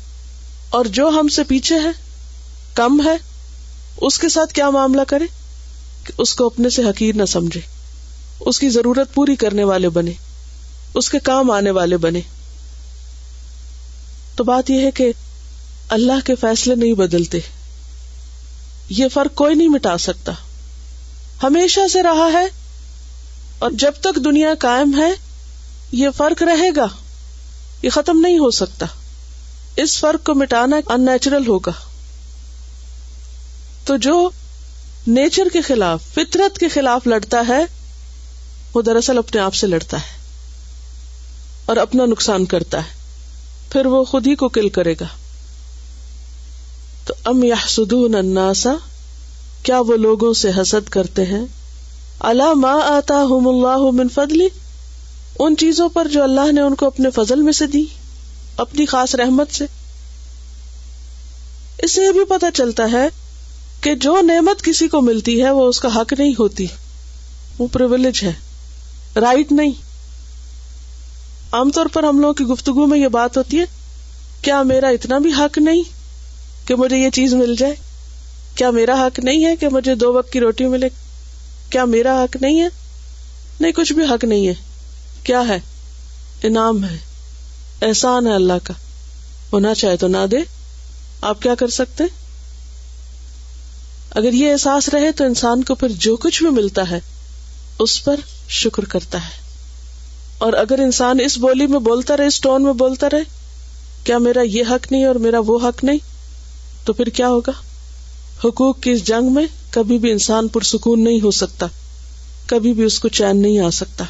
اور 0.70 0.86
جو 0.86 1.10
ہم 1.10 1.28
سے 1.28 1.44
پیچھے 1.44 1.80
ہے، 1.80 1.90
کم 2.76 3.02
ہے، 3.06 3.18
اس 4.02 4.20
کے 4.20 4.30
ساتھ 4.30 4.54
کیا 4.54 4.70
معاملہ 4.70 5.02
کرے؟ 5.08 5.26
کہ 6.04 6.14
اس 6.18 6.36
کو 6.36 6.46
اپنے 6.46 6.70
سے 6.70 6.84
حقیر 6.84 7.16
نہ 7.16 7.26
سمجھے۔ 7.26 7.62
اس 8.40 8.60
کی 8.60 8.70
ضرورت 8.70 9.14
پوری 9.14 9.36
کرنے 9.36 9.64
والے 9.64 9.90
بنے۔ 9.90 10.12
اس 10.94 11.10
کے 11.10 11.20
کام 11.20 11.52
آنے 11.52 11.72
والے 11.72 11.98
بنے۔ 11.98 12.22
تو 14.36 14.44
بات 14.44 14.70
یہ 14.70 14.86
ہے 14.86 14.92
کہ 14.92 15.12
اللہ 15.90 16.26
کے 16.26 16.36
فیصلے 16.36 16.76
نہیں 16.76 16.94
بدلتے۔ 16.94 17.40
یہ 18.90 19.06
فرق 19.14 19.36
کوئی 19.36 19.56
نہیں 19.56 19.68
مٹا 19.68 19.98
سکتا۔ 19.98 20.32
ہمیشہ 21.44 21.88
سے 21.94 22.04
رہا 22.04 22.30
ہے 22.34 22.46
اور 23.60 23.72
جب 23.72 23.92
تک 24.02 24.16
دنیا 24.16 24.54
قائم 24.60 25.02
ہے، 25.02 25.12
یہ 25.92 26.10
فرق 26.18 26.44
رہے 26.44 26.70
گا۔ 26.76 26.88
یہ 27.82 27.90
ختم 27.90 28.20
نہیں 28.20 28.40
ہو 28.40 28.52
سکتا۔ 28.52 28.86
اس 29.76 30.00
فرق 30.00 30.26
کو 30.26 30.34
مٹانا 30.34 30.78
ان 30.88 31.06
نیچرل 31.06 31.48
ہوگا۔ 31.48 31.72
تو 33.86 33.98
جو 33.98 34.30
نیچر 35.08 35.44
کے 35.54 35.62
خلاف، 35.62 36.04
فطرت 36.14 36.58
کے 36.58 36.68
خلاف 36.70 37.08
لڑتا 37.08 37.42
ہے، 37.48 37.66
وہ 38.74 38.82
دراصل 38.82 39.18
اپنے 39.18 39.42
آپ 39.42 39.54
سے 39.54 39.68
لڑتا 39.68 39.98
ہے 39.98 40.18
اور 41.66 41.78
اپنا 41.78 42.06
نقصان 42.06 42.46
کرتا 42.46 42.78
ہے۔ 42.78 43.00
پھر 43.72 43.86
وہ 43.86 44.04
خود 44.04 44.28
ہی 44.28 44.36
کو 44.36 44.50
کل 44.50 44.70
کرے 44.70 44.94
گا۔ 45.02 45.08
تو 47.06 47.14
ام 47.26 47.44
یا 47.44 47.56
سدون 47.68 48.16
اناسا 48.16 48.74
کیا 49.64 49.80
وہ 49.80 49.98
لوگوں 49.98 50.34
سے 50.34 50.50
حسد 50.62 50.90
کرتے 50.90 51.26
ہیں؟ 51.26 51.46
اللہ 52.20 52.54
ما 52.54 52.72
آتا 52.72 53.22
ہم 53.22 53.48
اللہ 53.48 53.92
من 53.92 54.08
فضلی 54.10 54.48
ان 55.40 55.56
چیزوں 55.58 55.90
پر 55.90 56.08
جو 56.08 56.24
اللہ 56.24 56.52
نے 56.52 56.62
ان 56.62 56.76
کو 56.76 56.86
اپنے 56.86 57.10
فضل 57.10 57.42
میں 57.42 57.54
سے 57.54 57.68
دی، 57.68 57.84
اپنی 58.58 58.86
خاص 58.86 59.16
رحمت 59.16 59.52
سے۔ 59.52 59.66
اس 61.84 61.92
سے 61.92 62.04
یہ 62.04 62.12
بھی 62.12 62.26
پتا 62.26 62.52
چلتا 62.54 62.92
ہے 62.92 63.08
کہ 63.82 63.96
جو 63.96 64.22
نعمت 64.22 64.62
کسی 64.62 64.88
کو 64.88 65.02
ملتی 65.02 65.44
ہے، 65.44 65.52
وہ 65.52 65.68
اس 65.68 65.80
کا 65.80 65.96
حق 65.96 66.14
نہیں 66.18 66.34
ہوتی۔ 66.40 66.66
وہ 67.60 67.68
پرولیج 67.72 68.24
ہے 68.24 68.34
رائٹ 69.16 69.52
نہیں۔ 69.52 69.72
عام 71.52 71.72
طور 71.72 71.86
پر 71.86 72.04
ہم 72.04 72.20
لوگوں 72.20 72.34
کی 72.34 72.44
گفتگو 72.44 72.86
میں 72.86 73.00
یہ 73.00 73.08
بات 73.08 73.38
ہوتی 73.38 73.60
ہے، 73.60 73.66
کیا 74.42 74.64
میرا 74.64 74.88
اتنا 74.88 75.18
بھی 75.18 75.32
حق 75.34 75.58
نہیں 75.58 75.84
کہ 76.66 76.76
مجھے 76.76 76.98
یہ 76.98 77.10
چیز 77.10 77.34
مل 77.34 77.56
جائے؟ 77.56 77.89
کیا 78.60 78.72
میرا 78.72 78.94
حق 78.94 79.20
نہیں 79.20 79.46
ہے 79.46 79.56
کہ 79.56 79.70
مجھے 79.70 79.96
دو 79.96 80.14
وقت 80.14 80.32
کی 80.32 80.40
روٹی 80.40 80.66
ملے؟ 80.66 80.90
کیا 81.70 81.86
میرا 81.86 82.24
حق 82.24 82.38
نہیں 82.42 82.62
ہے؟ 82.62 82.68
نہیں، 83.60 83.72
کچھ 83.72 83.94
بھی 83.94 84.04
حق 84.04 84.24
نہیں 84.24 84.48
ہے۔ 84.48 84.54
کیا 85.24 85.42
ہے؟ 85.48 85.60
انعام 86.44 86.84
ہے۔ 86.84 86.98
احسان 87.82 88.28
ہے 88.28 88.34
اللہ 88.34 88.54
کا۔ 88.64 88.74
ہونا 89.54 89.74
چاہے 89.74 89.98
تو 89.98 90.08
نہ 90.08 90.26
دے۔ 90.32 90.38
آپ 91.22 91.42
کیا 91.42 91.56
کر 91.56 91.68
سکتے؟ 91.68 92.04
اگر 94.12 94.34
یہ 94.34 94.52
احساس 94.52 94.90
رہے 94.90 95.12
تو 95.12 95.24
انسان 95.24 95.64
کو 95.64 95.76
پھر 95.76 95.88
جو 95.90 96.16
کچھ 96.16 96.44
بھی 96.44 96.52
ملتا 96.52 96.90
ہے، 96.90 97.00
اس 97.80 98.04
پر 98.04 98.16
شکر 98.50 98.86
کرتا 98.86 99.18
ہے۔ 99.18 99.42
اور 100.38 100.54
اگر 100.54 100.80
انسان 100.80 101.18
اس 101.26 101.38
بولی 101.38 101.68
میں 101.68 101.80
بولتا 101.80 102.18
رہے، 102.18 102.26
اس 102.26 102.40
ٹون 102.40 102.64
میں 102.64 102.74
بولتا 102.74 103.08
رہے، 103.10 103.24
کیا 104.04 104.18
میرا 104.18 104.42
یہ 104.42 104.64
حق 104.70 104.92
نہیں 104.92 105.06
اور 105.06 105.16
میرا 105.16 105.38
وہ 105.48 105.70
حق 105.70 105.84
نہیں؟ 105.84 106.00
تو 106.86 106.94
پھر 106.94 107.06
کیا 107.06 107.28
ہوگا؟ 107.28 107.52
حقوق 108.44 108.80
کی 108.80 108.92
اس 108.92 109.04
جنگ 109.04 109.34
میں 109.34 109.46
کبھی 109.72 109.98
بھی 109.98 110.12
انسان 110.12 110.48
پرسکون 110.48 111.04
نہیں 111.04 111.22
ہو 111.22 111.32
سکتا، 111.32 111.66
کبھی 112.46 112.74
بھی 112.74 112.84
اس 112.84 113.00
کو 113.00 113.08
چین 113.08 113.42
نہیں 113.42 113.60
آ 113.60 113.70
سکتا۔ 113.70 114.06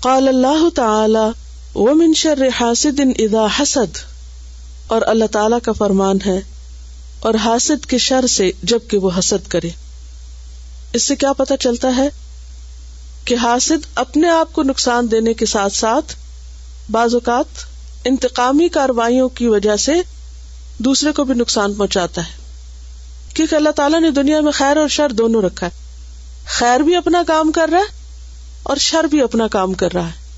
قال 0.00 0.28
اللہ 0.28 0.68
تعالی، 0.74 1.30
ومن 1.74 2.14
شر 2.14 2.48
حاسد 2.60 3.00
اذا 3.18 3.46
حسد۔ 3.60 3.98
اور 4.86 5.02
اللہ 5.06 5.24
تعالی 5.32 5.56
کا 5.62 5.72
فرمان 5.72 6.18
ہے، 6.26 6.40
اور 7.20 7.34
حاسد 7.34 7.86
کے 7.86 7.98
شر 7.98 8.26
سے 8.26 8.50
جبکہ 8.62 8.98
وہ 8.98 9.10
حسد 9.18 9.48
کرے۔ 9.48 9.68
اس 10.92 11.02
سے 11.02 11.16
کیا 11.16 11.32
پتا 11.32 11.56
چلتا 11.56 11.96
ہے 11.96 12.08
کہ 13.24 13.36
حاسد 13.42 13.86
اپنے 13.94 14.28
آپ 14.28 14.52
کو 14.52 14.62
نقصان 14.62 15.10
دینے 15.10 15.34
کے 15.34 15.46
ساتھ 15.46 15.74
ساتھ 15.74 16.14
بعض 16.90 17.14
اوقات 17.14 17.44
انتقامی 18.04 18.68
کاروائیوں 18.68 19.28
کی 19.28 19.46
وجہ 19.46 19.76
سے 19.76 19.92
دوسرے 20.78 21.12
کو 21.12 21.24
بھی 21.24 21.34
نقصان 21.34 21.74
پہنچاتا 21.74 22.20
ہے۔ 22.20 22.32
کیونکہ 23.34 23.54
اللہ 23.54 23.68
تعالیٰ 23.68 24.00
نے 24.00 24.10
دنیا 24.10 24.40
میں 24.40 24.52
خیر 24.52 24.76
اور 24.76 24.88
شر 24.88 25.08
دونوں 25.08 25.42
رکھا 25.42 25.66
ہے۔ 25.66 25.70
خیر 26.46 26.80
بھی 26.80 26.96
اپنا 26.96 27.22
کام 27.26 27.52
کر 27.52 27.68
رہا 27.72 27.78
ہے 27.78 27.98
اور 28.62 28.76
شر 28.76 29.04
بھی 29.04 29.22
اپنا 29.22 29.46
کام 29.46 29.74
کر 29.74 29.92
رہا 29.92 30.06
ہے۔ 30.06 30.28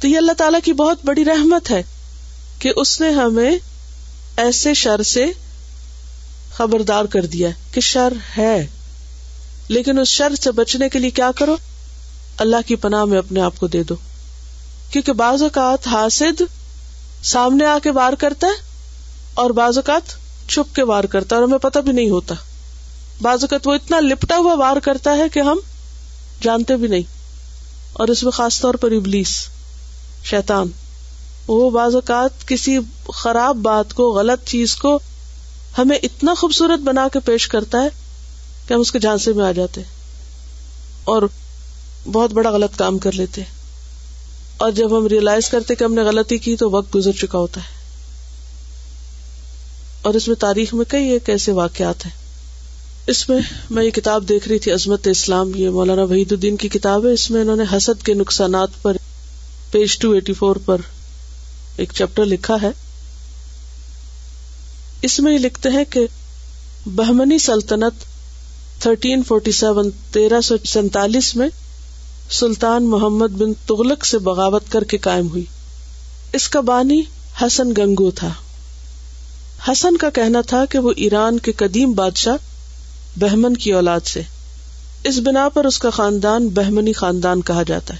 تو 0.00 0.08
یہ 0.08 0.16
اللہ 0.16 0.32
تعالیٰ 0.32 0.60
کی 0.64 0.72
بہت 0.72 0.98
بڑی 1.04 1.24
رحمت 1.24 1.70
ہے 1.70 1.82
کہ 2.58 2.72
اس 2.76 3.00
نے 3.00 3.10
ہمیں 3.10 3.50
ایسے 4.36 4.74
شر 4.74 5.02
سے 5.02 5.26
خبردار 6.52 7.04
کر 7.04 7.26
دیا 7.26 7.48
کہ 7.72 7.80
شر 7.80 8.12
ہے۔ 8.38 8.66
لیکن 9.68 9.98
اس 9.98 10.08
شر 10.08 10.34
سے 10.34 10.50
بچنے 10.50 10.88
کے 10.88 10.98
لیے 10.98 11.10
کیا 11.10 11.30
کرو؟ 11.36 11.56
اللہ 12.38 12.56
کی 12.66 12.76
پناہ 12.76 13.04
میں 13.04 13.18
اپنے 13.18 13.40
آپ 13.40 13.58
کو 13.58 13.66
دے 13.66 13.82
دو۔ 13.82 13.94
کیونکہ 14.90 15.12
بعض 15.12 15.42
اوقات 15.42 15.86
حاسد 15.86 16.42
سامنے 17.24 17.64
آ 17.64 17.78
کے 17.82 17.90
وار 17.90 18.12
کرتا 18.12 18.46
ہے 18.46 18.65
اور 19.36 19.50
بعض 19.50 19.78
اوقات 19.78 20.02
چھپ 20.48 20.74
کے 20.74 20.82
وار 20.82 21.04
کرتا 21.04 21.36
ہے 21.36 21.40
اور 21.40 21.48
ہمیں 21.48 21.58
پتہ 21.58 21.78
بھی 21.78 21.92
نہیں 21.92 22.10
ہوتا۔ 22.10 22.34
بعض 23.22 23.38
اوقات 23.42 23.68
وہ 23.68 23.74
اتنا 23.74 24.00
لپٹا 24.00 24.36
ہوا 24.36 24.54
وار 24.54 24.76
کرتا 24.76 25.16
ہے 25.16 25.28
کہ 25.28 25.40
ہم 25.40 25.58
جانتے 26.42 26.76
بھی 26.76 26.88
نہیں۔ 26.88 27.02
اور 27.92 28.08
اس 28.08 28.22
میں 28.22 28.32
خاص 28.32 28.60
طور 28.60 28.74
پر 28.74 28.90
ابلیس، 28.90 29.46
شیطان۔ 30.24 30.68
وہ 31.48 31.70
بعض 31.70 31.94
اوقات 31.94 32.48
کسی 32.48 32.78
خراب 33.14 33.56
بات 33.56 33.94
کو، 33.94 34.12
غلط 34.12 34.48
چیز 34.48 34.76
کو 34.76 34.98
ہمیں 35.78 35.98
اتنا 36.02 36.34
خوبصورت 36.34 36.80
بنا 36.80 37.08
کے 37.12 37.20
پیش 37.20 37.48
کرتا 37.48 37.82
ہے 37.82 37.88
کہ 38.68 38.74
ہم 38.74 38.80
اس 38.80 38.92
کے 38.92 38.98
جھانسے 38.98 39.32
میں 39.32 39.44
آ 39.44 39.52
جاتے 39.52 39.80
اور 41.04 41.22
بہت 42.12 42.32
بڑا 42.32 42.50
غلط 42.50 42.78
کام 42.78 42.98
کر 42.98 43.12
لیتے 43.12 43.42
اور 44.56 44.70
جب 44.70 44.98
ہم 44.98 45.06
ریئلائز 45.06 45.48
کرتے 45.48 45.74
کہ 45.74 45.84
ہم 45.84 45.94
نے 45.94 46.02
غلطی 46.02 46.38
کی 46.38 46.56
تو 46.56 46.70
وقت 46.70 46.94
گزر 46.94 47.12
چکا 47.12 47.38
ہوتا 47.38 47.60
ہے۔ 47.60 47.75
اور 50.06 50.14
اس 50.14 50.28
میں 50.28 50.36
تاریخ 50.36 50.74
میں 50.74 50.84
کئی 50.84 51.08
ایک 51.08 51.30
ایسے 51.30 51.52
واقعات 51.52 52.06
ہیں۔ 52.06 52.12
اس 53.06 53.28
میں 53.28 53.38
میں 53.70 53.84
یہ 53.84 53.90
کتاب 53.90 54.28
دیکھ 54.28 54.48
رہی 54.48 54.58
تھی، 54.58 54.72
عظمت 54.72 55.08
اسلام، 55.08 55.54
یہ 55.54 55.68
مولانا 55.70 56.02
وحید 56.02 56.32
الدین 56.32 56.56
کی 56.56 56.68
کتاب 56.68 57.06
ہے۔ 57.06 57.12
اس 57.12 57.30
میں 57.30 57.40
انہوں 57.40 57.56
نے 57.56 57.64
حسد 57.72 58.04
کے 58.04 58.14
نقصانات 58.14 58.68
پر 58.82 58.96
پیج 59.70 59.98
ٹو 59.98 60.10
ایٹی 60.10 60.32
فور 60.32 60.56
پر 60.56 60.76
ایک 61.76 61.92
چیپٹر 61.94 62.24
لکھا 62.24 62.56
ہے۔ 62.62 62.70
اس 65.02 65.20
میں 65.20 65.32
یہ 65.32 65.38
لکھتے 65.38 65.68
ہیں 65.68 65.84
کہ 65.90 66.06
بہمنی 66.86 67.38
سلطنت 67.38 68.04
تھرٹین 68.82 69.22
فورٹی 69.22 69.52
سیون 69.52 69.90
تیرہ 70.12 70.40
سو 70.40 70.56
سینتالیس 70.64 71.36
میں 71.36 71.48
سلطان 72.30 72.84
محمد 72.86 73.28
بن 73.28 73.54
تغلق 73.54 74.04
سے 74.04 74.18
بغاوت 74.18 74.62
کر 74.68 74.84
کے 74.84 74.98
قائم 74.98 75.28
ہوئی۔ 75.28 75.44
اس 76.32 76.48
کا 76.48 76.60
بانی 76.60 77.02
حسن 77.42 77.72
گنگو 77.78 78.10
تھا۔ 78.10 78.32
حسن 79.68 79.96
کا 79.96 80.10
کہنا 80.10 80.40
تھا 80.40 80.64
کہ 80.64 80.78
وہ 80.78 80.92
ایران 80.96 81.38
کے 81.38 81.52
قدیم 81.52 81.92
بادشاہ 81.92 82.36
بہمن 83.20 83.56
کی 83.56 83.72
اولاد 83.72 84.00
سے۔ 84.00 84.22
اس 85.04 85.18
بنا 85.18 85.48
پر 85.48 85.64
اس 85.64 85.78
کا 85.78 85.90
خاندان 85.90 86.48
بہمنی 86.48 86.92
خاندان 86.92 87.42
کہا 87.42 87.62
جاتا 87.62 87.94
ہے۔ 87.94 87.98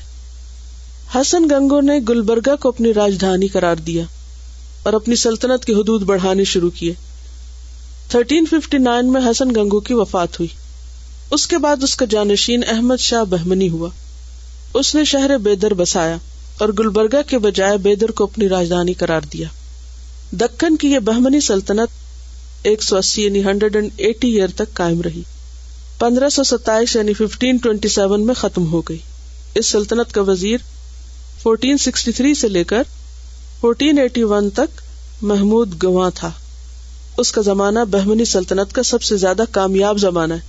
حسن 1.14 1.44
گنگو 1.50 1.80
نے 1.80 2.00
گلبرگہ 2.08 2.56
کو 2.56 2.68
اپنی 2.68 2.94
راجدھانی 2.94 3.48
قرار 3.48 3.76
دیا 3.76 4.04
اور 4.82 4.92
اپنی 4.92 5.16
سلطنت 5.16 5.64
کی 5.64 5.72
حدود 5.72 6.02
بڑھانے 6.02 6.44
شروع 6.44 6.70
کیے۔ 6.70 6.92
1359 8.08 9.10
میں 9.10 9.20
حسن 9.30 9.48
گنگو 9.56 9.80
کی 9.80 9.94
وفات 9.94 10.40
ہوئی۔ 10.40 10.48
اس 11.30 11.46
کے 11.46 11.58
بعد 11.58 11.76
اس 11.82 11.96
کا 11.96 12.06
جانشین 12.10 12.60
احمد 12.68 12.96
شاہ 12.98 13.24
بہمنی 13.24 13.68
ہوا۔ 13.68 13.88
اس 14.74 14.94
نے 14.94 15.04
شہر 15.04 15.38
بیدر 15.38 15.74
بسایا 15.74 16.16
اور 16.58 16.68
گلبرگہ 16.78 17.22
کے 17.28 17.38
بجائے 17.38 17.78
بیدر 17.78 18.10
کو 18.10 18.24
اپنی 18.24 18.48
راجدھانی 18.48 18.92
قرار 18.92 19.20
دیا۔ 19.20 19.48
دکن 20.32 20.76
کی 20.76 20.88
یہ 20.88 20.98
بہمنی 20.98 21.40
سلطنت 21.40 21.88
ایک 22.62 22.82
سو 22.82 22.96
اسی 22.96 23.22
یعنی 23.22 23.44
ہنڈریڈ 23.44 23.76
اینڈ 23.76 23.90
ایٹی 23.96 24.28
ایئر 24.28 24.48
تک 24.54 24.74
قائم 24.74 25.00
رہی۔ 25.00 25.22
پندرہ 25.98 26.28
سو 26.28 26.44
ستائیس 26.44 26.96
یعنی 26.96 27.12
ففٹین 27.14 27.56
ٹوینٹی 27.56 27.88
سیون 27.88 28.26
میں 28.26 28.34
ختم 28.34 28.72
ہو 28.72 28.80
گئی۔ 28.80 28.98
اس 29.54 29.66
سلطنت 29.66 30.14
کا 30.14 30.20
وزیر 30.20 30.58
1463 31.44 32.34
سے 32.34 32.48
لے 32.48 32.64
کر 32.64 32.82
1481 33.62 34.50
تک 34.50 34.80
محمود 35.22 35.82
گواں 35.82 36.10
تھا۔ 36.14 36.30
اس 37.18 37.32
کا 37.32 37.42
زمانہ 37.42 37.78
بہمنی 37.90 38.24
سلطنت 38.24 38.74
کا 38.74 38.82
سب 38.82 39.02
سے 39.02 39.16
زیادہ 39.16 39.42
کامیاب 39.50 39.98
زمانہ 39.98 40.34
ہے۔ 40.34 40.40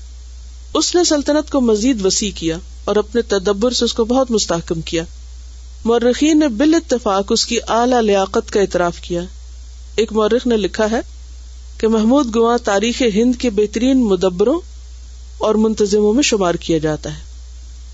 اس 0.73 0.95
نے 0.95 1.03
سلطنت 1.03 1.51
کو 1.51 1.61
مزید 1.61 2.05
وسیع 2.05 2.31
کیا 2.35 2.57
اور 2.85 2.95
اپنے 2.95 3.21
تدبر 3.21 3.71
سے 3.71 3.85
اس 3.85 3.93
کو 3.93 4.05
بہت 4.05 4.31
مستحکم 4.31 4.81
کیا۔ 4.81 5.03
مورخین 5.85 6.39
نے 6.39 6.47
بال 6.47 6.73
اتفاق 6.73 7.25
اس 7.29 7.45
کی 7.45 7.57
اعلی 7.67 8.05
لیاقت 8.05 8.51
کا 8.51 8.59
اعتراف 8.59 8.99
کیا۔ 8.99 9.21
ایک 9.97 10.13
مورخ 10.13 10.47
نے 10.47 10.57
لکھا 10.57 10.91
ہے 10.91 10.99
کہ 11.77 11.87
محمود 11.87 12.35
گواں 12.35 12.57
تاریخ 12.57 13.01
ہند 13.15 13.33
کے 13.39 13.49
بہترین 13.49 14.03
مدبروں 14.03 14.59
اور 15.37 15.55
منتظموں 15.55 16.13
میں 16.13 16.23
شمار 16.23 16.55
کیا 16.55 16.77
جاتا 16.77 17.17
ہے۔ 17.17 17.21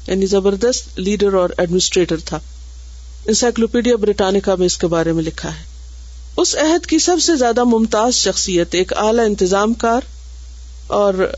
یعنی 0.08 0.26
زبردست 0.26 1.00
لیڈر 1.00 1.34
اور 1.34 1.50
ایڈمنسٹریٹر 1.58 2.16
تھا۔ 2.26 2.40
انسائکلوپیڈیا 3.26 3.96
برٹانیکا 3.96 4.56
میں 4.56 4.66
اس 4.66 4.78
کے 4.78 4.88
بارے 4.88 5.12
میں 5.12 5.24
لکھا 5.24 5.50
ہے۔ 5.50 5.64
اس 6.38 6.56
عہد 6.56 6.86
کی 6.86 7.00
سب 7.00 7.18
سے 7.22 7.36
زیادہ 7.36 7.64
ممتاز 7.64 8.14
شخصیت 8.14 8.76
ایک 8.76 8.94
اعلی 8.98 9.22
انتظام 9.22 9.74
کار 9.74 10.02
اور 10.88 11.34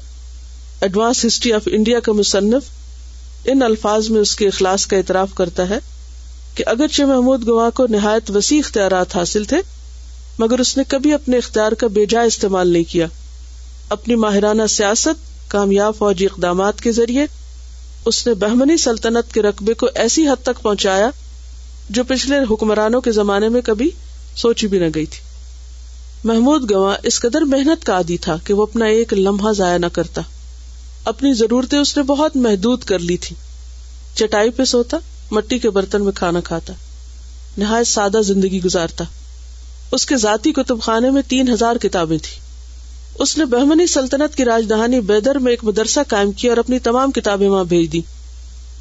ایڈوانس 0.81 1.25
ہسٹری 1.25 1.53
آف 1.53 1.61
انڈیا 1.65 1.99
کا 1.99 2.11
مصنف 2.11 2.63
ان 3.45 3.61
الفاظ 3.61 4.09
میں 4.09 4.21
اس 4.21 4.35
کے 4.35 4.47
اخلاص 4.47 4.87
کا 4.87 4.97
اعتراف 4.97 5.29
کرتا 5.35 5.69
ہے 5.69 5.77
کہ 6.55 6.63
اگرچہ 6.67 7.03
محمود 7.03 7.47
گواہ 7.47 7.69
کو 7.69 7.87
نہایت 7.87 8.31
وسیع 8.31 8.59
اختیارات 8.59 9.15
حاصل 9.15 9.43
تھے 9.43 9.57
مگر 10.39 10.59
اس 10.59 10.77
نے 10.77 10.83
کبھی 10.87 11.13
اپنے 11.13 11.37
اختیار 11.37 11.71
کا 11.71 11.87
بے 11.87 12.05
جا 12.05 12.21
استعمال 12.21 12.67
نہیں 12.67 12.83
کیا۔ 12.83 13.07
اپنی 13.89 14.15
ماہرانہ 14.15 14.67
سیاست، 14.69 15.51
کامیاب 15.51 15.93
فوجی 15.97 16.25
اقدامات 16.25 16.81
کے 16.81 16.91
ذریعے 16.91 17.25
اس 18.05 18.27
نے 18.27 18.33
بہمنی 18.33 18.77
سلطنت 18.77 19.33
کے 19.33 19.41
رقبے 19.41 19.73
کو 19.73 19.87
ایسی 19.95 20.27
حد 20.27 20.43
تک 20.43 20.61
پہنچایا 20.61 21.09
جو 21.89 22.03
پچھلے 22.03 22.35
حکمرانوں 22.51 23.01
کے 23.01 23.11
زمانے 23.11 23.49
میں 23.49 23.61
کبھی 23.61 23.91
سوچی 24.35 24.67
بھی 24.67 24.79
نہ 24.79 24.85
گئی 24.95 25.05
تھی۔ 25.05 25.19
محمود 26.23 26.71
گواہ 26.71 26.97
اس 27.03 27.19
قدر 27.19 27.41
محنت 27.41 27.85
کا 27.85 27.93
عادی 27.93 28.17
تھا 28.17 28.37
کہ 28.43 28.53
وہ 28.53 28.63
اپنا 28.63 28.85
ایک 28.85 29.13
لمحہ 29.13 29.53
ضائع 29.53 29.77
نہ 29.77 29.85
کرتا۔ 29.93 30.21
اپنی 31.05 31.33
ضرورتیں 31.33 31.79
اس 31.79 31.97
نے 31.97 32.03
بہت 32.03 32.35
محدود 32.35 32.83
کر 32.83 32.99
لی 32.99 33.17
تھی۔ 33.17 33.35
چٹائی 34.15 34.49
پہ 34.49 34.63
سوتا، 34.63 34.97
مٹی 35.31 35.59
کے 35.59 35.69
برتن 35.69 36.03
میں 36.03 36.11
کھانا 36.11 36.39
کھاتا۔ 36.39 36.73
نہایت 37.57 37.87
سادہ 37.87 38.21
زندگی 38.25 38.63
گزارتا۔ 38.63 39.03
اس 39.91 40.05
کے 40.05 40.17
ذاتی 40.17 40.53
کتب 40.53 40.81
خانے 40.81 41.09
میں 41.09 41.21
تین 41.27 41.49
ہزار 41.49 41.75
کتابیں 41.75 42.17
تھی 42.17 42.39
اس 43.19 43.37
نے 43.37 43.45
بہمنی 43.45 43.87
سلطنت 43.87 44.35
کی 44.35 44.45
راجدھانی 44.45 45.01
بیدر 45.01 45.35
میں 45.35 45.51
ایک 45.51 45.63
مدرسہ 45.63 45.99
قائم 46.07 46.31
کیا 46.31 46.51
اور 46.51 46.57
اپنی 46.57 46.79
تمام 46.79 47.11
کتابیں 47.11 47.49
وہاں 47.49 47.63
بھیج 47.63 47.93
دی 47.93 48.01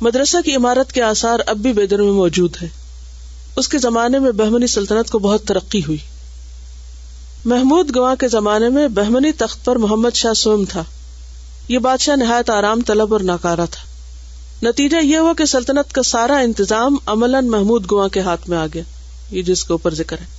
مدرسہ 0.00 0.36
کی 0.44 0.54
عمارت 0.54 0.92
کے 0.92 1.02
آثار 1.02 1.40
اب 1.46 1.56
بھی 1.56 1.72
بیدر 1.72 2.02
میں 2.02 2.12
موجود 2.12 2.56
ہے 2.62 2.68
اس 3.56 3.68
کے 3.68 3.78
زمانے 3.78 4.18
میں 4.18 4.32
بہمنی 4.32 4.66
سلطنت 4.66 5.10
کو 5.10 5.18
بہت 5.18 5.44
ترقی 5.44 5.80
ہوئی۔ 5.80 5.98
محمود 7.44 7.96
گواہ 7.96 8.14
کے 8.14 8.28
زمانے 8.28 8.68
میں 8.68 8.88
بہمنی 8.88 9.32
تخت 9.32 9.64
پر 9.64 9.76
محمد 9.76 10.14
شاہ 10.14 10.32
سوم 10.32 10.64
تھا۔ 10.64 10.84
یہ 11.68 11.78
بادشاہ 11.78 12.16
نہایت 12.16 12.50
آرام، 12.50 12.80
طلب 12.80 13.12
اور 13.12 13.20
ناکارا 13.20 13.64
تھا۔ 13.64 13.82
نتیجہ 14.68 14.96
یہ 15.04 15.16
ہوا 15.16 15.32
کہ 15.38 15.44
سلطنت 15.44 15.92
کا 15.92 16.02
سارا 16.02 16.38
انتظام 16.38 16.96
عمل 17.06 17.40
محمود 17.40 17.86
گواہ 17.90 18.08
کے 18.08 18.20
ہاتھ 18.20 18.50
میں 18.50 18.58
آ 18.58 18.66
گیا۔ 18.74 18.82
یہ 19.30 19.42
جس 19.42 19.64
کے 19.64 19.72
اوپر 19.72 19.94
ذکر 19.94 20.18
ہے۔ 20.18 20.33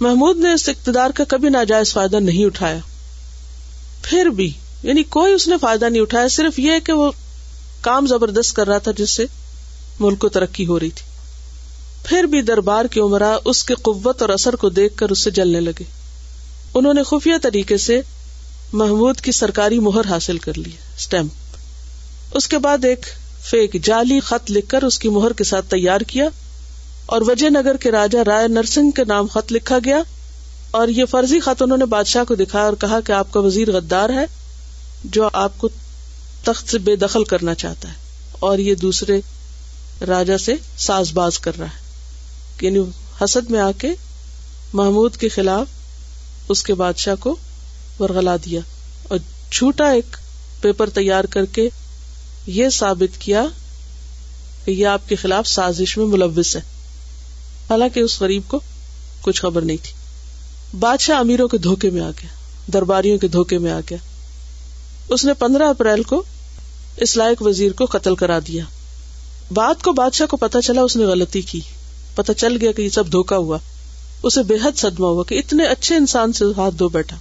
محمود 0.00 0.38
نے 0.38 0.52
اس 0.52 0.68
اقتدار 0.68 1.10
کا 1.10 1.24
کبھی 1.28 1.48
ناجائز 1.48 1.92
فائدہ 1.92 2.16
نہیں 2.16 2.44
اٹھایا۔ 2.44 2.78
پھر 4.02 4.26
بھی 4.26 4.52
یعنی 4.82 5.02
کوئی 5.02 5.32
اس 5.32 5.48
نے 5.48 5.54
فائدہ 5.60 5.84
نہیں 5.84 6.02
اٹھایا، 6.02 6.28
صرف 6.28 6.58
یہ 6.58 6.72
کہ 6.84 6.92
وہ 6.92 7.10
کام 7.80 8.06
زبردست 8.06 8.56
کر 8.56 8.66
رہا 8.66 8.78
تھا 8.78 8.90
جس 8.96 9.10
سے 9.10 9.26
ملک 10.00 10.18
کو 10.18 10.28
ترقی 10.28 10.66
ہو 10.66 10.80
رہی 10.80 10.90
تھی۔ 10.90 11.10
پھر 12.04 12.24
بھی 12.24 12.42
دربار 12.42 12.84
کی 12.84 13.00
عمرہ 13.00 13.38
اس 13.44 13.64
کے 13.64 13.74
قوت 13.74 14.22
اور 14.22 14.28
اثر 14.28 14.56
کو 14.56 14.68
دیکھ 14.68 14.96
کر 14.96 15.08
اس 15.08 15.18
سے 15.18 15.30
جلنے 15.30 15.60
لگے۔ 15.60 15.84
انہوں 16.74 16.94
نے 16.94 17.02
خفیہ 17.02 17.34
طریقے 17.42 17.76
سے 17.76 18.00
محمود 18.72 19.20
کی 19.20 19.32
سرکاری 19.32 19.78
مہر 19.78 20.06
حاصل 20.10 20.38
کر 20.38 20.58
لی 20.58 20.70
اسٹمپ 20.98 21.30
اس 22.34 22.48
کے 22.48 22.58
بعد 22.58 22.84
ایک 22.84 23.06
فیک 23.50 23.84
جعلی 23.84 24.20
خط 24.20 24.50
لکھ 24.50 24.68
کر 24.68 24.82
اس 24.82 24.98
کی 24.98 25.08
مہر 25.08 25.32
کے 25.32 25.44
ساتھ 25.44 25.70
تیار 25.70 26.00
کیا۔ 26.00 26.28
اور 27.10 27.20
وجے 27.20 27.50
نگر 27.50 27.76
کے 27.76 27.90
راجا 27.90 28.18
رائے 28.26 28.48
نرسنگ 28.48 28.90
کے 28.90 29.04
نام 29.04 29.26
خط 29.26 29.52
لکھا 29.52 29.78
گیا 29.84 29.98
اور 30.70 30.88
یہ 30.88 31.04
فرضی 31.04 31.40
خط 31.40 31.62
انہوں 31.62 31.78
نے 31.78 31.84
بادشاہ 31.84 32.24
کو 32.24 32.34
دکھایا 32.34 32.64
اور 32.64 32.72
کہا 32.72 33.00
کہ 33.00 33.12
آپ 33.12 33.32
کا 33.32 33.40
وزیر 33.40 33.72
غدار 33.72 34.10
ہے 34.10 34.24
جو 35.04 35.28
آپ 35.32 35.52
کو 35.56 35.68
تخت 36.44 36.70
سے 36.70 36.78
بے 36.78 36.96
دخل 36.96 37.24
کرنا 37.24 37.54
چاہتا 37.54 37.88
ہے 37.88 37.94
اور 38.32 38.58
یہ 38.58 38.74
دوسرے 38.74 39.20
راجا 40.06 40.38
سے 40.38 40.54
ساز 40.78 41.12
باز 41.12 41.38
کر 41.38 41.58
رہا 41.58 41.66
ہے۔ 41.66 41.80
یعنی 42.60 42.78
حسد 43.24 43.50
میں 43.50 43.60
آ 43.60 43.70
کے 43.78 43.94
محمود 44.72 45.16
کے 45.16 45.28
خلاف 45.28 45.66
اس 46.48 46.62
کے 46.62 46.74
بادشاہ 46.74 47.14
کو 47.20 47.36
ورگلا 48.00 48.36
دیا 48.36 48.60
اور 49.08 49.18
چھوٹا 49.50 49.90
ایک 49.90 50.16
پیپر 50.60 50.90
تیار 50.90 51.24
کر 51.24 51.44
کے 51.44 51.68
یہ 52.46 52.68
ثابت 52.68 53.20
کیا 53.20 53.44
کہ 54.64 54.70
یہ 54.70 54.86
آپ 54.86 55.08
کے 55.08 55.16
خلاف 55.16 55.46
سازش 55.46 55.98
میں 55.98 56.06
ملوث 56.06 56.56
ہے۔ 56.56 56.79
حالانکہ 57.70 58.00
اس 58.00 58.20
غریب 58.20 58.42
کو 58.48 58.60
کچھ 59.22 59.42
خبر 59.42 59.62
نہیں 59.62 59.76
تھی۔ 59.82 59.92
بادشاہ 60.76 61.18
امیروں 61.18 61.48
کے 61.48 61.58
دھوکے 61.58 61.90
میں 61.90 62.00
آ 62.00 62.10
گیا، 62.10 62.28
درباریوں 62.72 63.18
کے 63.18 63.28
دھوکے 63.28 63.58
میں 63.58 63.72
آ 63.72 63.80
گیا۔ 63.90 63.98
اس 65.08 65.24
نے 65.24 65.34
پندرہ 65.34 65.68
اپریل 65.68 66.02
کو 66.02 66.22
اس 66.96 67.16
لائق 67.16 67.42
وزیر 67.42 67.72
کو 67.72 67.84
قتل 67.84 68.14
کرا 68.14 68.38
دیا۔ 68.38 68.64
بات 69.50 69.82
کو 69.82 69.92
بادشاہ 69.92 70.26
کو 70.26 70.36
پتا 70.36 70.62
چلا 70.62 70.82
اس 70.82 70.96
نے 70.96 71.04
غلطی 71.04 71.40
کی۔ 71.40 71.60
پتا 72.14 72.34
چل 72.34 72.56
گیا 72.60 72.72
کہ 72.72 72.82
یہ 72.82 72.88
سب 72.88 73.12
دھوکا 73.12 73.36
ہوا۔ 73.36 73.58
اسے 74.22 74.42
بے 74.42 74.54
حد 74.64 74.78
صدمہ 74.78 75.06
ہوا 75.06 75.24
کہ 75.24 75.34
اتنے 75.34 75.64
اچھے 75.64 75.96
انسان 75.96 76.32
سے 76.32 76.44
ہاتھ 76.56 76.74
دھو 76.74 76.88
بیٹھا۔ 76.88 77.16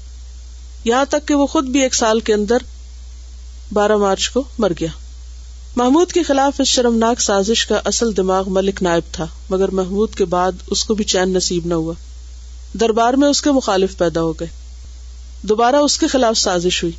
یہاں 0.84 1.06
تک 1.10 1.28
کہ 1.28 1.36
وہ 1.36 1.48
خود 1.48 1.66
بھی 1.68 1.82
ایک 1.82 1.96
سال 1.96 2.20
کے 2.20 2.34
اندر 2.34 2.58
بارہ 3.74 3.96
مارچ 3.98 4.30
کو 4.30 4.44
مر 4.58 4.72
گیا۔ 4.80 5.09
محمود 5.75 6.12
کے 6.12 6.23
خلاف 6.23 6.62
اس 6.62 6.67
شرمناک 6.67 7.21
سازش 7.21 7.65
کا 7.65 7.79
اصل 7.86 8.17
دماغ 8.17 8.43
ملک 8.47 8.84
نائب 8.84 9.13
تھا، 9.13 9.25
مگر 9.49 9.69
محمود 9.69 10.15
کے 10.15 10.25
بعد 10.25 10.51
اس 10.67 10.84
کو 10.84 10.93
بھی 10.93 11.03
چین 11.03 11.34
نصیب 11.34 11.65
نہ 11.65 11.73
ہوا۔ 11.73 11.93
دربار 12.73 13.13
میں 13.13 13.27
اس 13.27 13.41
کے 13.41 13.51
مخالف 13.51 13.97
پیدا 13.97 14.21
ہو 14.21 14.34
گئے۔ 14.34 14.47
دوبارہ 15.41 15.75
اس 15.75 15.97
کے 15.97 16.08
خلاف 16.08 16.38
سازش 16.38 16.84
ہوئی۔ 16.84 16.93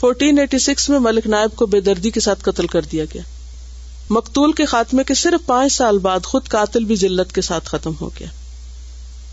فورٹین 0.00 0.38
ایٹی 0.38 0.58
سکس 0.58 0.88
میں 0.88 0.98
ملک 0.98 1.26
نائب 1.26 1.56
کو 1.56 1.66
بے 1.66 1.80
دردی 1.80 2.10
کے 2.10 2.20
ساتھ 2.20 2.38
قتل 2.42 2.66
کر 2.66 2.82
دیا 2.82 3.04
گیا۔ 3.04 3.22
مقتول 4.10 4.52
کے 4.52 4.64
خاتمے 4.64 5.04
کے 5.04 5.14
صرف 5.14 5.46
پانچ 5.46 5.72
سال 5.72 5.98
بعد 5.98 6.20
خود 6.24 6.48
قاتل 6.48 6.84
بھی 6.84 6.96
ذلت 6.96 7.34
کے 7.34 7.40
ساتھ 7.40 7.66
ختم 7.66 7.92
ہو 8.00 8.08
گیا۔ 8.08 8.28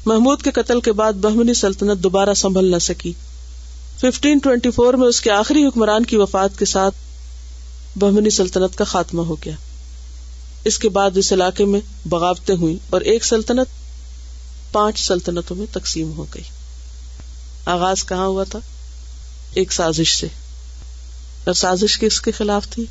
محمود 0.06 0.42
کے 0.42 0.52
قتل 0.52 0.82
کے 0.82 0.92
بعد 0.92 1.14
بہمنی 1.14 1.54
سلطنت 1.54 2.00
دوبارہ 2.00 2.34
سنبھل 2.34 2.72
نہ 2.72 2.78
سکی۔ 2.78 3.14
ففٹین 4.02 4.38
ٹوینٹی 4.38 4.72
فور 4.72 4.94
میں 4.94 5.08
اس 5.08 5.22
کے 5.22 5.32
آخری 5.32 5.66
حکمران 5.66 6.06
کی 6.06 6.18
وفات 6.18 6.60
کے 6.60 6.66
ساتھ 6.66 6.96
بہمنی 7.96 8.30
سلطنت 8.30 8.78
کا 8.78 8.84
خاتمہ 8.84 9.22
ہو 9.22 9.36
گیا۔ 9.36 9.56
اس 10.66 10.80
کے 10.80 10.90
بعد 10.90 11.12
اس 11.16 11.34
علاقے 11.34 11.66
میں 11.66 11.80
بغاوتیں 12.06 12.56
ہوئی 12.56 12.78
اور 12.90 13.02
ایک 13.02 13.26
سلطنت 13.26 13.68
پانچ 14.72 15.00
سلطنتوں 15.00 15.56
میں 15.56 15.66
تقسیم 15.72 16.12
ہو 16.12 16.26
گئی۔ 16.36 16.44
آغاز 17.66 18.06
کہاں 18.06 18.26
ہوا 18.26 18.44
تھا؟ 18.44 18.60
ایک 19.54 19.72
سازش 19.72 20.16
سے۔ 20.18 20.28
اور 21.46 21.54
سازش 21.54 22.00
کس 22.00 22.22
کے 22.22 22.32
خلاف 22.32 22.68
تھی؟ 22.70 22.86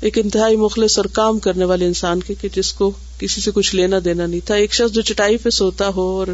ایک 0.00 0.18
انتہائی 0.18 0.56
مخلص 0.56 0.98
اور 0.98 1.04
کام 1.04 1.38
کرنے 1.38 1.64
والے 1.64 1.86
انسان 1.86 2.20
کے 2.20 2.34
کہ 2.34 2.48
جس 2.54 2.72
کو 2.72 2.90
کسی 3.18 3.40
سے 3.40 3.50
کچھ 3.54 3.74
لینا 3.74 3.96
دینا 4.04 4.26
نہیں 4.26 4.46
تھا۔ 4.46 4.54
ایک 4.54 4.74
شخص 4.74 4.94
جو 4.94 5.02
چٹائی 5.02 5.36
پہ 5.36 5.50
سوتا 5.50 5.88
ہو 5.88 6.18
اور 6.18 6.26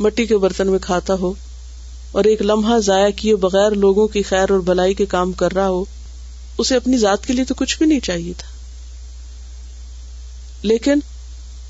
مٹی 0.00 0.26
کے 0.26 0.36
برتن 0.36 0.70
میں 0.70 0.78
کھاتا 0.78 1.14
ہو 1.14 1.32
اور 2.12 2.24
ایک 2.24 2.42
لمحہ 2.42 2.78
ضائع 2.78 3.10
کیے 3.16 3.36
بغیر 3.36 3.70
لوگوں 3.70 4.08
کی 4.08 4.22
خیر 4.22 4.50
اور 4.50 4.58
بلائی 4.58 4.94
کے 4.94 5.06
کام 5.06 5.32
کر 5.32 5.52
رہا 5.52 5.68
ہو۔ 5.68 5.84
اسے 6.58 6.76
اپنی 6.76 6.98
ذات 6.98 7.26
کے 7.26 7.32
لیے 7.32 7.44
تو 7.44 7.54
کچھ 7.54 7.78
بھی 7.78 7.86
نہیں 7.86 8.00
چاہیے 8.00 8.32
تھا۔ 8.38 8.48
لیکن 10.62 10.94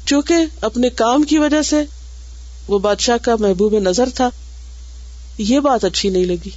چونکہ 0.07 0.35
اپنے 0.61 0.91
کام 0.91 1.23
کی 1.23 1.39
وجہ 1.39 1.63
سے 1.63 1.77
وہ 2.69 2.79
بادشاہ 2.79 3.17
کا 3.17 3.37
محبوب 3.37 3.79
نظر 3.79 4.09
تھا، 4.15 4.29
یہ 5.39 5.61
بات 5.61 5.85
اچھی 5.85 6.09
نہیں 6.09 6.25
لگی۔ 6.25 6.51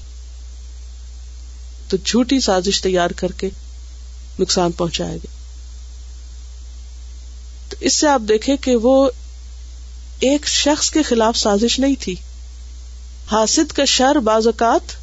تو 1.89 1.97
جھوٹی 2.05 2.39
سازش 2.39 2.81
تیار 2.81 3.09
کر 3.09 3.31
کے 3.31 3.49
نقصان 4.39 4.71
پہنچایا 4.71 5.15
گیا۔ 5.15 5.33
تو 7.69 7.77
اس 7.79 7.93
سے 7.93 8.07
آپ 8.07 8.21
دیکھیں 8.29 8.55
کہ 8.57 8.75
وہ 8.75 9.09
ایک 10.19 10.47
شخص 10.47 10.91
کے 10.91 11.03
خلاف 11.03 11.37
سازش 11.37 11.79
نہیں 11.79 11.95
تھی۔ 11.99 12.15
حاسد 13.31 13.71
کا 13.71 13.85
شر 13.85 14.15
بعض 14.15 14.47
اوقات 14.47 15.00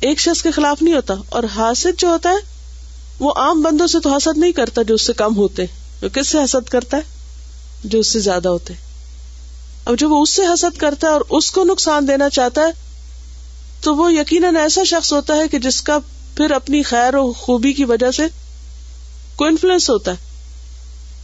ایک 0.00 0.20
شخص 0.20 0.42
کے 0.42 0.50
خلاف 0.50 0.82
نہیں 0.82 0.94
ہوتا 0.94 1.14
اور 1.28 1.42
حاسد 1.56 2.00
جو 2.00 2.08
ہوتا 2.08 2.30
ہے، 2.30 2.34
وہ 3.18 3.32
عام 3.36 3.62
بندوں 3.62 3.86
سے 3.86 4.00
تو 4.00 4.16
حسد 4.16 4.38
نہیں 4.38 4.52
کرتا 4.52 4.82
جو 4.82 4.94
اس 4.94 5.02
سے 5.02 5.12
کم 5.12 5.36
ہوتے۔ 5.36 5.62
وہ 6.02 6.08
کس 6.08 6.28
سے 6.28 6.38
حسد 6.38 6.68
کرتا 6.68 6.96
ہے؟ 6.96 7.02
جو 7.84 7.98
اس 7.98 8.12
سے 8.12 8.18
زیادہ 8.18 8.48
ہوتے۔ 8.48 8.74
اب 9.84 9.98
جب 9.98 10.12
وہ 10.12 10.22
اس 10.22 10.30
سے 10.30 10.42
حسد 10.46 10.78
کرتا 10.78 11.06
ہے 11.06 11.12
اور 11.12 11.20
اس 11.30 11.50
کو 11.50 11.64
نقصان 11.64 12.08
دینا 12.08 12.28
چاہتا 12.28 12.60
ہے، 12.60 12.70
تو 13.80 13.96
وہ 13.96 14.12
یقیناً 14.12 14.56
ایسا 14.56 14.84
شخص 14.84 15.12
ہوتا 15.12 15.36
ہے 15.36 15.48
کہ 15.48 15.58
جس 15.58 15.82
کا 15.82 15.98
پھر 16.36 16.50
اپنی 16.50 16.82
خیر 16.82 17.14
و 17.14 17.32
خوبی 17.32 17.72
کی 17.72 17.84
وجہ 17.84 18.10
سے 18.10 18.22
کوئی 19.36 19.50
انفلوئنس 19.50 19.90
ہوتا 19.90 20.10
ہے۔ 20.10 20.16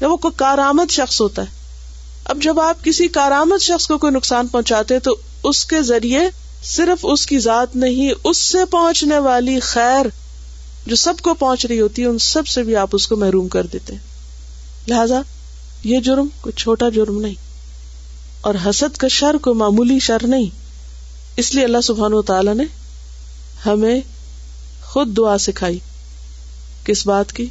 یا 0.01 0.09
وہ 0.09 0.17
کوئی 0.17 0.35
کارآمد 0.37 0.91
شخص 0.91 1.21
ہوتا 1.21 1.43
ہے۔ 1.43 1.47
اب 2.25 2.43
جب 2.43 2.61
آپ 2.61 2.85
کسی 2.85 3.09
کارآمد 3.09 3.63
شخص 3.63 3.87
کو 3.87 3.99
کوئی 3.99 4.13
نقصان 4.13 4.47
پہنچاتے 4.47 4.99
تو 4.99 5.17
اس 5.45 5.65
کے 5.65 5.83
ذریعے 5.83 6.21
صرف 6.65 7.05
اس 7.05 7.27
کی 7.27 7.39
ذات 7.39 7.75
نہیں، 7.77 8.13
اس 8.25 8.39
سے 8.39 8.65
پہنچنے 8.71 9.19
والی 9.19 9.59
خیر 9.61 10.07
جو 10.87 10.97
سب 10.97 11.15
کو 11.23 11.35
پہنچ 11.35 11.67
رہی 11.67 11.81
ہوتی 11.81 12.03
ہے، 12.03 12.07
ان 12.07 12.19
سب 12.19 12.47
سے 12.47 12.63
بھی 12.63 12.77
آپ 12.77 12.91
اس 12.93 13.07
کو 13.09 13.17
محروم 13.17 13.49
کر 13.49 13.67
دیتے 13.67 13.93
ہیں۔ 13.93 14.01
لہذا 14.89 15.21
یہ 15.85 16.01
جرم 16.01 16.29
کوئی 16.41 16.53
چھوٹا 16.53 16.89
جرم 16.89 17.21
نہیں، 17.21 17.35
اور 18.41 18.55
حسد 18.67 18.97
کا 18.97 19.09
شر 19.09 19.37
کوئی 19.43 19.57
معمولی 19.57 19.99
شر 19.99 20.27
نہیں۔ 20.27 20.49
اس 21.37 21.55
لیے 21.55 21.65
اللہ 21.65 21.81
سبحان 21.85 22.13
و 22.13 22.23
تعالی 22.23 22.55
نے 22.55 22.65
ہمیں 23.67 24.01
خود 24.85 25.17
دعا 25.17 25.37
سکھائی 25.39 25.79
کس 26.85 27.07
بات 27.07 27.33
کی 27.33 27.47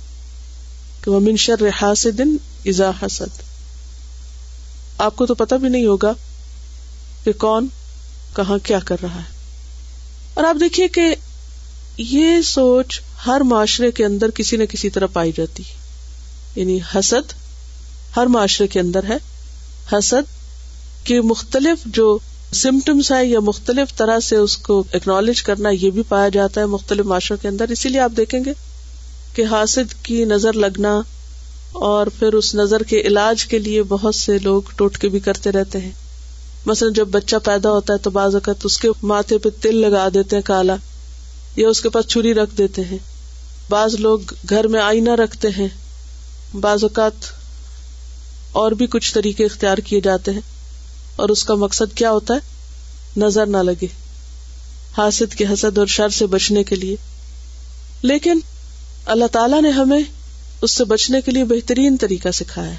کہ 1.04 1.12
وہ 1.12 1.20
منشر 1.20 1.68
حاسدن 1.82 2.36
ازا 2.66 2.90
حسد۔ 3.02 3.42
آپ 4.98 5.16
کو 5.16 5.26
تو 5.26 5.36
پتا 5.36 5.58
بھی 5.58 5.70
نہیں 5.70 5.86
ہوگا 5.86 6.14
کہ 7.24 7.32
کون 7.38 7.68
کہاں 8.36 8.58
کیا 8.64 8.80
کر 8.80 8.96
رہا 9.02 9.16
ہے۔ 9.16 9.34
اور 10.34 10.44
آپ 10.44 10.56
دیکھیے 10.60 10.88
کہ 10.88 11.16
یہ 11.98 12.42
سوچ 12.42 13.02
ہر 13.28 13.42
معاشرے 13.42 13.92
کے 13.92 14.06
اندر 14.06 14.32
کسی 14.32 14.58
نہ 14.58 14.64
کسی 14.64 14.90
طرح 14.90 15.06
پائی 15.14 15.32
جاتی 15.36 15.64
ہے۔ 15.64 15.74
یعنی 16.56 16.80
حسد 16.96 17.34
ہر 18.16 18.26
معاشرے 18.26 18.68
کے 18.68 18.80
اندر 18.80 19.04
ہے۔ 19.04 19.18
حسد 19.92 20.44
کے 21.04 21.22
مختلف 21.22 21.86
جو 21.86 22.20
سمٹمس 22.54 23.12
ہے 23.12 23.26
یا 23.26 23.40
مختلف 23.40 23.96
طرح 23.96 24.20
سے 24.20 24.36
اس 24.36 24.58
کو 24.58 24.84
اکنالج 24.94 25.44
کرنا، 25.44 25.70
یہ 25.70 25.90
بھی 25.90 26.04
پایا 26.10 26.30
جاتا 26.30 26.62
ہے 26.62 26.66
مختلف 26.66 27.06
معاشروں 27.06 27.38
کے 27.42 27.48
اندر۔ 27.48 27.70
اسی 27.70 27.90
لیے 27.90 28.00
آپ 28.00 28.12
دیکھیں 28.18 28.46
گے 28.46 28.54
کہ 29.36 29.46
حاسد 29.52 30.04
کی 30.04 30.26
نظر 30.26 30.54
لگنا 30.54 31.02
اور 31.72 32.08
پھر 32.08 32.34
اس 32.34 32.56
نظر 32.56 32.84
کے 32.84 33.02
علاج 33.02 33.46
کے 33.46 33.60
لیے 33.60 33.84
بہت 33.84 34.16
سے 34.16 34.40
لوگ 34.40 34.62
ٹوٹکے 34.76 35.10
بھی 35.10 35.20
کرتے 35.20 35.52
رہتے 35.52 35.80
ہیں۔ 35.80 35.92
مثلاً 36.66 36.94
جب 36.94 37.08
بچہ 37.08 37.36
پیدا 37.44 37.70
ہوتا 37.72 37.94
ہے 37.94 37.98
تو 37.98 38.10
بعض 38.10 38.36
اوقات 38.36 38.56
اس 38.64 38.78
کے 38.78 38.90
ماتھے 39.04 39.38
پہ 39.38 39.50
تل 39.62 39.76
لگا 39.78 40.08
دیتے 40.14 40.36
ہیں 40.36 40.44
کالا 40.44 40.76
یا 41.56 41.70
اس 41.70 41.82
کے 41.82 41.90
پاس 41.90 42.08
چھری 42.08 42.34
رکھ 42.34 42.58
دیتے 42.58 42.82
ہیں۔ 42.84 42.98
بعض 43.70 43.96
لوگ 43.96 44.20
گھر 44.50 44.68
میں 44.68 44.82
آئینہ 44.82 45.10
رکھتے 45.10 45.48
ہیں۔ 45.48 45.68
بعض 46.54 46.84
اوقات 46.84 47.12
اور 48.52 48.72
بھی 48.72 48.88
کچھ 48.88 49.14
طریقے 49.14 49.46
اختیار 49.46 49.78
کیے 49.78 50.02
جاتے 50.02 50.32
ہیں۔ 50.32 50.42
اور 51.16 51.30
اس 51.30 51.44
کا 51.44 51.56
مقصد 51.56 51.98
کیا 51.98 52.12
ہوتا 52.12 52.34
ہے؟ 52.34 52.40
نظر 53.18 53.46
نہ 53.46 53.58
لگے۔ 53.58 53.88
حاسد 54.98 55.36
کے 55.36 55.46
حسد 55.46 55.78
اور 55.78 55.88
شر 55.88 56.10
سے 56.10 56.26
بچنے 56.26 56.64
کے 56.64 56.76
لیے۔ 56.76 56.96
لیکن 58.02 58.40
اللہ 59.06 59.26
تعالی 59.32 59.62
نے 59.62 59.70
ہمیں 59.70 60.02
اس 60.62 60.72
سے 60.72 60.84
بچنے 60.84 61.22
کے 61.22 61.32
لیے 61.32 61.44
بہترین 61.44 61.98
طریقہ 61.98 62.30
سکھایا 62.34 62.72
ہے۔ 62.72 62.78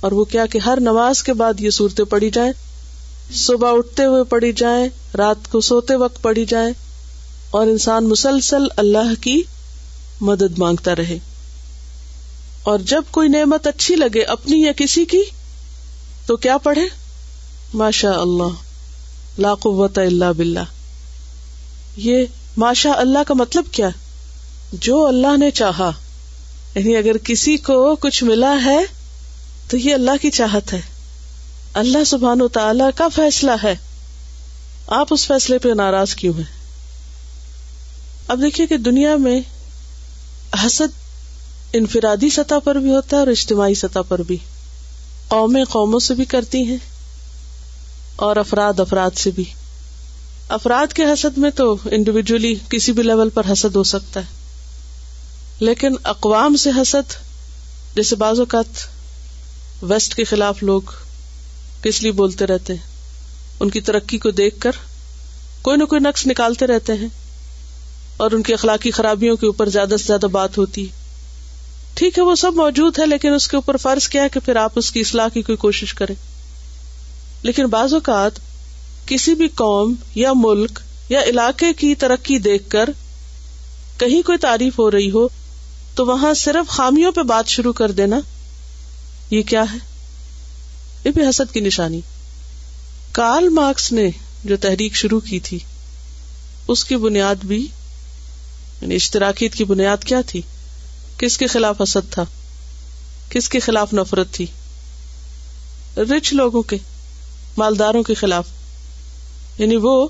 اور 0.00 0.12
وہ 0.12 0.24
کیا 0.24 0.46
کہ 0.46 0.58
ہر 0.58 0.78
نماز 0.80 1.22
کے 1.22 1.32
بعد 1.32 1.60
یہ 1.60 1.70
صورتیں 1.70 2.04
پڑی 2.04 2.30
جائیں۔ 2.30 2.52
صبح 3.34 3.76
اٹھتے 3.76 4.04
ہوئے 4.04 4.24
پڑی 4.24 4.52
جائیں، 4.52 4.88
رات 5.16 5.50
کو 5.50 5.60
سوتے 5.60 5.94
وقت 5.94 6.22
پڑی 6.22 6.44
جائیں، 6.44 6.72
اور 7.50 7.66
انسان 7.66 8.08
مسلسل 8.08 8.62
اللہ 8.76 9.22
کی 9.22 9.42
مدد 10.20 10.58
مانگتا 10.58 10.96
رہے۔ 10.96 11.18
اور 12.62 12.78
جب 12.78 13.02
کوئی 13.10 13.28
نعمت 13.28 13.66
اچھی 13.66 13.96
لگے 13.96 14.22
اپنی 14.22 14.62
یا 14.62 14.72
کسی 14.76 15.04
کی، 15.04 15.22
تو 16.26 16.36
کیا 16.36 16.58
پڑھے؟ 16.58 16.82
ماشاء 17.74 18.18
اللہ، 18.18 18.52
لا 19.38 19.54
قوت 19.54 19.98
اللہ 19.98 20.32
بلّہ 20.36 20.60
یہ 21.96 22.24
ماشاء 22.56 22.96
اللہ 22.96 23.18
کا 23.26 23.34
مطلب 23.34 23.64
کیا؟ 23.72 23.88
جو 24.72 25.06
اللہ 25.06 25.36
نے 25.36 25.50
چاہا۔ 25.50 25.90
یعنی 26.74 26.96
اگر 26.96 27.16
کسی 27.16 27.56
کو 27.56 27.96
کچھ 27.96 28.24
ملا 28.24 28.54
ہے، 28.64 28.78
تو 29.68 29.76
یہ 29.76 29.94
اللہ 29.94 30.10
کی 30.22 30.30
چاہت 30.30 30.72
ہے۔ 30.72 30.80
اللہ 31.74 32.04
سبحان 32.04 32.40
و 32.40 32.48
تعالی 32.48 32.84
کا 32.96 33.08
فیصلہ 33.08 33.50
ہے۔ 33.64 33.76
آپ 34.86 35.06
اس 35.10 35.26
فیصلے 35.26 35.58
پہ 35.58 35.68
ناراض 35.68 36.14
کیوں 36.14 36.34
ہیں؟ 36.34 36.58
اب 38.28 38.40
دیکھیے 38.42 38.66
کہ 38.66 38.76
دنیا 38.76 39.16
میں 39.16 39.40
حسد 40.66 40.98
انفرادی 41.72 42.30
سطح 42.30 42.54
پر 42.64 42.74
بھی 42.74 42.90
ہوتا 42.90 43.16
ہے 43.16 43.18
اور 43.18 43.26
اجتماعی 43.26 43.74
سطح 43.74 43.98
پر 44.08 44.18
بھی۔ 44.18 44.36
قومیں 45.28 45.64
قوموں 45.64 46.00
سے 46.00 46.14
بھی 46.14 46.24
کرتی 46.24 46.62
ہیں 46.62 46.76
اور 48.16 48.36
افراد 48.36 48.80
افراد 48.80 49.10
سے 49.18 49.30
بھی۔ 49.30 49.44
افراد 50.48 50.92
کے 50.92 51.04
حسد 51.04 51.38
میں 51.38 51.50
تو 51.50 51.76
انڈیویجلی 51.90 52.54
کسی 52.70 52.92
بھی 52.92 53.02
لیول 53.02 53.30
پر 53.30 53.52
حسد 53.52 53.76
ہو 53.76 53.82
سکتا 53.82 54.20
ہے۔ 54.20 54.26
لیکن 55.60 55.94
اقوام 56.04 56.56
سے 56.56 56.70
حسد، 56.70 57.12
جیسے 57.96 58.16
بعض 58.16 58.38
اوقات 58.38 58.78
ویسٹ 59.82 60.14
کے 60.14 60.24
خلاف 60.24 60.62
لوگ 60.62 60.82
کس 61.82 62.02
لیے 62.02 62.12
بولتے 62.12 62.46
رہتے 62.46 62.72
ہیں؟ 62.72 62.90
ان 63.60 63.70
کی 63.70 63.80
ترقی 63.80 64.18
کو 64.18 64.30
دیکھ 64.30 64.60
کر 64.60 64.70
کوئی 65.62 65.76
نہ 65.76 65.84
کوئی 65.84 66.00
نقص 66.00 66.26
نکالتے 66.26 66.66
رہتے 66.66 66.92
ہیں۔ 66.92 67.08
اور 68.16 68.30
ان 68.30 68.42
کی 68.42 68.52
اخلاقی 68.52 68.90
خرابیوں 68.90 69.36
کے 69.36 69.46
اوپر 69.46 69.68
زیادہ 69.68 69.94
سے 69.98 70.04
زیادہ 70.04 70.26
بات 70.26 70.58
ہوتی۔ 70.58 70.84
ہے 70.84 70.98
ٹھیک 71.94 72.18
ہے، 72.18 72.22
وہ 72.22 72.34
سب 72.34 72.52
موجود 72.54 72.98
ہے 72.98 73.06
لیکن 73.06 73.34
اس 73.34 73.48
کے 73.48 73.56
اوپر 73.56 73.76
فرض 73.76 74.08
کیا 74.08 74.22
ہے 74.22 74.28
کہ 74.28 74.40
پھر 74.40 74.56
آپ 74.56 74.72
اس 74.74 74.90
کی 74.90 75.00
اصلاح 75.00 75.28
کی 75.28 75.42
کوئی 75.42 75.56
کوشش 75.56 75.94
کریں۔ 75.94 76.14
لیکن 77.42 77.66
بعض 77.66 77.94
اوقات 77.94 78.32
کسی 79.06 79.34
بھی 79.34 79.48
قوم 79.48 79.94
یا 80.14 80.32
ملک 80.36 80.80
یا 81.08 81.22
علاقے 81.22 81.72
کی 81.72 81.94
ترقی 81.94 82.38
دیکھ 82.38 82.70
کر 82.70 82.90
کہیں 83.98 84.22
کوئی 84.22 84.38
تعریف 84.38 84.78
ہو 84.78 84.90
رہی 84.90 85.10
ہو، 85.10 85.28
تو 85.94 86.06
وہاں 86.06 86.34
صرف 86.34 86.70
خامیوں 86.70 87.12
پہ 87.12 87.22
بات 87.22 87.48
شروع 87.48 87.72
کر 87.72 87.90
دینا، 87.90 88.20
یہ 89.30 89.42
کیا 89.42 89.62
ہے؟ 89.62 89.87
یہ 91.04 91.10
بھی 91.10 91.22
حسد 91.22 91.54
کی 91.54 91.60
نشانی۔ 91.60 92.00
کارل 93.12 93.48
مارکس 93.48 93.92
نے 93.92 94.10
جو 94.44 94.56
تحریک 94.56 94.96
شروع 94.96 95.20
کی 95.20 95.40
تھی، 95.40 95.58
اس 96.68 96.84
کی 96.84 96.96
بنیاد 96.96 97.34
بھی 97.34 97.66
یعنی 98.82 98.94
اشتراکیت 98.94 99.54
کی 99.54 99.64
بنیاد 99.64 100.04
کیا 100.04 100.20
تھی؟ 100.26 100.42
کس 101.18 101.38
کے 101.38 101.46
خلاف 101.46 101.82
حسد 101.82 102.12
تھا؟ 102.12 102.24
کس 103.30 103.48
کے 103.48 103.60
خلاف 103.60 103.92
نفرت 103.92 104.26
تھی؟ 104.32 104.46
رچ 105.96 106.32
لوگوں 106.32 106.62
کے، 106.62 106.76
مالداروں 107.56 108.02
کے 108.02 108.14
خلاف۔ 108.14 108.46
یعنی 109.58 109.76
وہ 109.76 110.08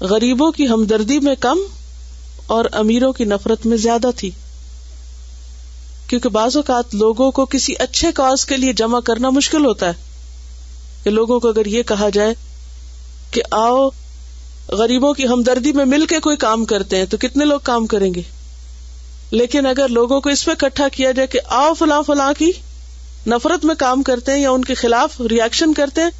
غریبوں 0.00 0.52
کی 0.52 0.68
ہمدردی 0.68 1.20
میں 1.20 1.34
کم 1.40 1.58
اور 2.46 2.64
امیروں 2.72 3.12
کی 3.12 3.24
نفرت 3.24 3.66
میں 3.66 3.76
زیادہ 3.76 4.10
تھی۔ 4.16 4.30
کیونکہ 6.06 6.28
بعض 6.28 6.56
اوقات 6.56 6.94
لوگوں 6.94 7.30
کو 7.30 7.46
کسی 7.46 7.74
اچھے 7.78 8.12
کاز 8.12 8.44
کے 8.44 8.56
لیے 8.56 8.72
جمع 8.72 9.00
کرنا 9.00 9.30
مشکل 9.30 9.66
ہوتا 9.66 9.86
ہے۔ 9.86 10.07
کہ 11.08 11.14
لوگوں 11.14 11.40
کو 11.40 11.48
اگر 11.48 11.66
یہ 11.66 11.82
کہا 11.82 12.08
جائے 12.08 12.34
کہ 13.30 13.42
آؤ، 13.50 13.88
غریبوں 14.68 15.14
کی 15.14 15.26
ہمدردی 15.26 15.72
میں 15.72 15.84
مل 15.84 16.06
کے 16.06 16.20
کوئی 16.20 16.36
کام 16.36 16.64
کرتے 16.64 16.96
ہیں، 16.96 17.04
تو 17.04 17.16
کتنے 17.16 17.44
لوگ 17.44 17.60
کام 17.62 17.86
کریں 17.86 18.14
گے؟ 18.14 18.22
لیکن 19.30 19.66
اگر 19.66 19.88
لوگوں 19.88 20.20
کو 20.20 20.30
اس 20.30 20.46
میں 20.46 20.54
اکٹھا 20.54 20.88
کیا 20.88 21.10
جائے 21.10 21.26
کہ 21.26 21.40
آؤ 21.44 21.74
فلاں 21.74 22.02
فلاں 22.02 22.32
کی 22.38 22.50
نفرت 23.26 23.64
میں 23.64 23.74
کام 23.74 24.02
کرتے 24.02 24.32
ہیں 24.32 24.38
یا 24.38 24.50
ان 24.50 24.64
کے 24.64 24.74
خلاف 24.74 25.20
ریئیکشن 25.20 25.74
کرتے 25.74 26.00
ہیں، 26.00 26.10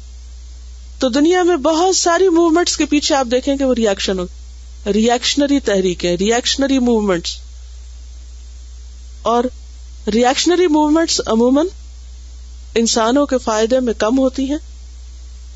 تو 0.99 1.09
دنیا 1.09 1.43
میں 1.43 1.57
بہت 1.57 1.95
ساری 1.95 2.29
موومینٹس 2.29 2.77
کے 2.77 2.85
پیچھے 2.85 3.15
آپ 3.15 3.27
دیکھیں 3.31 3.55
کہ 3.57 3.65
وہ 3.65 3.73
ریئیکشن 3.73 4.19
ہو 4.19 4.25
ریئیکشنری 4.93 5.59
تحریک 5.59 6.05
ریئیکشنری 6.05 6.79
موومینٹس 6.79 7.35
اور 9.21 9.43
ریئیکشنری 10.13 10.67
موومینٹس 10.67 11.21
عموماً 11.25 11.67
انسانوں 12.75 13.25
کے 13.25 13.37
فائدے 13.37 13.79
میں 13.79 13.93
کم 13.97 14.19
ہوتی 14.19 14.49
ہیں۔ 14.49 14.57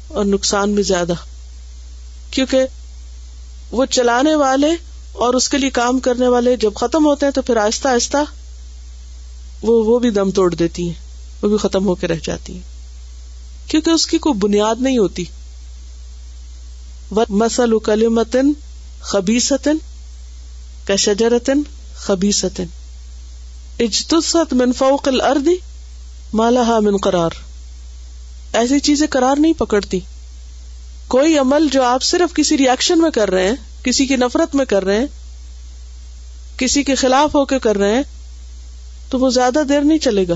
اور 0.08 0.26
نقصان 0.26 0.70
میں 0.70 0.84
زیادہ۔ 0.84 1.14
کیونکہ 2.32 2.64
وہ 3.72 3.86
چلانے 3.86 4.36
والے 4.36 4.70
اور 5.12 5.34
اس 5.34 5.50
کے 5.50 5.58
لیے 5.58 5.70
کام 5.70 6.00
کرنے 6.00 6.28
والے 6.28 6.56
جب 6.56 6.74
ختم 6.76 7.06
ہوتے 7.06 7.26
ہیں 7.26 7.34
تو 7.34 7.42
پھر 7.42 7.58
آہستہ 7.58 7.88
آہستہ 7.88 8.18
وہ 9.62 9.84
وہ 9.84 10.00
بھی 10.00 10.10
دم 10.10 10.32
توڑ 10.32 10.56
دیتی 10.56 10.84
ہیں، 10.84 10.94
وہ 11.42 11.50
بھی 11.50 11.58
ختم 11.58 11.86
ہو 11.86 11.96
کے 11.96 12.08
رہ 12.08 12.20
جاتی 12.24 12.54
ہیں۔ 12.54 12.62
کیونکہ 13.68 13.90
اس 13.90 14.08
کی 14.08 14.18
کوئی 14.18 14.40
بنیاد 14.40 14.76
نہیں 14.80 14.98
ہوتی۔ 14.98 15.26
مسل 17.30 17.80
کلیمتن 17.80 18.54
خبیستن 19.02 19.78
کا 20.88 20.96
شجرتن 20.96 21.62
خبیستن 21.96 22.66
اجتست 23.80 24.54
من 24.54 24.74
فوق 24.74 25.08
الارض 25.08 25.48
مالہ 26.34 26.80
من 26.80 26.98
قرار۔ 26.98 27.53
ایسی 28.54 28.80
چیزیں 28.80 29.08
قرار 29.08 29.36
نہیں 29.40 29.54
پکڑتی۔ 29.54 30.00
کوئی 31.08 31.38
عمل 31.38 31.68
جو 31.72 31.84
آپ 31.84 32.04
صرف 32.04 32.34
کسی 32.34 32.58
ریئیکشن 32.58 33.00
میں 33.00 33.12
کر 33.12 33.30
رہے 33.30 33.48
ہیں، 33.48 33.56
کسی 33.84 34.06
کی 34.06 34.16
نفرت 34.16 34.56
میں 34.56 34.66
کر 34.66 34.84
رہے 34.84 35.00
ہیں، 35.00 35.06
کسی 36.58 36.84
کے 36.84 36.96
خلاف 36.96 37.36
ہو 37.36 37.46
کے 37.46 37.60
کر 37.60 37.76
رہے 37.76 37.96
ہیں، 37.96 38.04
تو 39.10 39.20
وہ 39.20 39.30
زیادہ 39.30 39.60
دیر 39.70 39.82
نہیں 39.82 39.98
چلے 39.98 40.28
گا۔ 40.28 40.36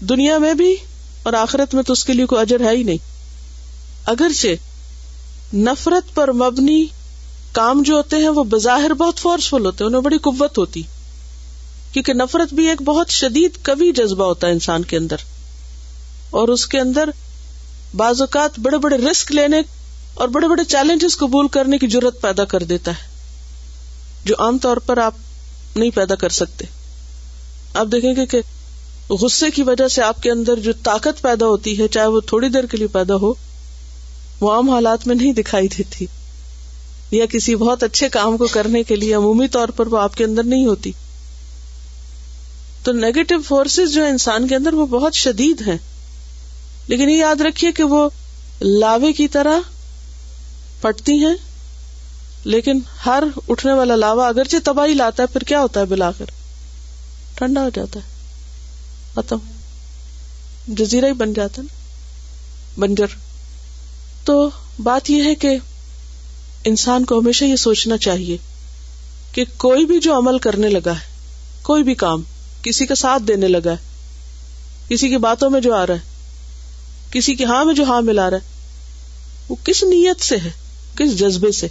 دنیا 0.00 0.38
میں 0.38 0.54
بھی 0.54 0.76
اور 1.22 1.32
آخرت 1.32 1.74
میں 1.74 1.82
تو 1.82 1.92
اس 1.92 2.04
کے 2.04 2.12
لیے 2.12 2.26
کوئی 2.26 2.40
اجر 2.40 2.60
ہے 2.60 2.76
ہی 2.76 2.82
نہیں۔ 2.82 2.98
اگرچہ 4.06 4.46
نفرت 5.56 6.14
پر 6.14 6.32
مبنی 6.32 6.86
کام 7.52 7.82
جو 7.82 7.94
ہوتے 7.94 8.16
ہیں، 8.16 8.28
وہ 8.28 8.44
بظاہر 8.44 8.94
بہت 8.94 9.18
فورسفل 9.18 9.66
ہوتے 9.66 9.84
ہیں، 9.84 9.88
انہیں 9.88 10.02
بڑی 10.02 10.18
قوت 10.18 10.58
ہوتی۔ 10.58 10.82
کیونکہ 11.92 12.12
نفرت 12.12 12.54
بھی 12.54 12.68
ایک 12.68 12.82
بہت 12.82 13.10
شدید 13.10 13.50
کبھی 13.62 13.92
جذبہ 13.92 14.24
ہوتا 14.24 14.46
ہے 14.46 14.52
انسان 14.52 14.82
کے 14.82 14.96
اندر۔ 14.96 15.16
اور 16.30 16.48
اس 16.48 16.66
کے 16.66 16.80
اندر 16.80 17.10
بعض 17.94 18.20
اوقات 18.20 18.58
بڑے 18.58 18.78
بڑے 18.78 18.96
رسک 18.96 19.32
لینے 19.32 19.60
اور 20.14 20.28
بڑے 20.28 20.48
بڑے 20.48 20.64
چیلنجز 20.64 21.16
قبول 21.16 21.48
کرنے 21.48 21.78
کی 21.78 21.86
ضرورت 21.86 22.20
پیدا 22.20 22.44
کر 22.44 22.62
دیتا 22.62 22.90
ہے، 22.90 23.08
جو 24.24 24.34
عام 24.38 24.58
طور 24.58 24.76
پر 24.76 24.98
آپ 24.98 25.14
نہیں 25.76 25.90
پیدا 25.90 26.14
کر 26.14 26.28
سکتے۔ 26.28 26.64
آپ 27.74 27.86
دیکھیں 27.92 28.16
گے 28.16 28.26
کہ 28.26 28.40
غصے 29.12 29.50
کی 29.50 29.62
وجہ 29.62 29.88
سے 29.88 30.02
آپ 30.02 30.22
کے 30.22 30.30
اندر 30.30 30.56
جو 30.56 30.72
طاقت 30.72 31.22
پیدا 31.22 31.46
ہوتی 31.46 31.78
ہے، 31.78 31.88
چاہے 31.88 32.06
وہ 32.06 32.20
تھوڑی 32.20 32.48
دیر 32.48 32.66
کے 32.66 32.76
لیے 32.76 32.86
پیدا 32.86 33.14
ہو، 33.14 33.34
وہ 34.40 34.52
عام 34.52 34.70
حالات 34.70 35.06
میں 35.06 35.14
نہیں 35.14 35.32
دکھائی 35.32 35.68
دیتی۔ 35.68 36.06
یا 37.10 37.26
کسی 37.26 37.54
بہت 37.54 37.82
اچھے 37.82 38.08
کام 38.08 38.36
کو 38.36 38.46
کرنے 38.46 38.82
کے 38.82 38.96
لیے 38.96 39.14
عمومی 39.14 39.48
طور 39.48 39.68
پر 39.68 39.86
وہ 39.86 39.98
آپ 39.98 40.16
کے 40.16 40.24
اندر 40.24 40.42
نہیں 40.42 40.66
ہوتی۔ 40.66 40.92
تو 42.82 42.92
نیگیٹو 42.92 43.34
فورسز 43.48 43.94
جو 43.94 44.04
انسان 44.04 44.48
کے 44.48 44.56
اندر 44.56 44.74
وہ 44.74 44.86
بہت 44.86 45.14
شدید 45.14 45.62
ہیں۔ 45.66 45.78
لیکن 46.90 47.08
یہ 47.08 47.16
یاد 47.16 47.40
رکھیے 47.40 47.72
کہ 47.72 47.82
وہ 47.82 48.08
لاوے 48.60 49.12
کی 49.12 49.28
طرح 49.28 49.58
پٹتی 50.80 51.12
ہیں، 51.24 51.34
لیکن 52.44 52.78
ہر 53.06 53.24
اٹھنے 53.48 53.72
والا 53.72 53.96
لاوا 53.96 54.28
اگرچہ 54.28 54.64
تباہی 54.64 54.94
لاتا 54.94 55.22
ہے، 55.22 55.28
پھر 55.32 55.40
کیا 55.40 55.60
ہوتا 55.60 55.80
ہے 55.80 55.84
بلا 55.84 56.10
کر 56.18 56.30
ٹھنڈا 57.34 57.62
ہو 57.62 57.70
جاتا 57.74 58.00
ہے، 58.00 58.08
ختم، 59.14 59.38
جزیرہ 60.68 61.06
ہی 61.06 61.12
بن 61.12 61.32
جاتا 61.32 61.62
نا، 61.62 62.80
بنجر۔ 62.80 63.14
تو 64.24 64.48
بات 64.78 65.10
یہ 65.10 65.22
ہے 65.22 65.34
کہ 65.34 65.56
انسان 66.64 67.04
کو 67.04 67.18
ہمیشہ 67.18 67.44
یہ 67.44 67.56
سوچنا 67.56 67.96
چاہیے 67.98 68.36
کہ 69.32 69.44
کوئی 69.56 69.86
بھی 69.86 70.00
جو 70.00 70.18
عمل 70.18 70.38
کرنے 70.38 70.68
لگا 70.68 70.92
ہے، 70.92 71.08
کوئی 71.62 71.82
بھی 71.82 71.94
کام 71.94 72.22
کسی 72.62 72.86
کا 72.86 72.94
ساتھ 72.94 73.22
دینے 73.22 73.48
لگا 73.48 73.70
ہے، 73.70 73.88
کسی 74.88 75.08
کی 75.08 75.16
باتوں 75.18 75.50
میں 75.50 75.60
جو 75.60 75.74
آ 75.74 75.86
رہا 75.86 75.94
ہے 75.94 76.09
کسی 77.10 77.34
کی 77.34 77.44
ہاں 77.44 77.64
میں 77.64 77.74
جو 77.74 77.84
ہاں 77.84 78.02
ملا 78.02 78.30
رہا 78.30 78.36
ہے، 78.36 78.42
وہ 79.48 79.56
کس 79.64 79.82
نیت 79.82 80.20
سے 80.20 80.36
ہے؟ 80.36 80.50
کس 80.96 81.18
جذبے 81.18 81.52
سے؟ 81.52 81.66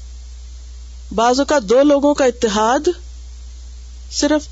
بعض 1.15 1.39
اوقات 1.39 1.63
دو 1.63 1.83
لوگوں 1.83 2.13
کا 2.13 2.25
اتحاد 2.25 2.87
صرف 4.11 4.47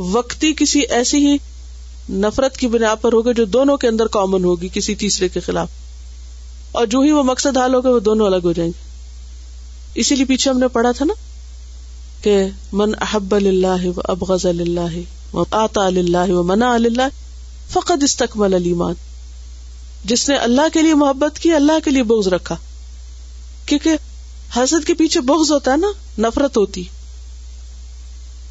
وقتی 0.00 0.52
کسی 0.54 0.80
ایسی 0.80 1.26
ہی 1.26 1.36
نفرت 2.10 2.56
کی 2.56 2.66
بنا 2.66 2.94
پر 2.94 3.12
ہوگا 3.12 3.32
جو 3.32 3.44
دونوں 3.44 3.76
کے 3.76 3.88
اندر 3.88 4.06
کامن 4.06 4.44
ہوگی، 4.44 4.68
کسی 4.72 4.94
تیسرے 4.94 5.28
کے 5.28 5.40
خلاف۔ 5.40 5.68
اور 6.72 6.86
جو 6.86 7.00
ہی 7.00 7.10
وہ 7.10 7.22
مقصد 7.22 7.56
حال 7.56 7.74
ہوگا، 7.74 7.90
وہ 7.90 8.00
دونوں 8.00 8.26
الگ 8.26 8.36
ہو 8.44 8.52
جائیں 8.52 8.70
گے۔ 8.70 8.84
اسی 9.94 10.16
لیے 10.16 10.24
پیچھے 10.24 10.50
ہم 10.50 10.58
نے 10.58 10.68
پڑھا 10.68 10.92
تھا 10.92 11.04
نا 11.04 11.14
کہ 12.22 12.46
من 12.72 12.94
احب 13.00 13.34
اللہ 13.34 13.86
و 13.96 14.00
ابغض 14.04 14.46
اللہ 14.46 15.34
و 15.34 15.44
آتا 15.50 15.86
اللہ 15.86 16.30
و 16.30 16.42
منا 16.42 16.74
اللہ 16.74 17.08
فقط 17.70 18.02
استقبل 18.02 18.54
علیمان 18.54 18.94
جس 20.04 20.28
نے 20.28 20.36
اللہ 20.36 20.68
کے 20.72 20.82
لیے 20.82 20.94
محبت 20.94 21.38
کی، 21.38 21.54
اللہ 21.54 21.72
کے 21.84 21.90
لیے 21.90 22.02
بغض 22.02 22.28
رکھا۔ 22.28 22.56
کیونکہ 23.66 23.90
حسد 24.56 24.86
کے 24.86 24.94
پیچھے 24.94 25.20
بغض 25.20 25.52
ہوتا 25.52 25.70
ہے 25.70 25.76
نا، 25.76 25.86
نفرت 26.18 26.56
ہوتی۔ 26.56 26.84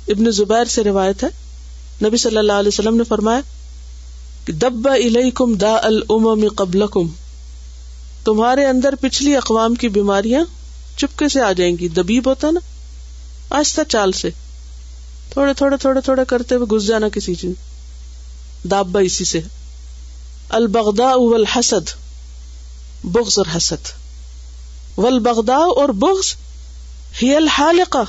ابن 0.08 0.32
زبیر 0.32 0.66
سے 0.66 0.84
روایت 0.84 1.24
ہے، 1.24 1.30
نبی 2.06 2.18
صلی 2.18 2.38
اللہ 2.38 2.54
علیہ 2.54 2.68
وسلم 2.68 2.98
نے 2.98 3.04
فرمایا 3.04 3.40
کہ 4.46 4.54
دب 4.54 4.88
الیکم 4.88 5.54
دا 5.54 5.76
الامم 5.84 6.48
قبلکم 6.56 7.08
تمہارے 8.26 8.66
اندر 8.66 8.96
پچھلی 9.02 9.36
اقوام 9.36 9.76
کی 9.76 9.90
بیماریاں 9.90 10.46
چپکے 10.98 11.28
سے 11.28 11.42
آ 11.42 11.52
جائیں 11.52 11.78
گی، 11.78 11.88
دبیب 11.88 12.30
ہوتا 12.30 12.52
نا۔ 12.52 12.60
آہستہ 13.50 13.82
چال 13.90 14.12
سے۔ 14.12 14.30
تھوڑے 15.30 15.54
تھوڑے 15.54 15.78
تھوڑے 15.78 16.02
تھوڑے 16.02 16.22
کرتے 16.28 16.56
ہوئے 16.56 16.78
گھس 16.78 16.88
جانا 16.88 17.10
کسی 17.10 17.36
چیز۔ 17.36 17.52
دابا 18.72 19.00
اسی 19.00 19.26
سے۔ 19.26 19.42
البغدا 20.54 21.16
والحسد، 21.16 21.90
بغض 23.04 23.40
اور 23.40 23.46
حسد۔ 23.58 23.88
والبغدا 24.98 25.56
اور 25.56 25.90
بغض 25.90 26.34
ہی 27.22 27.36
الحالقہ۔ 27.36 28.04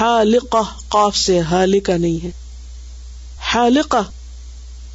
حالقہ، 0.00 0.78
قاف 0.88 1.16
سے 1.16 1.40
حالقہ 1.40 1.92
نہیں 1.92 2.24
ہے۔ 2.24 2.30
حالقہ 3.54 3.96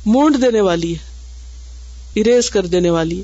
مونڈ 0.06 0.42
دینے 0.42 0.62
والی 0.62 0.94
ہے، 0.94 0.98
اریز 2.16 2.50
کر 2.50 2.66
دینے 2.66 2.90
والی 2.90 3.22
ہے۔ 3.22 3.24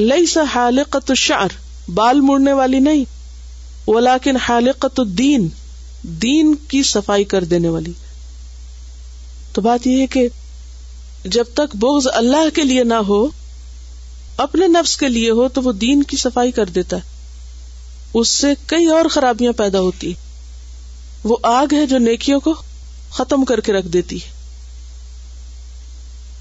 لئی 0.00 0.26
سا 0.26 0.40
حالقت 0.54 1.10
الشعر، 1.10 1.48
بال 1.90 2.20
مڑنے 2.20 2.52
والی 2.52 2.78
نہیں۔ 2.78 3.04
ولیکن 3.86 4.36
حالقت 4.36 5.00
الدین، 5.00 5.48
دین 6.02 6.54
کی 6.68 6.82
صفائی 6.82 7.24
کر 7.24 7.44
دینے 7.44 7.68
والی۔ 7.68 7.92
تو 9.52 9.60
بات 9.60 9.86
یہ 9.86 10.00
ہے 10.02 10.06
کہ 10.06 10.28
جب 11.24 11.44
تک 11.54 11.76
بغض 11.76 12.06
اللہ 12.12 12.54
کے 12.54 12.64
لیے 12.64 12.84
نہ 12.84 12.94
ہو، 12.94 13.26
اپنے 14.36 14.66
نفس 14.66 14.96
کے 14.96 15.08
لیے 15.08 15.30
ہو، 15.30 15.48
تو 15.48 15.62
وہ 15.62 15.72
دین 15.72 16.02
کی 16.02 16.16
صفائی 16.16 16.50
کر 16.50 16.64
دیتا 16.64 16.96
ہے۔ 16.96 17.12
اس 18.14 18.28
سے 18.28 18.46
کئی 18.66 18.86
اور 18.86 19.04
خرابیاں 19.10 19.52
پیدا 19.52 19.80
ہوتی۔ 19.80 20.12
وہ 21.24 21.36
آگ 21.42 21.66
ہے 21.72 21.86
جو 21.86 21.98
نیکیوں 21.98 22.40
کو 22.40 22.54
ختم 23.10 23.44
کر 23.44 23.60
کے 23.60 23.72
رکھ 23.72 23.86
دیتی 23.86 24.16
ہے۔ 24.16 24.42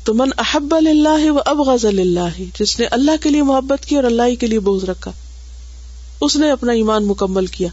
تو 0.03 0.13
من 0.13 0.29
احب 0.37 0.75
اللہ 0.75 1.31
و 1.31 1.37
اب 1.45 1.61
غز 1.61 1.85
اللہ 1.85 2.41
جس 2.59 2.79
نے 2.79 2.85
اللہ 2.85 3.11
کے 3.23 3.29
لیے 3.29 3.43
محبت 3.43 3.85
کی 3.85 3.95
اور 3.95 4.03
اللہ 4.03 4.35
کے 4.39 4.47
لیے 4.47 4.59
بوجھ 4.59 4.85
رکھا۔ 4.85 5.11
اس 6.21 6.35
نے 6.35 6.51
اپنا 6.51 6.71
ایمان 6.71 7.05
مکمل 7.05 7.45
کیا۔ 7.45 7.67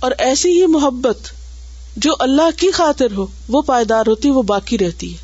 اور 0.00 0.12
ایسی 0.18 0.60
ہی 0.60 0.66
محبت 0.66 1.18
جو 1.96 2.12
اللہ 2.18 2.58
کی 2.58 2.70
خاطر 2.70 3.12
ہو، 3.12 3.26
وہ 3.48 3.62
پائیدار 3.62 4.04
ہوتی، 4.06 4.30
وہ 4.30 4.42
باقی 4.42 4.78
رہتی 4.78 5.12
ہے۔ 5.12 5.23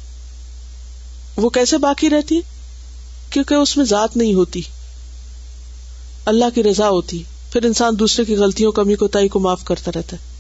وہ 1.37 1.51
کیسے 1.51 1.79
باقی 1.79 2.11
رہتی؟ 2.11 2.41
کیونکہ 3.31 3.55
اس 3.55 3.77
میں 3.77 3.85
ذات 3.85 4.17
نہیں 4.17 4.35
ہوتی۔ 4.35 4.61
اللہ 6.25 6.45
کی 6.55 6.63
رضا 6.63 6.89
ہوتی۔ 6.89 7.23
پھر 7.53 7.65
انسان 7.65 7.99
دوسرے 7.99 8.25
کی 8.25 8.37
غلطیوں 8.37 8.73
کمی 8.73 8.95
کو 8.95 9.09
تائی 9.09 9.29
کو 9.29 9.41
معاف 9.41 9.65
کرتا 9.65 9.91
رہتا 9.95 10.17
ہے۔ 10.17 10.31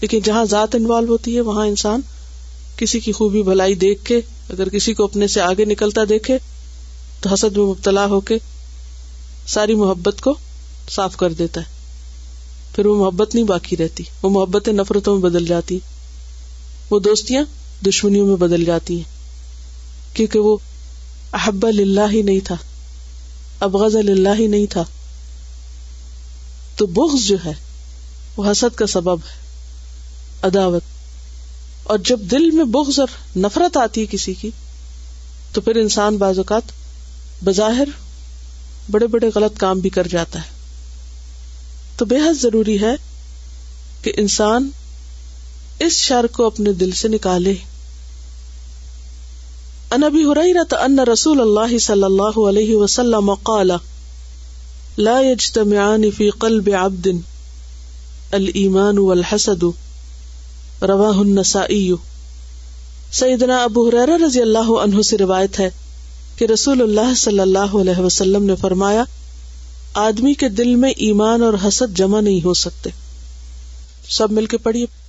لیکن 0.00 0.20
جہاں 0.24 0.44
ذات 0.44 0.74
انوالو 0.74 1.12
ہوتی 1.12 1.36
ہے، 1.36 1.40
وہاں 1.40 1.66
انسان 1.66 2.00
کسی 2.76 3.00
کی 3.00 3.12
خوبی، 3.12 3.42
بھلائی 3.42 3.74
دیکھ 3.74 4.04
کے، 4.04 4.20
اگر 4.48 4.68
کسی 4.68 4.94
کو 4.94 5.04
اپنے 5.04 5.26
سے 5.26 5.40
آگے 5.40 5.64
نکلتا 5.64 6.00
دیکھے، 6.08 6.38
تو 7.20 7.34
حسد 7.34 7.56
میں 7.56 7.66
مبتلا 7.66 8.06
ہو 8.06 8.20
کے 8.20 8.38
ساری 9.46 9.74
محبت 9.74 10.20
کو 10.20 10.34
صاف 10.90 11.16
کر 11.16 11.32
دیتا 11.32 11.60
ہے۔ 11.60 11.76
پھر 12.76 12.86
وہ 12.86 13.04
محبت 13.04 13.34
نہیں 13.34 13.44
باقی 13.44 13.76
رہتی۔ 13.76 14.04
وہ 14.22 14.30
محبتیں 14.30 14.72
نفرتوں 14.72 15.20
میں 15.20 15.30
بدل 15.30 15.46
جاتی۔ 15.46 15.78
وہ 16.90 17.00
دوستیاں 17.00 17.44
دشمنیوں 17.84 18.26
میں 18.26 18.36
بدل 18.36 18.64
جاتی 18.64 18.96
ہیں۔ 18.96 19.15
کیونکہ 20.16 20.38
وہ 20.38 20.56
احب 21.32 21.66
اللہ 21.66 22.12
ہی 22.12 22.22
نہیں 22.22 22.40
تھا، 22.40 22.54
ابغض 23.60 23.96
اللہ 23.96 24.28
ہی 24.38 24.46
نہیں 24.46 24.66
تھا۔ 24.66 24.84
تو 26.76 26.86
بغض 26.86 27.26
جو 27.26 27.36
ہے، 27.44 27.52
وہ 28.36 28.50
حسد 28.50 28.76
کا 28.76 28.86
سبب 28.86 29.16
ہے، 29.16 29.46
عداوت۔ 30.42 30.82
اور 31.82 31.98
جب 31.98 32.20
دل 32.20 32.50
میں 32.50 32.64
بغض 32.64 33.00
اور 33.00 33.08
نفرت 33.38 33.76
آتی 33.76 34.00
ہے 34.00 34.06
کسی 34.10 34.34
کی، 34.34 34.50
تو 35.52 35.60
پھر 35.60 35.76
انسان 35.76 36.16
بعض 36.16 36.38
اوقات 36.38 36.62
بظاہر 37.44 37.88
بڑے 38.90 39.06
بڑے 39.06 39.30
غلط 39.34 39.58
کام 39.58 39.78
بھی 39.78 39.90
کر 39.90 40.06
جاتا 40.06 40.38
ہے۔ 40.38 40.48
تو 41.96 42.04
بے 42.04 42.16
حد 42.16 42.42
ضروری 42.42 42.80
ہے 42.80 42.94
کہ 44.02 44.12
انسان 44.16 44.70
اس 45.78 45.92
شر 45.92 46.26
کو 46.26 46.46
اپنے 46.46 46.72
دل 46.72 46.90
سے 46.90 47.08
نکالے۔ 47.08 47.54
ان 49.90 50.02
ابی 50.02 50.24
حریرت 50.24 50.74
ان 50.74 50.98
رسول 50.98 51.40
اللہ 51.40 51.78
صلی 51.78 52.02
اللہ 52.02 52.48
علیہ 52.48 52.76
وسلم 52.76 53.34
قال، 53.34 53.70
لا 54.98 55.20
يجتمعان 55.20 56.10
في 56.10 56.30
قلب 56.30 56.70
عبد 56.78 57.06
الایمان 58.32 58.98
والحسد، 58.98 59.64
رواہ 60.82 61.18
النسائی۔ 61.18 61.92
سیدنا 63.12 63.62
ابو 63.62 63.88
حریر 63.88 64.20
رضی 64.26 64.40
اللہ 64.40 64.70
عنہ 64.82 65.02
سے 65.02 65.18
روایت 65.18 65.60
ہے 65.60 65.70
کہ 66.36 66.44
رسول 66.44 66.82
اللہ 66.82 67.14
صلی 67.16 67.40
اللہ 67.40 67.76
علیہ 67.80 67.98
وسلم 67.98 68.44
نے 68.44 68.54
فرمایا، 68.54 69.04
آدمی 69.94 70.34
کے 70.34 70.48
دل 70.48 70.74
میں 70.74 70.90
ایمان 70.90 71.42
اور 71.42 71.54
حسد 71.68 71.96
جمع 71.96 72.20
نہیں 72.20 72.44
ہو 72.44 72.54
سکتے۔ 72.54 72.90
سب 74.08 74.32
مل 74.32 74.46
کے 74.46 74.56
پڑھیے۔ 74.56 75.05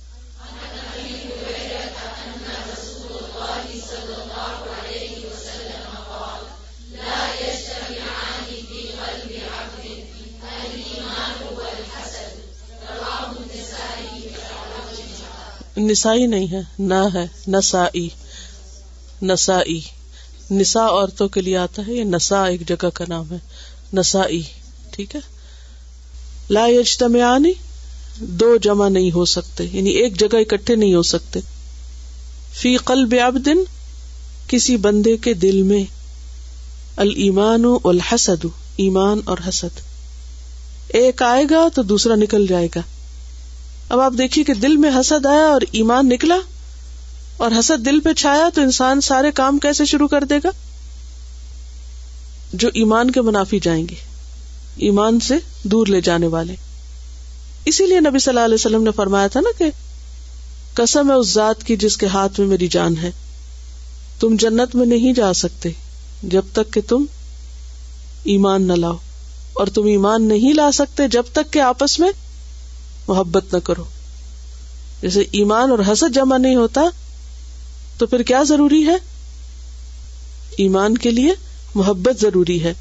نسائی 15.78 16.26
نہیں 16.26 16.52
ہے، 16.52 16.60
نہ 16.78 17.08
ہے، 17.14 17.26
نسائی 17.48 18.08
نسائی۔ 19.22 19.80
نسا 20.50 20.86
عورتوں 20.86 21.28
کے 21.28 21.40
لیے 21.40 21.56
آتا 21.56 21.82
ہے، 21.86 21.92
یہ 21.94 22.04
نسا 22.04 22.44
ایک 22.44 22.68
جگہ 22.68 22.88
کا 22.94 23.04
نام 23.08 23.32
ہے، 23.32 23.36
نسائی، 23.94 24.42
ٹھیک 24.90 25.14
ہے؟ 25.14 25.20
لا 26.50 26.66
یجتمعانی، 26.66 27.52
دو 28.20 28.56
جمع 28.56 28.88
نہیں 28.88 29.10
ہو 29.12 29.24
سکتے 29.24 29.64
یعنی 29.72 29.90
ایک 29.90 30.20
جگہ 30.20 30.36
اکٹھے 30.36 30.74
نہیں 30.74 30.94
ہو 30.94 31.02
سکتے۔ 31.02 31.40
فی 32.52 32.76
قلب 32.76 33.14
عبد 33.26 33.48
کسی 34.48 34.76
بندے 34.76 35.16
کے 35.16 35.34
دل 35.34 35.62
میں۔ 35.62 35.84
المان 36.96 37.64
الحسد 37.84 38.46
ایمان 38.76 39.20
اور 39.24 39.38
حسد۔ 39.48 39.80
ایک 40.88 41.22
آئے 41.22 41.44
گا 41.50 41.68
تو 41.74 41.82
دوسرا 41.82 42.14
نکل 42.14 42.46
جائے 42.46 42.68
گا۔ 42.76 42.80
اب 43.88 44.00
آپ 44.00 44.12
دیکھیے 44.18 44.44
کہ 44.44 44.54
دل 44.54 44.76
میں 44.76 44.90
حسد 45.00 45.26
آیا 45.26 45.46
اور 45.46 45.60
ایمان 45.72 46.08
نکلا 46.08 46.38
اور 47.36 47.50
حسد 47.58 47.86
دل 47.86 48.00
پہ 48.00 48.12
چھایا 48.12 48.48
تو 48.54 48.60
انسان 48.60 49.00
سارے 49.00 49.32
کام 49.32 49.58
کیسے 49.58 49.84
شروع 49.84 50.08
کر 50.08 50.24
دے 50.24 50.34
گا؟ 50.44 50.48
جو 52.52 52.68
ایمان 52.74 53.10
کے 53.10 53.20
منافی 53.20 53.60
جائیں 53.60 53.88
گے، 53.88 53.94
ایمان 54.76 55.20
سے 55.20 55.34
دور 55.62 55.86
لے 55.86 56.00
جانے 56.00 56.26
والے۔ 56.26 56.54
اسی 57.64 57.86
لیے 57.86 58.00
نبی 58.00 58.18
صلی 58.18 58.30
اللہ 58.30 58.44
علیہ 58.44 58.54
وسلم 58.54 58.82
نے 58.82 58.90
فرمایا 58.90 59.26
تھا 59.26 59.40
نا 59.40 59.50
کہ 59.58 59.64
کسم 60.74 61.10
ہے 61.10 61.14
اس 61.14 61.34
ذات 61.34 61.64
کی 61.64 61.76
جس 61.76 61.96
کے 61.96 62.06
ہاتھ 62.06 62.40
میں 62.40 62.48
میری 62.48 62.68
جان 62.68 62.96
ہے۔ 63.02 63.10
تم 64.20 64.36
جنت 64.36 64.74
میں 64.74 64.86
نہیں 64.86 65.12
جا 65.12 65.32
سکتے 65.32 65.68
جب 66.22 66.42
تک 66.52 66.72
کہ 66.72 66.80
تم 66.88 67.04
ایمان 68.24 68.62
نہ 68.62 68.72
لاؤ۔ 68.72 68.96
اور 69.52 69.66
تم 69.66 69.84
ایمان 69.84 70.28
نہیں 70.28 70.52
لا 70.52 70.72
سکتے 70.72 71.08
جب 71.08 71.22
تک 71.32 71.52
کہ 71.52 71.58
آپس 71.58 72.00
میں 72.00 72.10
محبت 73.08 73.54
نہ 73.54 73.58
کرو۔ 73.58 73.84
جیسے 75.02 75.20
ایمان 75.20 75.70
اور 75.70 75.78
حسد 75.92 76.14
جمع 76.14 76.36
نہیں 76.36 76.56
ہوتا، 76.56 76.80
تو 77.98 78.06
پھر 78.06 78.22
کیا 78.22 78.42
ضروری 78.42 78.86
ہے؟ 78.86 78.96
ایمان 80.56 80.98
کے 80.98 81.10
لیے 81.10 81.32
محبت 81.74 82.20
ضروری 82.20 82.64
ہے۔ 82.64 82.74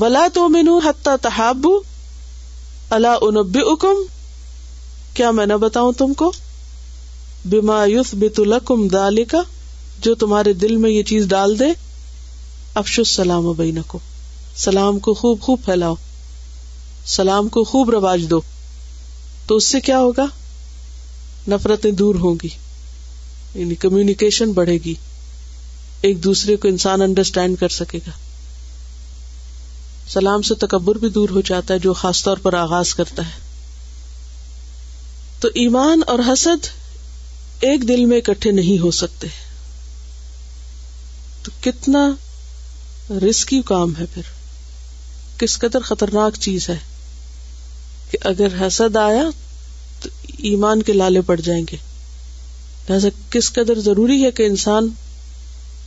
ولا 0.00 0.26
تو 0.34 0.48
مینو 0.48 0.78
حتہ 0.78 1.10
تحاب 1.22 1.66
اللہ 2.90 3.18
انب 3.22 3.58
اکم 3.66 4.02
کیا 5.14 5.30
میں 5.30 5.46
نہ 5.46 5.52
بتاؤں 5.52 5.92
تم 5.92 6.14
کو؟ 6.14 6.32
بیما 7.44 7.84
یوس 7.84 8.06
بت 8.12 8.40
الکم 8.40 8.88
دال 8.88 9.24
کا 9.24 9.42
جو 9.98 10.14
تمہارے 10.14 10.52
دل 10.52 10.76
میں 10.76 10.90
یہ 10.90 11.02
چیز 11.02 11.26
ڈال 11.26 11.58
دے 11.58 11.64
افش 12.74 12.98
السلام 12.98 13.52
بین 13.52 13.78
کو 13.86 13.98
سلام 14.56 14.98
کو 14.98 15.14
خوب 15.14 15.40
خوب 15.40 15.58
پھیلاؤ۔ 15.64 15.94
سلام 17.06 17.48
کو 17.48 17.64
خوب 17.64 17.90
رواج 17.90 18.26
دو۔ 18.30 18.40
تو 19.52 19.56
اس 19.56 19.66
سے 19.66 19.80
کیا 19.80 19.98
ہوگا؟ 19.98 20.26
نفرتیں 21.48 21.90
دور 21.90 22.14
ہوں 22.14 22.34
گی 22.42 22.48
یعنی 23.54 23.74
کمیونیکیشن 23.74 24.52
بڑھے 24.52 24.78
گی، 24.84 24.94
ایک 26.00 26.24
دوسرے 26.24 26.56
کو 26.56 26.68
انسان 26.68 27.02
انڈرسٹینڈ 27.02 27.58
کر 27.60 27.68
سکے 27.68 27.98
گا۔ 27.98 28.10
سلام 30.08 30.42
سے 30.42 30.54
تکبر 30.54 30.94
بھی 30.94 31.08
دور 31.08 31.28
ہو 31.28 31.40
جاتا 31.40 31.74
ہے، 31.74 31.78
جو 31.78 31.92
خاص 31.92 32.24
طور 32.24 32.36
پر 32.36 32.54
آغاز 32.54 32.94
کرتا 32.94 33.26
ہے۔ 33.26 33.30
تو 35.40 35.48
ایمان 35.54 36.00
اور 36.06 36.18
حسد 36.18 36.66
ایک 37.60 37.88
دل 37.88 38.04
میں 38.04 38.18
اکٹھے 38.18 38.50
نہیں 38.50 38.78
ہو 38.78 38.90
سکتے۔ 38.90 39.26
تو 41.42 41.50
کتنا 41.60 42.10
رسکی 43.30 43.62
کام 43.64 43.92
ہے 43.98 44.04
پھر۔ 44.14 44.22
کس 45.38 45.58
قدر 45.58 45.80
خطرناک 45.80 46.32
چیز 46.40 46.68
ہے 46.68 46.78
کہ 48.10 48.18
اگر 48.24 48.66
حسد 48.66 48.96
آیا 48.96 49.22
تو 49.22 49.41
ایمان 50.42 50.82
کے 50.82 50.92
لالے 50.92 51.20
پڑ 51.20 51.40
جائیں 51.40 51.64
گے۔ 51.72 51.76
لہذا 52.88 53.08
کس 53.30 53.52
قدر 53.52 53.80
ضروری 53.80 54.24
ہے 54.24 54.30
کہ 54.30 54.42
انسان 54.42 54.88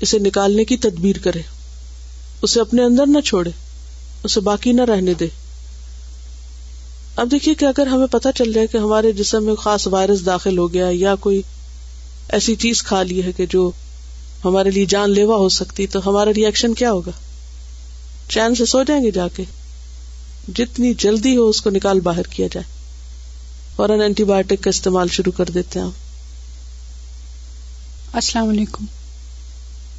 اسے 0.02 0.20
نکالنے 0.20 0.66
کی 0.66 0.78
تدبیر 0.78 1.16
کرے، 1.24 1.42
اسے 2.42 2.60
اپنے 2.60 2.84
اندر 2.84 3.06
نہ 3.06 3.20
چھوڑے، 3.20 3.52
اسے 4.24 4.40
باقی 4.40 4.72
نہ 4.72 4.82
رہنے 4.82 5.14
دے۔ 5.14 5.28
اب 7.16 7.32
دیکھیے 7.32 7.56
کہ 7.56 7.66
اگر 7.66 7.88
ہمیں 7.88 8.08
پتا 8.08 8.32
چل 8.32 8.54
جائے 8.54 8.68
کہ 8.68 8.78
ہمارے 8.78 9.12
جسم 9.12 9.44
میں 9.44 9.56
خاص 9.56 9.88
وائرس 9.88 10.26
داخل 10.26 10.58
ہو 10.58 10.74
گیا 10.74 10.88
یا 10.92 11.16
کوئی 11.16 11.42
ایسی 12.30 12.56
چیز 12.56 12.84
کھا 12.84 13.04
لی 13.04 13.24
ہے 13.24 13.32
کہ 13.32 13.46
جو 13.46 13.72
ہمارے 14.46 14.72
لیے 14.72 14.86
جان 14.86 15.12
لیوا 15.12 15.36
ہو 15.36 15.50
سکتی، 15.50 15.88
تو 15.88 16.10
ہمارا 16.10 16.32
ریئیکشن 16.36 16.74
کیا 16.74 16.92
ہوگا؟ 16.92 17.12
چین 18.30 18.56
سے 18.56 18.66
سو 18.66 18.84
جائیں 18.84 19.04
گے 19.04 19.12
جا 19.12 19.28
کے۔ 19.28 19.44
جتنی 20.56 20.94
جلدی 20.94 21.38
ہو 21.38 21.50
اس 21.50 21.62
کو 21.62 21.70
نکال 21.70 22.00
باہر 22.00 22.24
کیا 22.24 22.48
جائے۔ 22.52 22.75
فوراً 23.76 24.02
اینٹی 24.02 24.24
بایوٹک 24.24 24.64
کا 24.64 24.70
استعمال 24.70 25.08
شروع 25.08 25.32
کر 25.38 25.46
دیتے 25.46 25.80
ہیں 25.80 25.90
السلام 28.14 28.50
علیکم۔ 28.50 28.86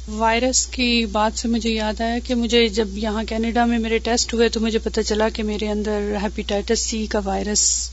وائرس 0.09 0.67
کی 0.67 1.07
بات 1.13 1.39
سے 1.39 1.49
مجھے 1.49 1.71
یاد 1.71 2.01
آیا 2.01 2.19
کہ 2.19 2.35
مجھے 2.35 2.69
جب 2.69 2.89
یہاں 2.99 3.25
کینیڈا 3.25 3.65
میں 3.65 3.79
میرے 3.79 3.99
ٹیسٹ 3.99 4.35
ہوئے 4.35 4.49
تو 4.49 4.61
مجھے 4.61 4.79
پتا 4.79 5.03
چلا 5.03 5.29
کہ 5.29 5.43
میرے 5.43 5.69
اندر 5.69 6.15
ہیپیٹائٹس 6.23 6.81
سی 6.81 7.07
کا 7.07 7.21
وائرس 7.25 7.91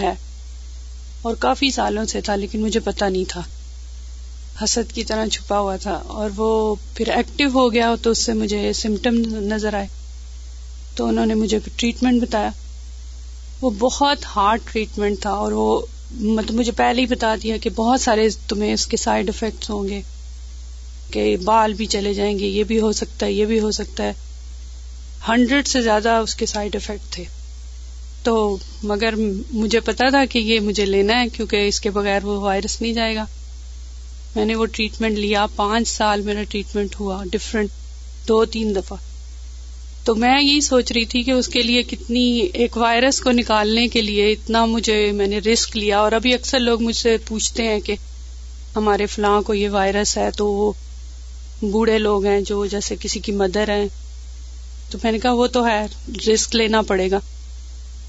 ہے۔ 0.00 0.14
اور 1.22 1.34
کافی 1.34 1.70
سالوں 1.70 2.04
سے 2.04 2.20
تھا 2.20 2.36
لیکن 2.36 2.62
مجھے 2.62 2.80
پتا 2.80 3.08
نہیں 3.08 3.24
تھا۔ 3.28 3.42
حسد 4.64 4.92
کی 4.92 5.04
طرح 5.04 5.26
چھپا 5.26 5.58
ہوا 5.58 5.76
تھا 5.76 5.92
اور 5.92 6.30
وہ 6.36 6.74
پھر 6.94 7.08
ایکٹیو 7.08 7.48
ہو 7.48 7.72
گیا 7.72 7.94
تو 8.02 8.10
اس 8.10 8.18
سے 8.18 8.32
مجھے 8.32 8.72
سمٹم 8.72 9.14
نظر 9.26 9.74
آئے۔ 9.74 9.86
تو 10.94 11.06
انہوں 11.06 11.26
نے 11.26 11.34
مجھے 11.34 11.58
ٹریٹمنٹ 11.76 12.22
بتایا۔ 12.22 12.50
وہ 13.62 13.70
بہت 13.70 14.18
ہارڈ 14.36 14.60
ٹریٹمنٹ 14.72 15.20
تھا 15.20 15.30
اور 15.30 15.52
وہ 15.52 15.80
مطلب 16.10 16.54
مجھے 16.54 16.72
پہلے 16.72 17.00
ہی 17.00 17.06
بتا 17.06 17.36
دیا 17.42 17.56
کہ 17.56 17.70
بہت 17.70 18.00
سارے 18.00 18.28
تمہیں 18.48 18.72
اس 18.72 18.86
کے 18.86 18.96
سائڈ 18.96 19.28
افیکٹس 19.28 19.70
ہوں 19.70 19.88
گے 19.88 20.02
کہ 21.10 21.36
بال 21.36 21.74
بھی 21.74 21.86
چلے 21.86 22.14
جائیں 22.14 22.38
گے، 22.38 22.46
یہ 22.46 22.64
بھی 22.64 22.80
ہو 22.80 22.92
سکتا 22.92 23.26
ہے، 23.26 23.32
یہ 23.32 23.44
بھی 23.44 23.60
ہو 23.60 23.70
سکتا 23.70 24.04
ہے۔ 24.04 24.12
ہنڈریڈ 25.28 25.66
سے 25.66 25.82
زیادہ 25.82 26.08
اس 26.08 26.34
کے 26.34 26.46
سائڈ 26.46 26.76
افیکٹ 26.76 27.12
تھے۔ 27.12 27.24
تو 28.22 28.56
مگر 28.82 29.14
مجھے 29.52 29.80
پتا 29.80 30.10
تھا 30.10 30.24
کہ 30.24 30.38
یہ 30.38 30.60
مجھے 30.60 30.86
لینا 30.86 31.20
ہے 31.20 31.28
کیونکہ 31.28 31.68
اس 31.68 31.80
کے 31.80 31.90
بغیر 31.90 32.24
وہ 32.24 32.40
وائرس 32.40 32.82
نہیں 32.82 32.92
جائے 32.92 33.14
گا۔ 33.14 33.26
میں 34.36 34.44
نے 34.44 34.54
وہ 34.54 34.66
ٹریٹمنٹ 34.66 35.18
لیا، 35.18 35.46
پانچ 35.56 35.88
سال 35.88 36.20
میرا 36.20 36.42
ٹریٹمنٹ 36.42 37.00
ہوا 37.00 37.24
ڈفرینٹ 37.32 37.70
دو 38.28 38.44
تین 38.44 38.74
دفعہ۔ 38.76 38.96
تو 40.04 40.14
میں 40.14 40.42
یہی 40.42 40.60
سوچ 40.60 40.92
رہی 40.92 41.04
تھی 41.04 41.22
کہ 41.22 41.30
اس 41.30 41.48
کے 41.48 41.62
لیے 41.62 41.82
کتنی 41.82 42.40
ایک 42.54 42.76
وائرس 42.76 43.20
کو 43.20 43.30
نکالنے 43.32 43.88
کے 43.88 44.02
لیے 44.02 44.30
اتنا 44.30 44.64
مجھے 44.64 45.12
میں 45.12 45.26
نے 45.26 45.38
رسک 45.38 45.76
لیا 45.76 45.98
اور 45.98 46.12
ابھی 46.12 46.34
اکثر 46.34 46.58
لوگ 46.60 46.82
مجھ 46.82 46.96
سے 46.96 47.16
پوچھتے 47.26 47.68
ہیں 47.68 47.80
کہ 47.80 47.94
ہمارے 48.76 49.06
فلاں 49.06 49.42
کو 49.42 49.54
یہ 49.54 49.68
وائرس 49.68 50.16
ہے 50.16 50.30
تو 50.36 50.46
وہ 50.46 50.72
بوڑھے 51.62 51.98
لوگ 51.98 52.26
ہیں 52.26 52.40
جو 52.40 52.66
جیسے 52.66 52.96
کسی 53.00 53.20
کی 53.20 53.32
مدر 53.32 53.68
ہیں۔ 53.68 53.88
تو 54.90 54.98
میں 55.02 55.12
نے 55.12 55.18
کہا 55.18 55.32
وہ 55.32 55.46
تو 55.46 55.66
ہے، 55.66 55.86
رسک 56.34 56.56
لینا 56.56 56.82
پڑے 56.82 57.10
گا۔ 57.10 57.18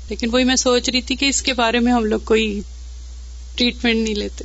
لیکن 0.09 0.29
وہی 0.31 0.43
میں 0.43 0.55
سوچ 0.55 0.89
رہی 0.89 1.01
تھی 1.01 1.15
کہ 1.15 1.25
اس 1.25 1.41
کے 1.41 1.53
بارے 1.53 1.79
میں 1.79 1.91
ہم 1.91 2.05
لوگ 2.05 2.19
کوئی 2.19 2.61
ٹریٹمنٹ 3.55 3.95
نہیں 3.95 4.15
لیتے۔ 4.15 4.43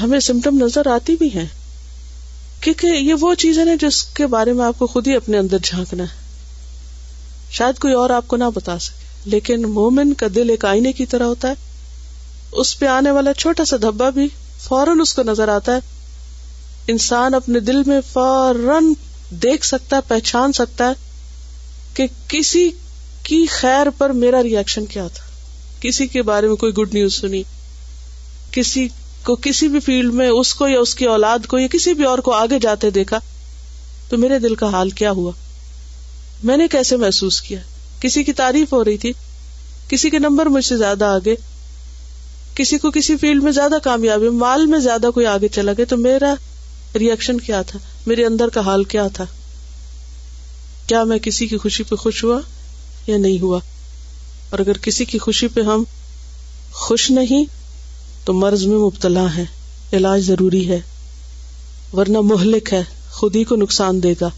ہمیں 0.00 0.20
سمٹم 0.20 0.64
نظر 0.64 0.86
آتی 0.86 1.16
بھی 1.18 1.28
ہیں۔ 1.34 1.46
کیونکہ 2.62 2.86
یہ 2.86 3.14
وہ 3.14 3.34
چیز 3.34 3.58
ہے 3.58 3.64
نا 3.64 3.74
جس 3.80 4.02
کے 4.02 4.26
بارے 4.26 4.52
میں 4.52 4.64
آپ 4.64 4.78
کو 4.78 4.86
خود 4.86 5.06
ہی 5.06 5.16
اپنے 5.16 5.38
اندر 5.38 5.56
جھانکنا 5.62 6.04
ہے۔ 6.04 6.22
شاید 7.50 7.78
کوئی 7.78 7.94
اور 7.94 8.10
آپ 8.10 8.28
کو 8.28 8.36
نہ 8.36 8.44
بتا 8.54 8.78
سکے، 8.78 9.04
لیکن 9.24 9.62
مومن 9.62 10.14
کا 10.14 10.26
دل 10.34 10.50
ایک 10.50 10.64
آئینے 10.64 10.92
کی 10.92 11.06
طرح 11.06 11.24
ہوتا 11.24 11.48
ہے۔ 11.48 11.54
اس 12.52 12.78
پہ 12.78 12.86
آنے 12.86 13.10
والا 13.10 13.32
چھوٹا 13.32 13.64
سا 13.64 13.76
دھبا 13.82 14.10
بھی 14.10 14.28
فوراً 14.58 15.00
اس 15.00 15.14
کو 15.14 15.22
نظر 15.22 15.48
آتا 15.48 15.74
ہے۔ 15.74 15.78
انسان 16.86 17.34
اپنے 17.34 17.60
دل 17.60 17.82
میں 17.82 18.00
فوراً 18.12 18.84
دیکھ 19.30 19.66
سکتا 19.66 19.96
ہے، 19.96 20.00
پہچان 20.08 20.52
سکتا 20.52 20.88
ہے 20.88 20.92
کہ 21.94 22.06
کسی 22.28 22.70
کی 23.22 23.46
خیر 23.46 23.86
پر 23.98 24.10
میرا 24.10 24.42
ریئیکشن 24.42 24.86
کیا 24.86 25.08
تھا۔ 25.08 25.24
کسی 25.80 26.06
کے 26.06 26.22
بارے 26.22 26.48
میں 26.48 26.56
کوئی 26.56 26.72
گڈ 26.72 26.94
نیوز 26.94 27.14
سنی، 27.14 27.42
کسی 28.50 28.88
کو 29.24 29.36
کسی 29.36 29.68
بھی 29.68 29.80
فیلڈ 29.80 30.12
میں 30.12 30.28
اس 30.28 30.54
کو 30.54 30.68
یا 30.68 30.80
اس 30.80 30.94
کی 30.94 31.04
اولاد 31.04 31.38
کو 31.46 31.58
یا 31.58 31.66
کسی 31.66 31.94
بھی 31.94 32.04
اور 32.04 32.18
کو 32.18 32.32
آگے 32.32 32.58
جاتے 32.58 32.90
دیکھا 32.90 33.18
تو 34.08 34.18
میرے 34.18 34.38
دل 34.38 34.54
کا 34.54 34.68
حال 34.68 34.90
کیا 34.90 35.10
ہوا؟ 35.10 35.32
میں 36.44 36.56
نے 36.56 36.68
کیسے 36.68 36.96
محسوس 36.96 37.40
کیا؟ 37.40 37.58
کسی 38.00 38.24
کی 38.24 38.32
تعریف 38.32 38.72
ہو 38.72 38.84
رہی 38.84 38.96
تھی، 38.96 39.12
کسی 39.88 40.10
کے 40.10 40.18
نمبر 40.18 40.46
مجھ 40.46 40.64
سے 40.64 40.76
زیادہ 40.76 41.04
آگے، 41.04 41.34
کسی 42.54 42.78
کو 42.78 42.90
کسی 42.90 43.16
فیلڈ 43.16 43.42
میں 43.42 43.52
زیادہ 43.52 43.74
کامیابی، 43.82 44.28
مال 44.28 44.66
میں 44.66 44.78
زیادہ 44.78 45.06
کوئی 45.14 45.26
آگے 45.26 45.48
چلا 45.48 45.72
گیا، 45.72 45.84
تو 45.88 45.96
میرا 45.96 46.34
ریئیکشن 46.94 47.40
کیا 47.40 47.62
تھا؟ 47.62 47.78
میرے 48.06 48.24
اندر 48.24 48.48
کا 48.48 48.60
حال 48.60 48.84
کیا 48.84 49.08
تھا؟ 49.08 49.24
کیا 50.86 51.04
میں 51.04 51.18
کسی 51.18 51.46
کی 51.46 51.58
خوشی 51.58 51.82
پہ 51.82 51.94
خوش 51.94 52.24
ہوا 52.24 52.40
یا 53.06 53.16
نہیں 53.16 53.40
ہوا؟ 53.40 53.60
اور 54.50 54.58
اگر 54.58 54.78
کسی 54.78 55.04
کی 55.04 55.18
خوشی 55.18 55.48
پہ 55.48 55.60
ہم 55.60 55.84
خوش 56.72 57.10
نہیں 57.10 57.61
تو 58.24 58.32
مرض 58.32 58.64
میں 58.64 58.76
مبتلا 58.76 59.26
ہے، 59.36 59.44
علاج 59.92 60.20
ضروری 60.20 60.68
ہے، 60.68 60.80
ورنہ 61.92 62.20
مہلک 62.20 62.72
ہے، 62.72 62.82
خود 63.10 63.36
ہی 63.36 63.44
کو 63.44 63.56
نقصان 63.56 64.02
دے 64.02 64.14
گا۔ 64.20 64.28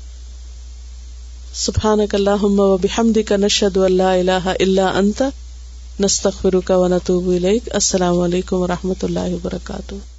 سبحانک 1.55 2.15
اللہم 2.15 2.61
سبحان 2.61 3.23
کا 3.23 3.37
نشد 3.37 3.77
اللہ 3.77 4.03
الہ 4.03 4.47
الا 4.47 4.89
انت، 4.89 5.23
نستغفرک 6.01 6.73
و 6.75 6.89
نتوب 6.89 7.29
الیک۔ 7.29 7.63
السلام 7.75 8.21
علیکم 8.21 8.57
و 8.57 8.67
رحمۃ 8.67 9.03
اللہ 9.03 9.35
وبرکاتہ۔ 9.35 10.14